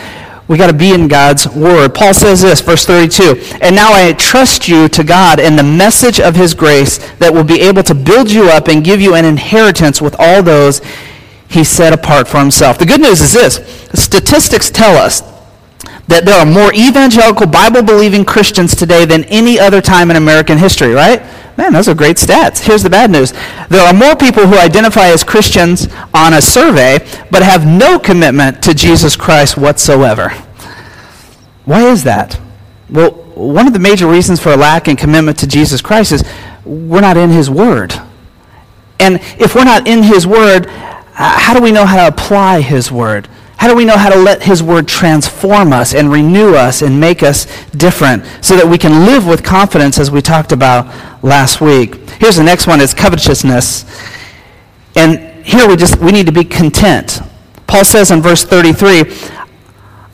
We 0.46 0.58
got 0.58 0.66
to 0.66 0.76
be 0.76 0.92
in 0.92 1.08
God's 1.08 1.48
word. 1.48 1.94
Paul 1.94 2.12
says 2.12 2.42
this, 2.42 2.60
verse 2.60 2.84
32. 2.84 3.56
And 3.62 3.74
now 3.74 3.92
I 3.92 4.12
trust 4.12 4.68
you 4.68 4.88
to 4.88 5.02
God 5.02 5.40
and 5.40 5.58
the 5.58 5.62
message 5.62 6.20
of 6.20 6.36
his 6.36 6.52
grace 6.52 6.98
that 7.16 7.32
will 7.32 7.44
be 7.44 7.60
able 7.62 7.82
to 7.84 7.94
build 7.94 8.30
you 8.30 8.44
up 8.50 8.68
and 8.68 8.84
give 8.84 9.00
you 9.00 9.14
an 9.14 9.24
inheritance 9.24 10.02
with 10.02 10.14
all 10.18 10.42
those 10.42 10.82
he 11.48 11.64
set 11.64 11.92
apart 11.92 12.28
for 12.28 12.40
himself. 12.40 12.78
The 12.78 12.84
good 12.84 13.00
news 13.00 13.20
is 13.20 13.32
this. 13.32 13.56
Statistics 13.94 14.70
tell 14.70 14.96
us 14.96 15.22
that 16.08 16.26
there 16.26 16.38
are 16.38 16.44
more 16.44 16.74
evangelical 16.74 17.46
Bible 17.46 17.82
believing 17.82 18.24
Christians 18.24 18.76
today 18.76 19.04
than 19.04 19.24
any 19.24 19.58
other 19.58 19.80
time 19.80 20.10
in 20.10 20.16
American 20.16 20.58
history, 20.58 20.92
right? 20.92 21.22
Man, 21.56 21.72
those 21.72 21.88
are 21.88 21.94
great 21.94 22.16
stats. 22.16 22.60
Here's 22.60 22.82
the 22.82 22.90
bad 22.90 23.10
news. 23.10 23.32
There 23.68 23.86
are 23.86 23.94
more 23.94 24.16
people 24.16 24.46
who 24.46 24.58
identify 24.58 25.06
as 25.06 25.22
Christians 25.22 25.86
on 26.12 26.34
a 26.34 26.42
survey, 26.42 26.98
but 27.30 27.42
have 27.42 27.66
no 27.66 27.98
commitment 27.98 28.62
to 28.64 28.74
Jesus 28.74 29.16
Christ 29.16 29.56
whatsoever. 29.56 30.30
Why 31.64 31.84
is 31.84 32.04
that? 32.04 32.40
Well, 32.90 33.12
one 33.34 33.66
of 33.66 33.72
the 33.72 33.78
major 33.78 34.06
reasons 34.06 34.40
for 34.40 34.52
a 34.52 34.56
lack 34.56 34.88
in 34.88 34.96
commitment 34.96 35.38
to 35.38 35.46
Jesus 35.46 35.80
Christ 35.80 36.12
is 36.12 36.24
we're 36.64 37.00
not 37.00 37.16
in 37.16 37.30
His 37.30 37.48
Word. 37.48 37.94
And 38.98 39.16
if 39.38 39.54
we're 39.54 39.64
not 39.64 39.86
in 39.86 40.02
His 40.02 40.26
Word, 40.26 40.66
how 40.66 41.54
do 41.54 41.62
we 41.62 41.72
know 41.72 41.86
how 41.86 41.96
to 41.96 42.08
apply 42.08 42.60
His 42.60 42.90
Word? 42.90 43.28
How 43.56 43.68
do 43.68 43.76
we 43.76 43.84
know 43.84 43.96
how 43.96 44.10
to 44.10 44.18
let 44.18 44.42
His 44.42 44.62
Word 44.62 44.88
transform 44.88 45.72
us 45.72 45.94
and 45.94 46.10
renew 46.10 46.54
us 46.54 46.82
and 46.82 47.00
make 47.00 47.22
us 47.22 47.46
different 47.72 48.24
so 48.40 48.56
that 48.56 48.66
we 48.66 48.78
can 48.78 49.06
live 49.06 49.26
with 49.26 49.42
confidence 49.42 49.98
as 49.98 50.10
we 50.10 50.20
talked 50.20 50.52
about 50.52 51.24
last 51.24 51.60
week? 51.60 51.94
Here's 52.20 52.36
the 52.36 52.44
next 52.44 52.66
one 52.66 52.80
is 52.80 52.92
covetousness. 52.92 53.84
And 54.96 55.44
here 55.44 55.68
we 55.68 55.76
just 55.76 55.98
we 55.98 56.12
need 56.12 56.26
to 56.26 56.32
be 56.32 56.44
content. 56.44 57.20
Paul 57.66 57.84
says 57.84 58.10
in 58.10 58.20
verse 58.20 58.44
33, 58.44 59.04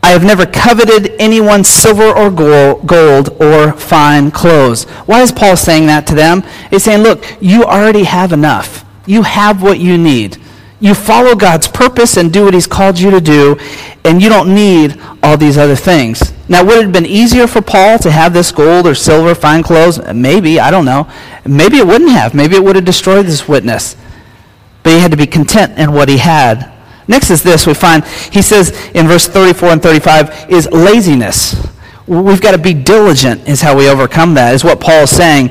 I 0.03 0.11
have 0.11 0.24
never 0.24 0.47
coveted 0.47 1.14
anyone's 1.20 1.68
silver 1.68 2.09
or 2.09 2.30
gold 2.30 3.41
or 3.41 3.72
fine 3.72 4.30
clothes. 4.30 4.84
Why 5.07 5.20
is 5.20 5.30
Paul 5.30 5.57
saying 5.57 5.86
that 5.86 6.07
to 6.07 6.14
them? 6.14 6.43
He's 6.70 6.84
saying, 6.84 7.03
look, 7.03 7.24
you 7.41 7.64
already 7.64 8.05
have 8.05 8.32
enough. 8.32 8.84
You 9.07 9.22
have 9.22 9.62
what 9.62 9.78
you 9.78 9.99
need. 9.99 10.36
You 10.81 10.95
follow 10.95 11.35
God's 11.35 11.68
purpose 11.68 12.16
and 12.16 12.33
do 12.33 12.45
what 12.45 12.55
He's 12.55 12.66
called 12.66 12.99
you 12.99 13.11
to 13.11 13.20
do, 13.20 13.59
and 14.05 14.22
you 14.22 14.28
don't 14.31 14.55
need 14.55 14.99
all 15.22 15.37
these 15.37 15.59
other 15.59 15.76
things. 15.76 16.33
Now, 16.49 16.64
would 16.64 16.78
it 16.78 16.83
have 16.85 16.93
been 16.93 17.07
easier 17.07 17.47
for 17.47 17.61
Paul 17.61 17.99
to 17.99 18.11
have 18.11 18.33
this 18.33 18.51
gold 18.51 18.87
or 18.87 18.95
silver, 18.95 19.35
fine 19.35 19.62
clothes? 19.62 20.01
Maybe, 20.12 20.59
I 20.59 20.70
don't 20.70 20.87
know. 20.87 21.07
Maybe 21.47 21.76
it 21.76 21.87
wouldn't 21.87 22.11
have. 22.11 22.35
Maybe 22.35 22.57
it 22.57 22.64
would 22.64 22.76
have 22.76 22.85
destroyed 22.85 23.26
this 23.26 23.47
witness. 23.47 23.95
But 24.83 24.95
he 24.95 24.99
had 24.99 25.11
to 25.11 25.16
be 25.16 25.26
content 25.26 25.78
in 25.78 25.93
what 25.93 26.09
he 26.09 26.16
had. 26.16 26.72
Next 27.07 27.31
is 27.31 27.43
this 27.43 27.66
we 27.66 27.74
find, 27.74 28.05
he 28.05 28.41
says 28.41 28.70
in 28.95 29.07
verse 29.07 29.28
34 29.28 29.68
and 29.68 29.83
35, 29.83 30.51
is 30.51 30.68
laziness. 30.70 31.55
We've 32.07 32.41
got 32.41 32.53
to 32.53 32.59
be 32.59 32.72
diligent, 32.72 33.49
is 33.49 33.61
how 33.61 33.76
we 33.76 33.89
overcome 33.89 34.35
that, 34.35 34.55
is 34.55 34.64
what 34.64 34.81
Paul 34.81 35.03
is 35.03 35.14
saying. 35.14 35.51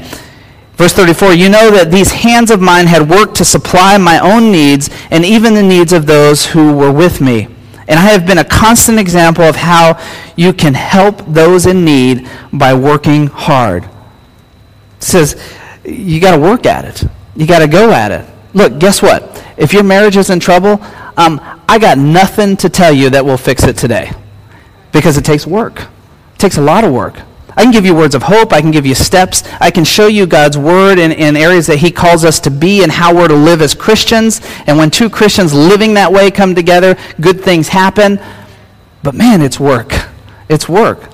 Verse 0.80 0.94
34 0.94 1.34
You 1.34 1.50
know 1.50 1.70
that 1.72 1.92
these 1.92 2.10
hands 2.10 2.52
of 2.52 2.62
mine 2.62 2.88
had 2.88 3.10
worked 3.10 3.36
to 3.36 3.46
supply 3.46 3.98
my 3.98 4.18
own 4.20 4.50
needs 4.50 4.90
and 5.12 5.26
even 5.26 5.54
the 5.54 5.62
needs 5.62 5.92
of 5.92 6.06
those 6.06 6.46
who 6.46 6.72
were 6.72 6.92
with 6.92 7.20
me. 7.20 7.50
And 7.90 8.00
I 8.00 8.04
have 8.04 8.26
been 8.26 8.38
a 8.38 8.46
constant 8.46 8.98
example 8.98 9.44
of 9.44 9.58
how 9.58 10.02
you 10.38 10.54
can 10.54 10.74
help 10.74 11.18
those 11.26 11.66
in 11.66 11.84
need 11.84 12.30
by 12.54 12.74
working 12.74 13.28
hard. 13.28 13.84
It 13.84 15.04
says, 15.04 15.54
you 15.84 16.22
got 16.22 16.38
to 16.38 16.42
work 16.42 16.66
at 16.66 16.86
it. 16.86 17.04
You 17.36 17.46
got 17.46 17.60
to 17.60 17.68
go 17.68 17.92
at 17.92 18.14
it. 18.14 18.26
Look, 18.54 18.80
guess 18.80 19.02
what? 19.02 19.46
If 19.58 19.74
your 19.74 19.84
marriage 19.84 20.16
is 20.16 20.30
in 20.30 20.40
trouble, 20.40 20.82
um, 21.18 21.42
I 21.68 21.78
got 21.78 21.98
nothing 21.98 22.56
to 22.56 22.70
tell 22.70 22.94
you 22.94 23.10
that 23.10 23.26
will 23.26 23.38
fix 23.38 23.66
it 23.66 23.76
today 23.76 24.12
because 24.94 25.18
it 25.18 25.26
takes 25.26 25.46
work. 25.46 25.82
It 25.82 26.40
takes 26.40 26.58
a 26.58 26.62
lot 26.62 26.86
of 26.86 26.94
work. 26.94 27.20
I 27.60 27.64
can 27.64 27.74
give 27.74 27.86
you 27.86 27.94
words 27.94 28.16
of 28.16 28.24
hope. 28.24 28.54
I 28.54 28.62
can 28.62 28.72
give 28.72 28.86
you 28.86 28.96
steps. 28.96 29.44
I 29.60 29.70
can 29.70 29.84
show 29.84 30.08
you 30.08 30.26
God's 30.26 30.58
word 30.58 30.98
in, 30.98 31.12
in 31.12 31.36
areas 31.36 31.68
that 31.68 31.80
He 31.80 31.92
calls 31.92 32.24
us 32.24 32.40
to 32.40 32.50
be 32.50 32.84
and 32.84 32.90
how 32.90 33.14
we're 33.14 33.28
to 33.28 33.36
live 33.36 33.62
as 33.62 33.76
Christians. 33.76 34.40
And 34.66 34.78
when 34.78 34.90
two 34.90 35.10
Christians 35.10 35.54
living 35.54 35.96
that 35.96 36.10
way 36.10 36.32
come 36.32 36.56
together, 36.56 36.96
good 37.20 37.42
things 37.42 37.68
happen. 37.68 38.18
But 39.04 39.14
man, 39.14 39.42
it's 39.42 39.60
work. 39.60 39.92
It's 40.48 40.70
work. 40.70 41.10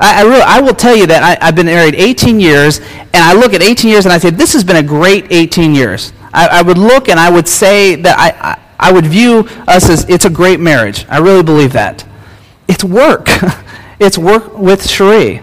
I, 0.00 0.22
I, 0.22 0.24
really, 0.24 0.42
I 0.42 0.60
will 0.62 0.74
tell 0.74 0.96
you 0.96 1.06
that 1.06 1.22
I, 1.40 1.44
have 1.44 1.54
been 1.54 1.66
married 1.66 1.94
18 1.94 2.40
years, 2.40 2.80
and 2.80 3.14
I 3.14 3.32
look 3.32 3.54
at 3.54 3.62
18 3.62 3.88
years 3.88 4.04
and 4.04 4.12
I 4.12 4.18
say, 4.18 4.30
this 4.30 4.52
has 4.54 4.64
been 4.64 4.74
a 4.74 4.82
great 4.82 5.30
18 5.30 5.76
years. 5.76 6.12
I, 6.32 6.58
I 6.58 6.62
would 6.62 6.76
look 6.76 7.08
and 7.08 7.20
I 7.20 7.30
would 7.30 7.46
say 7.46 7.94
that 7.94 8.18
I, 8.18 8.50
I, 8.50 8.88
I 8.88 8.92
would 8.92 9.06
view 9.06 9.48
us 9.68 9.88
as 9.88 10.08
it's 10.08 10.24
a 10.24 10.30
great 10.30 10.58
marriage. 10.58 11.06
I 11.08 11.18
really 11.18 11.44
believe 11.44 11.72
that. 11.74 12.04
It's 12.66 12.82
work. 12.82 13.28
it's 14.00 14.18
work 14.18 14.58
with 14.58 14.90
Cherie. 14.90 15.40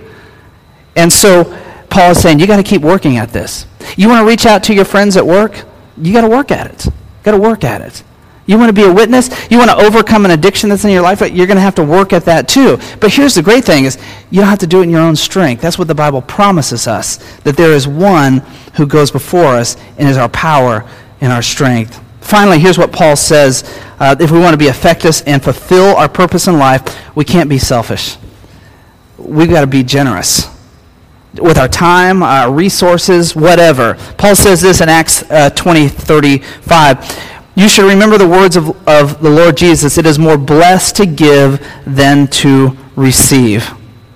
And 0.95 1.11
so 1.11 1.45
Paul 1.89 2.11
is 2.11 2.21
saying, 2.21 2.39
you 2.39 2.47
got 2.47 2.57
to 2.57 2.63
keep 2.63 2.81
working 2.81 3.17
at 3.17 3.29
this. 3.29 3.67
You 3.97 4.07
want 4.07 4.23
to 4.23 4.27
reach 4.27 4.45
out 4.45 4.63
to 4.63 4.73
your 4.73 4.85
friends 4.85 5.17
at 5.17 5.25
work? 5.25 5.63
You 5.97 6.13
got 6.13 6.21
to 6.21 6.29
work 6.29 6.51
at 6.51 6.67
it. 6.67 6.91
Got 7.23 7.31
to 7.31 7.37
work 7.37 7.63
at 7.63 7.81
it. 7.81 8.03
You 8.47 8.57
want 8.57 8.69
to 8.69 8.73
be 8.73 8.83
a 8.83 8.91
witness? 8.91 9.29
You 9.51 9.57
want 9.57 9.69
to 9.69 9.77
overcome 9.77 10.25
an 10.25 10.31
addiction 10.31 10.69
that's 10.69 10.83
in 10.83 10.91
your 10.91 11.01
life? 11.01 11.21
You're 11.21 11.47
going 11.47 11.57
to 11.57 11.61
have 11.61 11.75
to 11.75 11.83
work 11.83 12.11
at 12.11 12.25
that 12.25 12.47
too. 12.47 12.77
But 12.99 13.13
here's 13.13 13.35
the 13.35 13.43
great 13.43 13.63
thing 13.63 13.85
is 13.85 13.97
you 14.29 14.41
don't 14.41 14.49
have 14.49 14.59
to 14.59 14.67
do 14.67 14.79
it 14.79 14.83
in 14.83 14.89
your 14.89 15.01
own 15.01 15.15
strength. 15.15 15.61
That's 15.61 15.77
what 15.77 15.87
the 15.87 15.95
Bible 15.95 16.21
promises 16.21 16.87
us, 16.87 17.17
that 17.41 17.55
there 17.55 17.71
is 17.71 17.87
one 17.87 18.37
who 18.75 18.87
goes 18.87 19.11
before 19.11 19.55
us 19.55 19.77
and 19.97 20.09
is 20.09 20.17
our 20.17 20.29
power 20.29 20.89
and 21.21 21.31
our 21.31 21.41
strength. 21.41 22.01
Finally, 22.21 22.59
here's 22.59 22.77
what 22.77 22.91
Paul 22.91 23.15
says. 23.15 23.63
Uh, 23.99 24.15
if 24.19 24.31
we 24.31 24.39
want 24.39 24.53
to 24.53 24.57
be 24.57 24.67
effective 24.67 25.21
and 25.27 25.43
fulfill 25.43 25.95
our 25.95 26.09
purpose 26.09 26.47
in 26.47 26.57
life, 26.57 27.15
we 27.15 27.23
can't 27.23 27.49
be 27.49 27.59
selfish. 27.59 28.17
We've 29.17 29.49
got 29.49 29.61
to 29.61 29.67
be 29.67 29.83
generous 29.83 30.49
with 31.33 31.57
our 31.57 31.67
time, 31.67 32.23
our 32.23 32.51
resources, 32.51 33.35
whatever. 33.35 33.95
Paul 34.17 34.35
says 34.35 34.61
this 34.61 34.81
in 34.81 34.89
Acts 34.89 35.29
uh, 35.31 35.49
20 35.51 35.87
35. 35.87 37.29
You 37.55 37.67
should 37.67 37.85
remember 37.85 38.17
the 38.17 38.27
words 38.27 38.55
of, 38.55 38.69
of 38.87 39.21
the 39.21 39.29
Lord 39.29 39.57
Jesus 39.57 39.97
it 39.97 40.05
is 40.05 40.17
more 40.17 40.37
blessed 40.37 40.95
to 40.97 41.05
give 41.05 41.65
than 41.85 42.27
to 42.27 42.77
receive. 42.95 43.69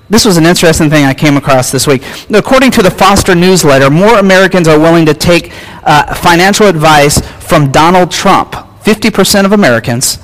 This 0.09 0.23
was 0.23 0.37
an 0.37 0.45
interesting 0.45 0.89
thing 0.89 1.05
I 1.05 1.13
came 1.13 1.35
across 1.35 1.71
this 1.71 1.87
week. 1.87 2.03
According 2.29 2.71
to 2.71 2.83
the 2.83 2.91
Foster 2.91 3.33
newsletter, 3.33 3.89
more 3.89 4.19
Americans 4.19 4.67
are 4.67 4.79
willing 4.79 5.05
to 5.07 5.15
take 5.15 5.51
uh, 5.83 6.13
financial 6.13 6.67
advice 6.67 7.19
from 7.43 7.71
Donald 7.71 8.11
Trump. 8.11 8.51
50% 8.83 9.45
of 9.45 9.51
Americans 9.51 10.19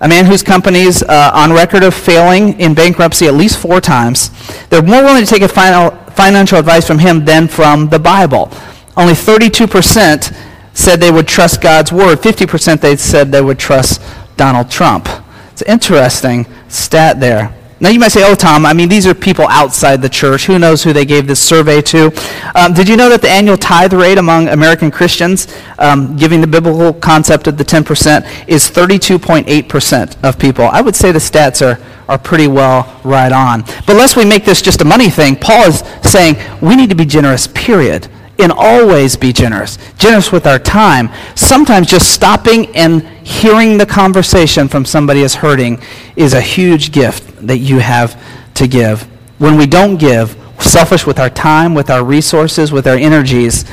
a 0.00 0.08
man 0.08 0.26
whose 0.26 0.42
company's 0.42 1.02
uh, 1.02 1.30
on 1.32 1.52
record 1.52 1.82
of 1.82 1.94
failing 1.94 2.58
in 2.60 2.74
bankruptcy 2.74 3.26
at 3.26 3.34
least 3.34 3.58
four 3.58 3.80
times. 3.80 4.30
They're 4.68 4.82
more 4.82 5.02
willing 5.02 5.24
to 5.24 5.30
take 5.30 5.42
a 5.42 5.48
final, 5.48 5.90
financial 6.10 6.58
advice 6.58 6.86
from 6.86 6.98
him 6.98 7.24
than 7.24 7.48
from 7.48 7.88
the 7.88 7.98
Bible. 7.98 8.50
Only 8.96 9.14
32% 9.14 10.36
said 10.74 11.00
they 11.00 11.10
would 11.10 11.26
trust 11.26 11.62
God's 11.62 11.92
word. 11.92 12.18
50% 12.18 12.80
they 12.80 12.96
said 12.96 13.32
they 13.32 13.40
would 13.40 13.58
trust 13.58 14.02
Donald 14.36 14.70
Trump. 14.70 15.08
It's 15.52 15.62
an 15.62 15.68
interesting 15.68 16.46
stat 16.68 17.18
there. 17.18 17.55
Now 17.78 17.90
you 17.90 18.00
might 18.00 18.08
say, 18.08 18.22
oh, 18.24 18.34
Tom, 18.34 18.64
I 18.64 18.72
mean, 18.72 18.88
these 18.88 19.06
are 19.06 19.12
people 19.12 19.46
outside 19.48 20.00
the 20.00 20.08
church. 20.08 20.46
Who 20.46 20.58
knows 20.58 20.82
who 20.82 20.94
they 20.94 21.04
gave 21.04 21.26
this 21.26 21.40
survey 21.40 21.82
to? 21.82 22.06
Um, 22.54 22.72
did 22.72 22.88
you 22.88 22.96
know 22.96 23.10
that 23.10 23.20
the 23.20 23.28
annual 23.28 23.58
tithe 23.58 23.92
rate 23.92 24.16
among 24.16 24.48
American 24.48 24.90
Christians, 24.90 25.46
um, 25.78 26.16
giving 26.16 26.40
the 26.40 26.46
biblical 26.46 26.94
concept 26.94 27.48
of 27.48 27.58
the 27.58 27.64
10%, 27.64 28.48
is 28.48 28.70
32.8% 28.70 30.24
of 30.24 30.38
people? 30.38 30.64
I 30.64 30.80
would 30.80 30.96
say 30.96 31.12
the 31.12 31.18
stats 31.18 31.60
are, 31.60 31.78
are 32.08 32.18
pretty 32.18 32.48
well 32.48 32.98
right 33.04 33.30
on. 33.30 33.60
But 33.86 33.96
lest 33.96 34.16
we 34.16 34.24
make 34.24 34.46
this 34.46 34.62
just 34.62 34.80
a 34.80 34.86
money 34.86 35.10
thing, 35.10 35.36
Paul 35.36 35.68
is 35.68 35.80
saying 36.02 36.36
we 36.62 36.76
need 36.76 36.88
to 36.88 36.96
be 36.96 37.04
generous, 37.04 37.46
period 37.46 38.08
and 38.38 38.52
always 38.52 39.16
be 39.16 39.32
generous. 39.32 39.78
Generous 39.98 40.32
with 40.32 40.46
our 40.46 40.58
time. 40.58 41.10
Sometimes 41.34 41.88
just 41.88 42.12
stopping 42.12 42.74
and 42.76 43.02
hearing 43.26 43.78
the 43.78 43.86
conversation 43.86 44.68
from 44.68 44.84
somebody 44.84 45.20
is 45.20 45.34
hurting 45.34 45.80
is 46.16 46.34
a 46.34 46.40
huge 46.40 46.92
gift 46.92 47.46
that 47.46 47.58
you 47.58 47.78
have 47.78 48.22
to 48.54 48.68
give. 48.68 49.02
When 49.38 49.56
we 49.56 49.66
don't 49.66 49.96
give, 49.96 50.36
selfish 50.58 51.06
with 51.06 51.18
our 51.18 51.30
time, 51.30 51.74
with 51.74 51.90
our 51.90 52.04
resources, 52.04 52.72
with 52.72 52.86
our 52.86 52.96
energies, 52.96 53.64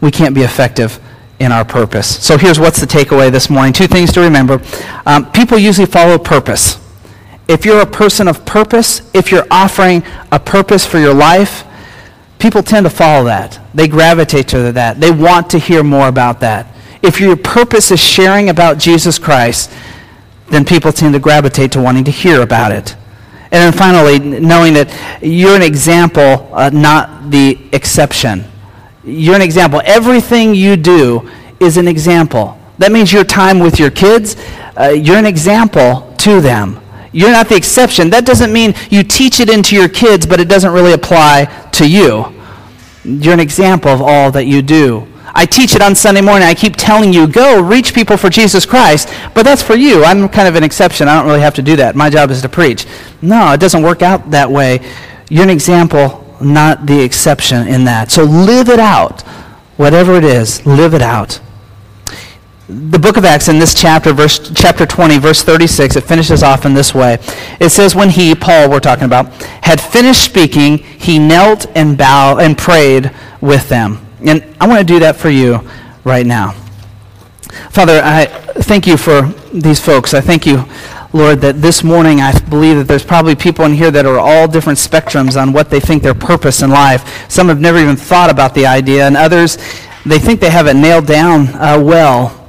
we 0.00 0.10
can't 0.10 0.34
be 0.34 0.42
effective 0.42 1.00
in 1.38 1.52
our 1.52 1.64
purpose. 1.64 2.24
So 2.24 2.38
here's 2.38 2.58
what's 2.58 2.80
the 2.80 2.86
takeaway 2.86 3.30
this 3.30 3.50
morning. 3.50 3.72
Two 3.72 3.86
things 3.86 4.12
to 4.12 4.20
remember. 4.20 4.60
Um, 5.06 5.30
people 5.32 5.58
usually 5.58 5.86
follow 5.86 6.18
purpose. 6.18 6.78
If 7.48 7.64
you're 7.64 7.80
a 7.80 7.86
person 7.86 8.28
of 8.28 8.44
purpose, 8.46 9.10
if 9.12 9.30
you're 9.30 9.46
offering 9.50 10.04
a 10.30 10.38
purpose 10.38 10.86
for 10.86 10.98
your 10.98 11.14
life, 11.14 11.64
people 12.42 12.62
tend 12.62 12.84
to 12.84 12.90
follow 12.90 13.24
that. 13.26 13.60
They 13.72 13.86
gravitate 13.86 14.48
to 14.48 14.72
that. 14.72 15.00
They 15.00 15.12
want 15.12 15.48
to 15.50 15.58
hear 15.58 15.84
more 15.84 16.08
about 16.08 16.40
that. 16.40 16.66
If 17.00 17.20
your 17.20 17.36
purpose 17.36 17.92
is 17.92 18.00
sharing 18.00 18.48
about 18.48 18.78
Jesus 18.78 19.18
Christ, 19.18 19.72
then 20.48 20.64
people 20.64 20.92
tend 20.92 21.14
to 21.14 21.20
gravitate 21.20 21.72
to 21.72 21.80
wanting 21.80 22.04
to 22.04 22.10
hear 22.10 22.42
about 22.42 22.72
it. 22.72 22.96
And 23.52 23.52
then 23.52 23.72
finally, 23.72 24.18
knowing 24.18 24.74
that 24.74 24.88
you're 25.22 25.54
an 25.54 25.62
example, 25.62 26.50
uh, 26.52 26.70
not 26.70 27.30
the 27.30 27.58
exception. 27.72 28.44
You're 29.04 29.36
an 29.36 29.42
example. 29.42 29.80
Everything 29.84 30.54
you 30.54 30.76
do 30.76 31.30
is 31.60 31.76
an 31.76 31.86
example. 31.86 32.58
That 32.78 32.90
means 32.90 33.12
your 33.12 33.24
time 33.24 33.60
with 33.60 33.78
your 33.78 33.90
kids, 33.90 34.36
uh, 34.78 34.88
you're 34.88 35.16
an 35.16 35.26
example 35.26 36.12
to 36.18 36.40
them. 36.40 36.80
You're 37.12 37.30
not 37.30 37.48
the 37.48 37.56
exception. 37.56 38.10
That 38.10 38.24
doesn't 38.24 38.52
mean 38.52 38.74
you 38.90 39.02
teach 39.02 39.38
it 39.40 39.50
into 39.50 39.76
your 39.76 39.88
kids, 39.88 40.26
but 40.26 40.40
it 40.40 40.48
doesn't 40.48 40.72
really 40.72 40.94
apply 40.94 41.44
to 41.72 41.88
you. 41.88 42.32
You're 43.04 43.34
an 43.34 43.40
example 43.40 43.90
of 43.90 44.00
all 44.00 44.30
that 44.32 44.46
you 44.46 44.62
do. 44.62 45.06
I 45.34 45.46
teach 45.46 45.74
it 45.74 45.82
on 45.82 45.94
Sunday 45.94 46.20
morning. 46.20 46.46
I 46.46 46.54
keep 46.54 46.76
telling 46.76 47.12
you, 47.12 47.26
go 47.26 47.60
reach 47.60 47.94
people 47.94 48.16
for 48.16 48.28
Jesus 48.28 48.66
Christ, 48.66 49.12
but 49.34 49.44
that's 49.44 49.62
for 49.62 49.74
you. 49.74 50.04
I'm 50.04 50.28
kind 50.28 50.48
of 50.48 50.56
an 50.56 50.64
exception. 50.64 51.08
I 51.08 51.16
don't 51.16 51.26
really 51.26 51.40
have 51.40 51.54
to 51.54 51.62
do 51.62 51.76
that. 51.76 51.96
My 51.96 52.10
job 52.10 52.30
is 52.30 52.42
to 52.42 52.48
preach. 52.48 52.86
No, 53.22 53.52
it 53.52 53.60
doesn't 53.60 53.82
work 53.82 54.02
out 54.02 54.30
that 54.30 54.50
way. 54.50 54.80
You're 55.30 55.44
an 55.44 55.50
example, 55.50 56.36
not 56.40 56.86
the 56.86 57.00
exception 57.00 57.66
in 57.66 57.84
that. 57.84 58.10
So 58.10 58.24
live 58.24 58.68
it 58.68 58.80
out. 58.80 59.22
Whatever 59.76 60.14
it 60.16 60.24
is, 60.24 60.64
live 60.66 60.92
it 60.92 61.02
out 61.02 61.40
the 62.72 62.98
book 62.98 63.16
of 63.16 63.24
Acts 63.24 63.48
in 63.48 63.58
this 63.58 63.74
chapter, 63.74 64.12
verse, 64.12 64.50
chapter 64.54 64.86
20, 64.86 65.18
verse 65.18 65.42
36, 65.42 65.96
it 65.96 66.04
finishes 66.04 66.42
off 66.42 66.64
in 66.64 66.72
this 66.72 66.94
way. 66.94 67.18
It 67.60 67.70
says, 67.70 67.94
When 67.94 68.08
he, 68.08 68.34
Paul, 68.34 68.70
we're 68.70 68.80
talking 68.80 69.04
about, 69.04 69.32
had 69.62 69.80
finished 69.80 70.24
speaking, 70.24 70.78
he 70.78 71.18
knelt 71.18 71.66
and 71.74 71.98
bowed 71.98 72.40
and 72.40 72.56
prayed 72.56 73.12
with 73.40 73.68
them. 73.68 74.04
And 74.20 74.42
I 74.60 74.66
want 74.66 74.78
to 74.78 74.84
do 74.84 75.00
that 75.00 75.16
for 75.16 75.28
you 75.28 75.60
right 76.04 76.24
now. 76.24 76.52
Father, 77.70 78.00
I 78.02 78.26
thank 78.26 78.86
you 78.86 78.96
for 78.96 79.22
these 79.52 79.78
folks. 79.78 80.14
I 80.14 80.22
thank 80.22 80.46
you, 80.46 80.64
Lord, 81.12 81.40
that 81.42 81.60
this 81.60 81.84
morning 81.84 82.20
I 82.20 82.38
believe 82.48 82.76
that 82.78 82.88
there's 82.88 83.04
probably 83.04 83.34
people 83.34 83.66
in 83.66 83.74
here 83.74 83.90
that 83.90 84.06
are 84.06 84.18
all 84.18 84.48
different 84.48 84.78
spectrums 84.78 85.40
on 85.40 85.52
what 85.52 85.68
they 85.68 85.80
think 85.80 86.02
their 86.02 86.14
purpose 86.14 86.62
in 86.62 86.70
life. 86.70 87.30
Some 87.30 87.48
have 87.48 87.60
never 87.60 87.78
even 87.78 87.96
thought 87.96 88.30
about 88.30 88.54
the 88.54 88.64
idea, 88.64 89.06
and 89.06 89.16
others, 89.16 89.58
they 90.06 90.18
think 90.18 90.40
they 90.40 90.50
have 90.50 90.66
it 90.66 90.74
nailed 90.74 91.06
down 91.06 91.48
uh, 91.48 91.78
well. 91.82 92.41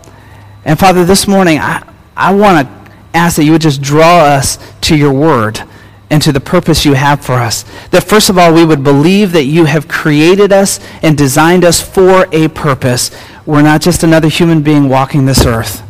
And 0.65 0.79
Father, 0.79 1.03
this 1.03 1.27
morning, 1.27 1.59
I, 1.59 1.87
I 2.15 2.33
want 2.33 2.67
to 2.67 2.93
ask 3.13 3.35
that 3.35 3.43
you 3.43 3.51
would 3.51 3.61
just 3.61 3.81
draw 3.81 4.19
us 4.19 4.57
to 4.81 4.95
your 4.95 5.13
word 5.13 5.61
and 6.09 6.21
to 6.21 6.31
the 6.31 6.39
purpose 6.39 6.85
you 6.85 6.93
have 6.93 7.25
for 7.25 7.33
us. 7.33 7.63
That 7.89 8.03
first 8.03 8.29
of 8.29 8.37
all, 8.37 8.53
we 8.53 8.65
would 8.65 8.83
believe 8.83 9.31
that 9.31 9.45
you 9.45 9.65
have 9.65 9.87
created 9.87 10.53
us 10.53 10.79
and 11.01 11.17
designed 11.17 11.65
us 11.65 11.81
for 11.81 12.27
a 12.31 12.47
purpose. 12.49 13.11
We're 13.45 13.61
not 13.61 13.81
just 13.81 14.03
another 14.03 14.27
human 14.27 14.61
being 14.61 14.89
walking 14.89 15.25
this 15.25 15.45
earth. 15.45 15.81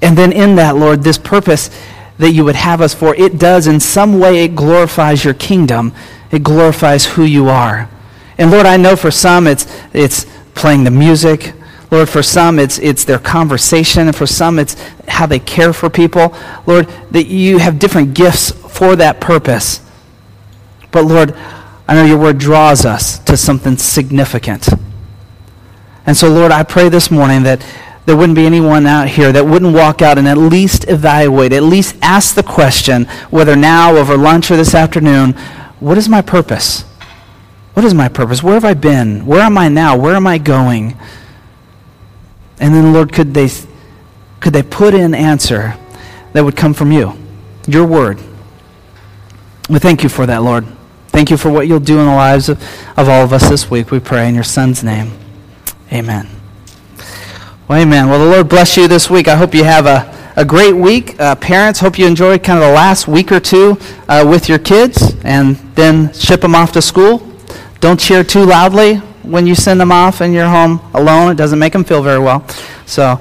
And 0.00 0.18
then 0.18 0.32
in 0.32 0.56
that, 0.56 0.76
Lord, 0.76 1.02
this 1.02 1.18
purpose 1.18 1.70
that 2.18 2.32
you 2.32 2.44
would 2.44 2.56
have 2.56 2.80
us 2.80 2.94
for, 2.94 3.14
it 3.14 3.38
does 3.38 3.66
in 3.66 3.80
some 3.80 4.18
way, 4.18 4.44
it 4.44 4.56
glorifies 4.56 5.24
your 5.24 5.34
kingdom. 5.34 5.92
It 6.30 6.42
glorifies 6.42 7.04
who 7.04 7.24
you 7.24 7.48
are. 7.48 7.88
And 8.38 8.50
Lord, 8.50 8.66
I 8.66 8.76
know 8.78 8.96
for 8.96 9.10
some 9.10 9.46
it's, 9.46 9.66
it's 9.92 10.26
playing 10.54 10.84
the 10.84 10.90
music. 10.90 11.52
Lord, 11.92 12.08
for 12.08 12.22
some 12.22 12.58
it's, 12.58 12.78
it's 12.78 13.04
their 13.04 13.18
conversation. 13.18 14.08
And 14.08 14.16
for 14.16 14.26
some 14.26 14.58
it's 14.58 14.74
how 15.06 15.26
they 15.26 15.38
care 15.38 15.74
for 15.74 15.90
people. 15.90 16.34
Lord, 16.66 16.88
that 17.10 17.26
you 17.26 17.58
have 17.58 17.78
different 17.78 18.14
gifts 18.14 18.50
for 18.50 18.96
that 18.96 19.20
purpose. 19.20 19.80
But 20.90 21.04
Lord, 21.04 21.36
I 21.86 21.94
know 21.94 22.04
your 22.04 22.18
word 22.18 22.38
draws 22.38 22.86
us 22.86 23.18
to 23.20 23.36
something 23.36 23.76
significant. 23.76 24.68
And 26.06 26.16
so, 26.16 26.30
Lord, 26.30 26.50
I 26.50 26.62
pray 26.62 26.88
this 26.88 27.10
morning 27.10 27.42
that 27.42 27.64
there 28.06 28.16
wouldn't 28.16 28.36
be 28.36 28.46
anyone 28.46 28.86
out 28.86 29.08
here 29.08 29.30
that 29.30 29.44
wouldn't 29.44 29.74
walk 29.74 30.00
out 30.00 30.16
and 30.16 30.26
at 30.26 30.38
least 30.38 30.88
evaluate, 30.88 31.52
at 31.52 31.62
least 31.62 31.96
ask 32.00 32.34
the 32.34 32.42
question, 32.42 33.04
whether 33.30 33.54
now, 33.54 33.94
over 33.96 34.16
lunch, 34.16 34.50
or 34.50 34.56
this 34.56 34.74
afternoon, 34.74 35.32
what 35.78 35.98
is 35.98 36.08
my 36.08 36.22
purpose? 36.22 36.82
What 37.74 37.84
is 37.84 37.94
my 37.94 38.08
purpose? 38.08 38.42
Where 38.42 38.54
have 38.54 38.64
I 38.64 38.74
been? 38.74 39.26
Where 39.26 39.42
am 39.42 39.56
I 39.58 39.68
now? 39.68 39.96
Where 39.96 40.16
am 40.16 40.26
I 40.26 40.38
going? 40.38 40.96
And 42.62 42.72
then, 42.72 42.92
Lord, 42.92 43.12
could 43.12 43.34
they, 43.34 43.48
could 44.38 44.52
they 44.52 44.62
put 44.62 44.94
in 44.94 45.16
answer 45.16 45.76
that 46.32 46.44
would 46.44 46.56
come 46.56 46.72
from 46.72 46.92
you, 46.92 47.12
your 47.66 47.84
word? 47.84 48.20
We 49.68 49.80
thank 49.80 50.04
you 50.04 50.08
for 50.08 50.26
that, 50.26 50.44
Lord. 50.44 50.64
Thank 51.08 51.28
you 51.28 51.36
for 51.36 51.50
what 51.50 51.66
you'll 51.66 51.80
do 51.80 51.98
in 51.98 52.06
the 52.06 52.14
lives 52.14 52.48
of, 52.48 52.62
of 52.96 53.08
all 53.08 53.24
of 53.24 53.32
us 53.32 53.48
this 53.48 53.68
week. 53.68 53.90
We 53.90 53.98
pray 53.98 54.28
in 54.28 54.36
your 54.36 54.44
Son's 54.44 54.84
name. 54.84 55.10
Amen. 55.92 56.28
Well, 57.66 57.80
amen. 57.82 58.08
Well, 58.08 58.20
the 58.20 58.30
Lord 58.30 58.48
bless 58.48 58.76
you 58.76 58.86
this 58.86 59.10
week. 59.10 59.26
I 59.26 59.34
hope 59.34 59.56
you 59.56 59.64
have 59.64 59.86
a, 59.86 60.32
a 60.36 60.44
great 60.44 60.76
week. 60.76 61.18
Uh, 61.20 61.34
parents, 61.34 61.80
hope 61.80 61.98
you 61.98 62.06
enjoy 62.06 62.38
kind 62.38 62.62
of 62.62 62.68
the 62.68 62.74
last 62.74 63.08
week 63.08 63.32
or 63.32 63.40
two 63.40 63.76
uh, 64.08 64.24
with 64.24 64.48
your 64.48 64.60
kids 64.60 65.16
and 65.24 65.56
then 65.74 66.12
ship 66.12 66.42
them 66.42 66.54
off 66.54 66.70
to 66.72 66.82
school. 66.82 67.28
Don't 67.80 67.98
cheer 67.98 68.22
too 68.22 68.44
loudly 68.44 69.02
when 69.22 69.46
you 69.46 69.54
send 69.54 69.80
them 69.80 69.92
off 69.92 70.20
and 70.20 70.32
you're 70.34 70.48
home 70.48 70.80
alone. 70.94 71.32
It 71.32 71.36
doesn't 71.36 71.58
make 71.58 71.72
them 71.72 71.84
feel 71.84 72.02
very 72.02 72.18
well. 72.18 72.46
So, 72.86 73.20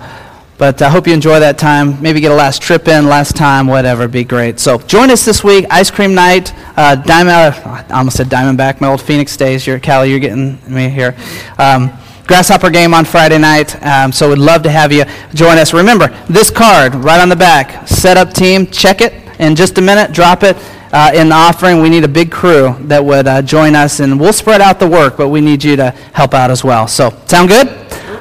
but 0.58 0.82
I 0.82 0.90
hope 0.90 1.08
you 1.08 1.14
enjoy 1.14 1.40
that 1.40 1.58
time. 1.58 2.02
Maybe 2.02 2.20
get 2.20 2.32
a 2.32 2.36
last 2.36 2.62
trip 2.62 2.88
in, 2.88 3.08
last 3.08 3.36
time, 3.36 3.68
whatever. 3.68 4.08
Be 4.08 4.24
great. 4.24 4.60
So 4.60 4.78
join 4.78 5.10
us 5.10 5.26
this 5.26 5.44
week. 5.44 5.66
Ice 5.70 5.90
cream 5.90 6.14
night. 6.14 6.54
Uh, 6.78 6.96
Diamond. 6.96 7.36
I 7.66 7.86
almost 7.92 8.18
said 8.18 8.28
Diamondback. 8.28 8.82
My 8.82 8.88
old 8.88 9.02
Phoenix 9.02 9.36
days. 9.36 9.66
You're 9.66 9.80
Callie. 9.80 10.12
You're 10.12 10.20
getting 10.20 10.60
me 10.68 10.90
here. 10.90 11.16
Um, 11.58 11.92
Grasshopper 12.28 12.70
game 12.70 12.94
on 12.94 13.04
Friday 13.04 13.38
night. 13.38 13.76
Um, 13.84 14.12
so 14.12 14.30
we'd 14.30 14.38
love 14.38 14.64
to 14.64 14.70
have 14.72 14.94
you 14.94 15.04
join 15.34 15.58
us. 15.58 15.74
Remember, 15.74 16.08
this 16.30 16.50
card 16.50 16.96
right 16.96 17.20
on 17.20 17.28
the 17.28 17.36
back, 17.36 17.88
setup 17.88 18.34
team, 18.34 18.68
check 18.68 19.02
it 19.02 19.14
in 19.40 19.56
just 19.56 19.78
a 19.80 19.82
minute, 19.82 20.14
drop 20.14 20.44
it. 20.44 20.56
Uh, 20.92 21.12
in 21.14 21.30
the 21.30 21.36
offering, 21.36 21.82
we 21.82 21.90
need 21.90 22.04
a 22.04 22.08
big 22.08 22.32
crew 22.32 22.76
that 22.82 23.04
would 23.04 23.26
uh, 23.26 23.42
join 23.42 23.76
us, 23.76 24.02
and 24.02 24.20
we'll 24.20 24.34
spread 24.34 24.60
out 24.60 24.80
the 24.80 24.88
work, 24.88 25.16
but 25.16 25.30
we 25.30 25.40
need 25.40 25.64
you 25.64 25.78
to 25.78 25.92
help 26.14 26.34
out 26.34 26.52
as 26.52 26.64
well. 26.64 26.88
So, 26.88 27.12
sound 27.28 27.48
good? 27.48 27.70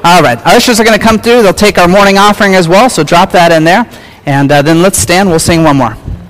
All 0.05 0.23
right. 0.23 0.39
Our 0.47 0.55
ushers 0.55 0.79
are 0.79 0.85
going 0.85 0.99
to 0.99 1.05
come 1.05 1.19
through. 1.19 1.43
They'll 1.43 1.53
take 1.53 1.79
our 1.79 1.89
morning 1.89 2.17
offering 2.17 2.55
as 2.55 2.69
well, 2.69 2.89
so 2.89 3.03
drop 3.03 3.33
that 3.33 3.51
in 3.53 3.65
there. 3.65 3.91
And 4.25 4.53
uh, 4.53 4.63
then 4.63 4.83
let's 4.83 4.99
stand. 4.99 5.29
We'll 5.29 5.41
sing 5.41 5.65
one 5.65 5.77
more. 5.77 5.97